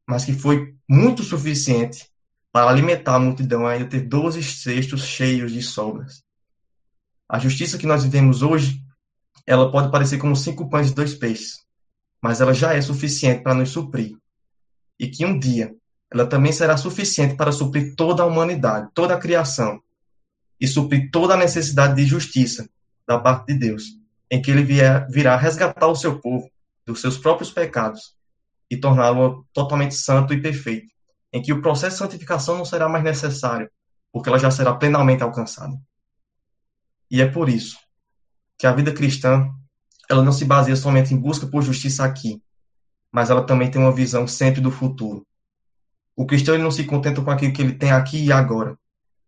mas 0.07 0.25
que 0.25 0.33
foi 0.33 0.75
muito 0.87 1.23
suficiente 1.23 2.09
para 2.51 2.69
alimentar 2.69 3.15
a 3.15 3.19
multidão 3.19 3.67
ainda 3.67 3.89
ter 3.89 4.01
12 4.01 4.41
cestos 4.41 5.03
cheios 5.03 5.51
de 5.51 5.61
sobras. 5.61 6.23
A 7.29 7.39
justiça 7.39 7.77
que 7.77 7.85
nós 7.85 8.03
vivemos 8.03 8.41
hoje, 8.41 8.81
ela 9.45 9.71
pode 9.71 9.91
parecer 9.91 10.17
como 10.17 10.35
cinco 10.35 10.69
pães 10.69 10.89
e 10.89 10.95
dois 10.95 11.13
peixes, 11.13 11.65
mas 12.21 12.41
ela 12.41 12.53
já 12.53 12.73
é 12.73 12.81
suficiente 12.81 13.43
para 13.43 13.53
nos 13.53 13.69
suprir. 13.69 14.17
E 14.99 15.07
que 15.07 15.25
um 15.25 15.37
dia 15.37 15.75
ela 16.11 16.25
também 16.25 16.51
será 16.51 16.77
suficiente 16.77 17.35
para 17.35 17.51
suprir 17.51 17.95
toda 17.95 18.23
a 18.23 18.25
humanidade, 18.25 18.89
toda 18.93 19.13
a 19.13 19.19
criação, 19.19 19.81
e 20.59 20.67
suprir 20.67 21.11
toda 21.11 21.33
a 21.33 21.37
necessidade 21.37 21.95
de 21.95 22.05
justiça 22.05 22.67
da 23.05 23.19
parte 23.19 23.53
de 23.53 23.59
Deus, 23.59 23.96
em 24.29 24.41
que 24.41 24.51
ele 24.51 24.63
vier, 24.63 25.07
virá 25.09 25.35
resgatar 25.35 25.87
o 25.87 25.95
seu 25.95 26.19
povo 26.19 26.49
dos 26.85 27.01
seus 27.01 27.17
próprios 27.17 27.51
pecados 27.51 28.15
e 28.69 28.77
torná-lo 28.77 29.45
totalmente 29.53 29.95
santo 29.95 30.33
e 30.33 30.41
perfeito, 30.41 30.87
em 31.31 31.41
que 31.41 31.53
o 31.53 31.61
processo 31.61 31.95
de 31.95 31.99
santificação 31.99 32.57
não 32.57 32.65
será 32.65 32.89
mais 32.89 33.03
necessário, 33.03 33.69
porque 34.11 34.29
ela 34.29 34.39
já 34.39 34.51
será 34.51 34.73
plenamente 34.73 35.23
alcançada. 35.23 35.73
E 37.09 37.21
é 37.21 37.27
por 37.27 37.47
isso 37.47 37.77
que 38.57 38.67
a 38.67 38.73
vida 38.73 38.91
cristã 38.91 39.49
ela 40.09 40.23
não 40.23 40.31
se 40.31 40.45
baseia 40.45 40.75
somente 40.75 41.13
em 41.13 41.17
busca 41.17 41.47
por 41.47 41.61
justiça 41.61 42.03
aqui, 42.03 42.41
mas 43.11 43.29
ela 43.29 43.45
também 43.45 43.69
tem 43.69 43.81
uma 43.81 43.91
visão 43.91 44.27
sempre 44.27 44.59
do 44.59 44.71
futuro. 44.71 45.25
O 46.15 46.25
cristão 46.25 46.55
ele 46.55 46.63
não 46.63 46.71
se 46.71 46.83
contenta 46.83 47.21
com 47.21 47.29
aquilo 47.29 47.53
que 47.53 47.61
ele 47.61 47.73
tem 47.73 47.91
aqui 47.91 48.25
e 48.25 48.31
agora, 48.31 48.77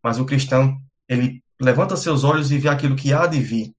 mas 0.04 0.20
o 0.20 0.26
cristão 0.26 0.78
ele 1.08 1.43
levanta 1.60 1.95
seus 1.95 2.24
olhos 2.24 2.52
e 2.52 2.58
vê 2.58 2.68
aquilo 2.68 2.95
que 2.95 3.14
há 3.14 3.28
de 3.28 3.39
vir 3.39 3.74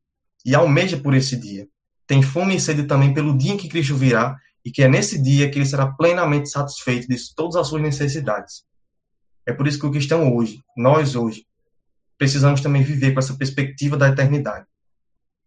e 0.44 0.54
almeja 0.54 0.96
por 0.98 1.14
esse 1.14 1.36
dia. 1.36 1.68
Tem 2.06 2.22
fome 2.22 2.56
e 2.56 2.60
sede 2.60 2.84
também 2.84 3.14
pelo 3.14 3.36
dia 3.36 3.52
em 3.52 3.56
que 3.56 3.68
Cristo 3.68 3.96
virá 3.96 4.36
e 4.64 4.70
que 4.70 4.82
é 4.82 4.88
nesse 4.88 5.20
dia 5.20 5.50
que 5.50 5.58
ele 5.58 5.66
será 5.66 5.86
plenamente 5.86 6.50
satisfeito 6.50 7.08
de 7.08 7.16
todas 7.34 7.56
as 7.56 7.68
suas 7.68 7.82
necessidades. 7.82 8.64
É 9.46 9.52
por 9.52 9.66
isso 9.66 9.78
que 9.78 9.86
o 9.86 9.90
cristão 9.90 10.34
hoje, 10.34 10.62
nós 10.76 11.14
hoje, 11.14 11.46
precisamos 12.18 12.60
também 12.60 12.82
viver 12.82 13.12
com 13.12 13.20
essa 13.20 13.34
perspectiva 13.34 13.96
da 13.96 14.08
eternidade, 14.08 14.66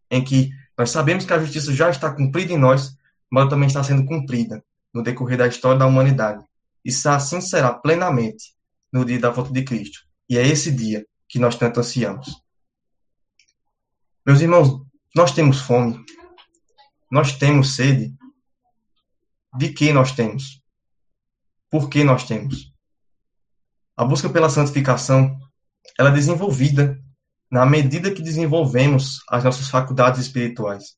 em 0.10 0.24
que 0.24 0.50
nós 0.78 0.90
sabemos 0.90 1.26
que 1.26 1.34
a 1.34 1.40
justiça 1.40 1.72
já 1.72 1.90
está 1.90 2.12
cumprida 2.12 2.54
em 2.54 2.58
nós, 2.58 2.96
mas 3.32 3.50
também 3.50 3.68
está 3.68 3.84
sendo 3.84 4.06
cumprida 4.06 4.64
no 4.94 5.04
decorrer 5.04 5.38
da 5.38 5.48
história 5.48 5.80
da 5.80 5.86
humanidade. 5.86 6.44
E 6.84 6.92
assim 7.08 7.40
será 7.40 7.74
plenamente 7.74 8.54
no 8.92 9.06
dia 9.06 9.20
da 9.20 9.30
volta 9.30 9.54
de 9.54 9.64
Cristo. 9.64 10.00
E 10.30 10.38
é 10.38 10.46
esse 10.46 10.72
dia 10.72 11.06
que 11.28 11.40
nós 11.40 11.56
tanto 11.56 11.80
ansiamos. 11.80 12.43
Meus 14.26 14.40
irmãos, 14.40 14.82
nós 15.14 15.34
temos 15.34 15.60
fome, 15.60 16.00
nós 17.12 17.38
temos 17.38 17.76
sede. 17.76 18.16
De 19.56 19.72
que 19.72 19.92
nós 19.92 20.14
temos? 20.14 20.64
Por 21.70 21.90
que 21.90 22.04
nós 22.06 22.24
temos? 22.24 22.74
A 23.98 24.06
busca 24.06 24.30
pela 24.30 24.50
santificação, 24.50 25.38
ela 26.00 26.10
é 26.10 26.14
desenvolvida 26.14 27.00
na 27.52 27.66
medida 27.66 28.14
que 28.14 28.22
desenvolvemos 28.22 29.20
as 29.30 29.44
nossas 29.44 29.68
faculdades 29.68 30.22
espirituais. 30.22 30.96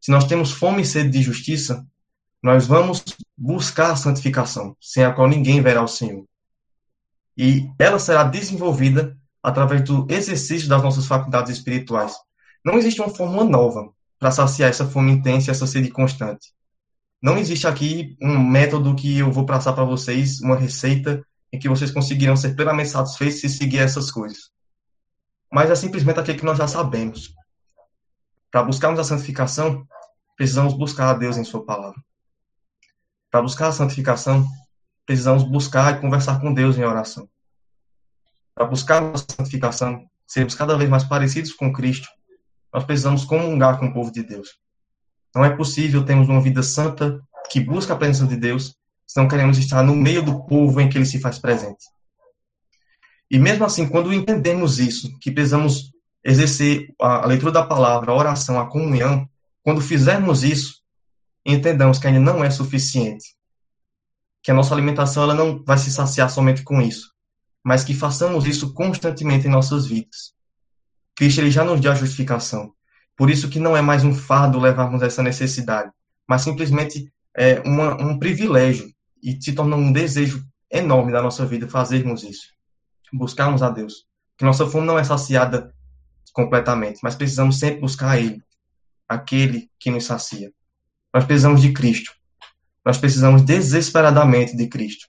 Se 0.00 0.10
nós 0.10 0.24
temos 0.24 0.50
fome 0.50 0.82
e 0.82 0.86
sede 0.86 1.10
de 1.10 1.22
justiça, 1.22 1.86
nós 2.42 2.66
vamos 2.66 3.04
buscar 3.38 3.92
a 3.92 3.96
santificação, 3.96 4.76
sem 4.80 5.04
a 5.04 5.12
qual 5.12 5.28
ninguém 5.28 5.62
verá 5.62 5.82
o 5.82 5.88
Senhor. 5.88 6.26
E 7.36 7.70
ela 7.78 8.00
será 8.00 8.24
desenvolvida 8.24 9.16
através 9.46 9.80
do 9.82 10.04
exercício 10.10 10.68
das 10.68 10.82
nossas 10.82 11.06
faculdades 11.06 11.56
espirituais. 11.56 12.16
Não 12.64 12.76
existe 12.76 13.00
uma 13.00 13.14
fórmula 13.14 13.44
nova 13.44 13.92
para 14.18 14.32
saciar 14.32 14.68
essa 14.68 14.84
fome 14.84 15.12
intensa 15.12 15.48
e 15.48 15.52
essa 15.52 15.68
sede 15.68 15.88
constante. 15.88 16.52
Não 17.22 17.38
existe 17.38 17.64
aqui 17.64 18.16
um 18.20 18.36
método 18.36 18.96
que 18.96 19.18
eu 19.18 19.30
vou 19.30 19.46
passar 19.46 19.72
para 19.72 19.84
vocês, 19.84 20.40
uma 20.40 20.56
receita 20.56 21.24
em 21.52 21.60
que 21.60 21.68
vocês 21.68 21.92
conseguirão 21.92 22.36
ser 22.36 22.56
plenamente 22.56 22.88
satisfeitos 22.88 23.38
se 23.38 23.48
seguir 23.48 23.78
essas 23.78 24.10
coisas. 24.10 24.50
Mas 25.48 25.70
é 25.70 25.76
simplesmente 25.76 26.18
aquilo 26.18 26.38
que 26.38 26.44
nós 26.44 26.58
já 26.58 26.66
sabemos. 26.66 27.32
Para 28.50 28.64
buscarmos 28.64 28.98
a 28.98 29.04
santificação, 29.04 29.86
precisamos 30.36 30.74
buscar 30.74 31.10
a 31.10 31.14
Deus 31.14 31.36
em 31.36 31.44
Sua 31.44 31.64
palavra. 31.64 32.02
Para 33.30 33.42
buscar 33.42 33.68
a 33.68 33.72
santificação, 33.72 34.44
precisamos 35.06 35.44
buscar 35.44 35.94
e 35.94 36.00
conversar 36.00 36.40
com 36.40 36.52
Deus 36.52 36.76
em 36.76 36.82
oração. 36.82 37.28
Para 38.56 38.66
buscar 38.66 39.02
a 39.02 39.18
santificação, 39.18 40.06
sermos 40.26 40.54
cada 40.54 40.78
vez 40.78 40.88
mais 40.88 41.04
parecidos 41.04 41.52
com 41.52 41.70
Cristo, 41.70 42.08
nós 42.72 42.84
precisamos 42.84 43.22
comungar 43.22 43.78
com 43.78 43.86
o 43.86 43.92
povo 43.92 44.10
de 44.10 44.22
Deus. 44.22 44.48
Não 45.34 45.44
é 45.44 45.54
possível 45.54 46.02
termos 46.02 46.26
uma 46.26 46.40
vida 46.40 46.62
santa 46.62 47.20
que 47.50 47.60
busca 47.60 47.92
a 47.92 47.96
presença 47.96 48.26
de 48.26 48.34
Deus 48.34 48.74
se 49.06 49.20
não 49.20 49.28
queremos 49.28 49.58
estar 49.58 49.82
no 49.82 49.94
meio 49.94 50.22
do 50.22 50.42
povo 50.46 50.80
em 50.80 50.88
que 50.88 50.96
ele 50.96 51.04
se 51.04 51.20
faz 51.20 51.38
presente. 51.38 51.84
E 53.30 53.38
mesmo 53.38 53.66
assim, 53.66 53.86
quando 53.86 54.10
entendemos 54.10 54.78
isso, 54.78 55.14
que 55.20 55.30
precisamos 55.30 55.92
exercer 56.24 56.94
a 56.98 57.26
leitura 57.26 57.52
da 57.52 57.62
palavra, 57.62 58.10
a 58.10 58.16
oração, 58.16 58.58
a 58.58 58.70
comunhão, 58.70 59.28
quando 59.62 59.82
fizermos 59.82 60.42
isso, 60.42 60.80
entendamos 61.44 61.98
que 61.98 62.06
ainda 62.06 62.20
não 62.20 62.42
é 62.42 62.48
suficiente. 62.48 63.36
Que 64.42 64.50
a 64.50 64.54
nossa 64.54 64.74
alimentação 64.74 65.24
ela 65.24 65.34
não 65.34 65.62
vai 65.62 65.76
se 65.76 65.92
saciar 65.92 66.30
somente 66.30 66.62
com 66.62 66.80
isso, 66.80 67.12
mas 67.66 67.82
que 67.82 67.92
façamos 67.92 68.46
isso 68.46 68.72
constantemente 68.72 69.48
em 69.48 69.50
nossas 69.50 69.86
vidas. 69.86 70.32
Cristo 71.16 71.40
ele 71.40 71.50
já 71.50 71.64
nos 71.64 71.80
deu 71.80 71.90
a 71.90 71.96
justificação. 71.96 72.72
Por 73.16 73.28
isso 73.28 73.48
que 73.48 73.58
não 73.58 73.76
é 73.76 73.82
mais 73.82 74.04
um 74.04 74.14
fardo 74.14 74.60
levarmos 74.60 75.02
essa 75.02 75.20
necessidade, 75.20 75.90
mas 76.28 76.42
simplesmente 76.42 77.12
é 77.36 77.58
uma, 77.62 78.00
um 78.00 78.20
privilégio 78.20 78.88
e 79.20 79.36
se 79.42 79.52
torna 79.52 79.74
um 79.74 79.90
desejo 79.90 80.46
enorme 80.70 81.10
da 81.10 81.20
nossa 81.20 81.44
vida 81.44 81.68
fazermos 81.68 82.22
isso. 82.22 82.52
Buscarmos 83.12 83.64
a 83.64 83.68
Deus. 83.68 84.06
Que 84.38 84.44
nossa 84.44 84.64
fome 84.68 84.86
não 84.86 84.96
é 84.96 85.02
saciada 85.02 85.74
completamente, 86.32 87.00
mas 87.02 87.16
precisamos 87.16 87.58
sempre 87.58 87.80
buscar 87.80 88.16
Ele, 88.16 88.40
aquele 89.08 89.68
que 89.76 89.90
nos 89.90 90.04
sacia. 90.04 90.52
Nós 91.12 91.24
precisamos 91.24 91.62
de 91.62 91.72
Cristo. 91.72 92.12
Nós 92.84 92.96
precisamos 92.96 93.42
desesperadamente 93.42 94.56
de 94.56 94.68
Cristo. 94.68 95.08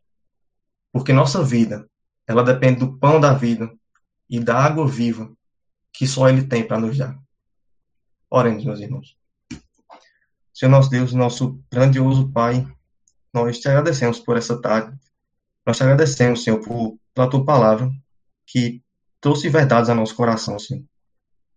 Porque 0.91 1.13
nossa 1.13 1.43
vida, 1.43 1.87
ela 2.27 2.43
depende 2.43 2.79
do 2.79 2.97
pão 2.97 3.19
da 3.19 3.33
vida 3.33 3.71
e 4.29 4.39
da 4.39 4.59
água 4.59 4.85
viva 4.85 5.31
que 5.93 6.05
só 6.05 6.29
Ele 6.29 6.45
tem 6.45 6.67
para 6.67 6.79
nos 6.79 6.97
dar. 6.97 7.17
Oremos, 8.29 8.65
meus 8.65 8.79
irmãos. 8.79 9.15
Senhor 10.53 10.69
nosso 10.69 10.89
Deus, 10.89 11.13
nosso 11.13 11.63
grandioso 11.71 12.31
Pai, 12.31 12.67
nós 13.33 13.59
te 13.59 13.67
agradecemos 13.69 14.19
por 14.19 14.37
essa 14.37 14.59
tarde. 14.61 14.97
Nós 15.65 15.77
te 15.77 15.83
agradecemos, 15.83 16.43
Senhor, 16.43 16.59
por, 16.59 16.99
pela 17.13 17.29
tua 17.29 17.45
palavra, 17.45 17.89
que 18.45 18.83
trouxe 19.21 19.49
verdades 19.49 19.89
ao 19.89 19.95
nosso 19.95 20.15
coração, 20.15 20.59
Senhor. 20.59 20.83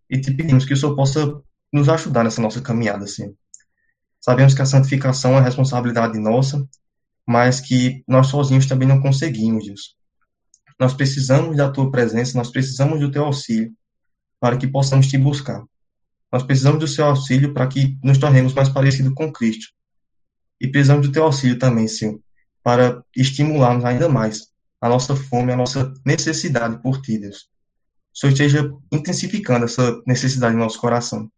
E 0.09 0.21
te 0.21 0.33
pedimos 0.33 0.65
que 0.65 0.75
o 0.75 0.77
Senhor 0.77 0.95
possa 0.95 1.41
nos 1.73 1.89
ajudar 1.89 2.25
nessa 2.25 2.41
nossa 2.41 2.61
caminhada, 2.61 3.07
Senhor. 3.07 3.35
Sabemos 4.21 4.55
que 4.55 4.63
a 4.63 4.67
santificação 4.67 5.37
é 5.39 5.41
responsabilidade 5.41 6.19
nossa, 6.19 6.69
mas 7.27 7.61
que 7.61 8.05
nós 8.07 8.27
sozinhos 8.27 8.67
também 8.67 8.87
não 8.87 9.01
conseguimos, 9.01 9.67
Deus. 9.67 10.00
Nós 10.81 10.95
precisamos 10.95 11.59
da 11.59 11.71
tua 11.71 11.91
presença, 11.91 12.39
nós 12.39 12.51
precisamos 12.51 12.99
do 12.99 13.11
teu 13.11 13.27
auxílio 13.27 13.71
para 14.41 14.57
que 14.57 14.67
possamos 14.67 15.07
te 15.07 15.19
buscar. 15.19 15.63
Nós 16.33 16.43
precisamos 16.43 16.81
do 16.81 16.89
seu 16.89 17.05
auxílio 17.05 17.53
para 17.53 17.67
que 17.67 17.99
nos 18.03 18.17
tornemos 18.17 18.55
mais 18.55 18.71
parecidos 18.71 19.13
com 19.13 19.31
Cristo. 19.31 19.69
E 20.59 20.67
precisamos 20.67 21.07
do 21.07 21.13
teu 21.13 21.25
auxílio 21.25 21.59
também, 21.59 21.87
Senhor, 21.87 22.19
para 22.63 23.05
estimularmos 23.15 23.85
ainda 23.85 24.09
mais 24.09 24.49
a 24.81 24.89
nossa 24.89 25.15
fome, 25.15 25.53
a 25.53 25.57
nossa 25.57 25.93
necessidade 26.07 26.81
por 26.83 27.03
ti, 27.03 27.19
Deus. 27.19 27.49
O 28.15 28.19
Senhor 28.19 28.33
esteja 28.33 28.73
intensificando 28.91 29.67
essa 29.67 30.01
necessidade 30.07 30.55
no 30.55 30.61
nosso 30.61 30.81
coração. 30.81 31.31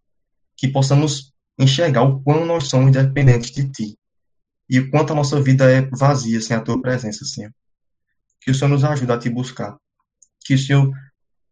Que 0.57 0.69
possamos 0.69 1.33
enxergar 1.59 2.03
o 2.03 2.21
quão 2.23 2.47
nós 2.47 2.69
somos 2.69 2.93
dependentes 2.93 3.51
de 3.51 3.69
ti. 3.69 3.99
E 4.69 4.79
o 4.79 4.89
quanto 4.91 5.13
a 5.13 5.17
nossa 5.17 5.41
vida 5.43 5.69
é 5.69 5.83
vazia 5.91 6.41
sem 6.41 6.57
a 6.57 6.61
tua 6.61 6.81
presença, 6.81 7.25
Senhor. 7.25 7.53
Que 8.45 8.51
o 8.51 8.55
Senhor 8.55 8.71
nos 8.71 8.85
ajude 8.85 9.13
a 9.13 9.19
te 9.19 9.31
buscar. 9.31 9.77
Que 10.45 10.55
o 10.55 10.59
Senhor 10.59 10.91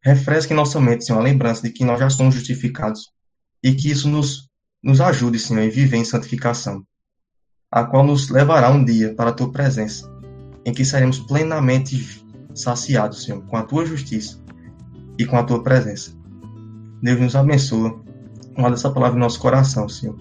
refresque 0.02 0.52
em 0.52 0.56
nossa 0.56 0.80
mente, 0.80 1.04
Senhor, 1.04 1.18
a 1.18 1.22
lembrança 1.22 1.62
de 1.62 1.70
que 1.70 1.84
nós 1.84 1.98
já 1.98 2.10
somos 2.10 2.34
justificados. 2.34 3.10
E 3.62 3.74
que 3.74 3.90
isso 3.90 4.08
nos, 4.08 4.48
nos 4.82 5.00
ajude, 5.00 5.38
Senhor, 5.38 5.62
a 5.62 5.70
viver 5.70 5.96
em 5.96 6.04
santificação 6.04 6.84
a 7.70 7.84
qual 7.84 8.04
nos 8.04 8.28
levará 8.28 8.70
um 8.70 8.84
dia 8.84 9.14
para 9.14 9.30
a 9.30 9.32
tua 9.32 9.50
presença, 9.52 10.10
em 10.64 10.72
que 10.72 10.84
seremos 10.84 11.20
plenamente 11.20 12.24
saciados, 12.54 13.22
Senhor, 13.22 13.42
com 13.46 13.56
a 13.56 13.62
tua 13.62 13.86
justiça 13.86 14.42
e 15.18 15.24
com 15.24 15.36
a 15.36 15.44
tua 15.44 15.62
presença. 15.62 16.12
Deus 17.00 17.20
nos 17.20 17.36
abençoa. 17.36 18.02
Guarda 18.56 18.74
essa 18.74 18.90
palavra 18.90 19.16
em 19.16 19.20
nosso 19.20 19.38
coração, 19.38 19.88
Senhor. 19.88 20.18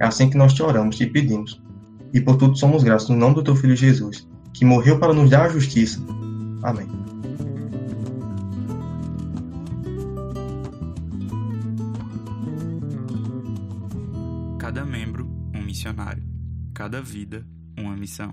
É 0.00 0.06
assim 0.06 0.30
que 0.30 0.36
nós 0.38 0.54
te 0.54 0.62
oramos, 0.62 0.96
te 0.96 1.06
pedimos. 1.06 1.62
E 2.14 2.20
por 2.20 2.36
tudo 2.36 2.56
somos 2.56 2.82
gratos 2.82 3.08
no 3.10 3.16
nome 3.16 3.34
do 3.34 3.44
teu 3.44 3.54
filho 3.54 3.76
Jesus, 3.76 4.26
que 4.58 4.64
morreu 4.64 4.98
para 4.98 5.14
nos 5.14 5.30
dar 5.30 5.46
a 5.46 5.48
justiça. 5.48 6.00
Amém. 6.62 6.88
Cada 14.58 14.84
membro 14.84 15.26
um 15.54 15.62
missionário 15.62 16.28
cada 16.78 17.02
vida 17.02 17.44
uma 17.76 17.96
missão. 17.96 18.32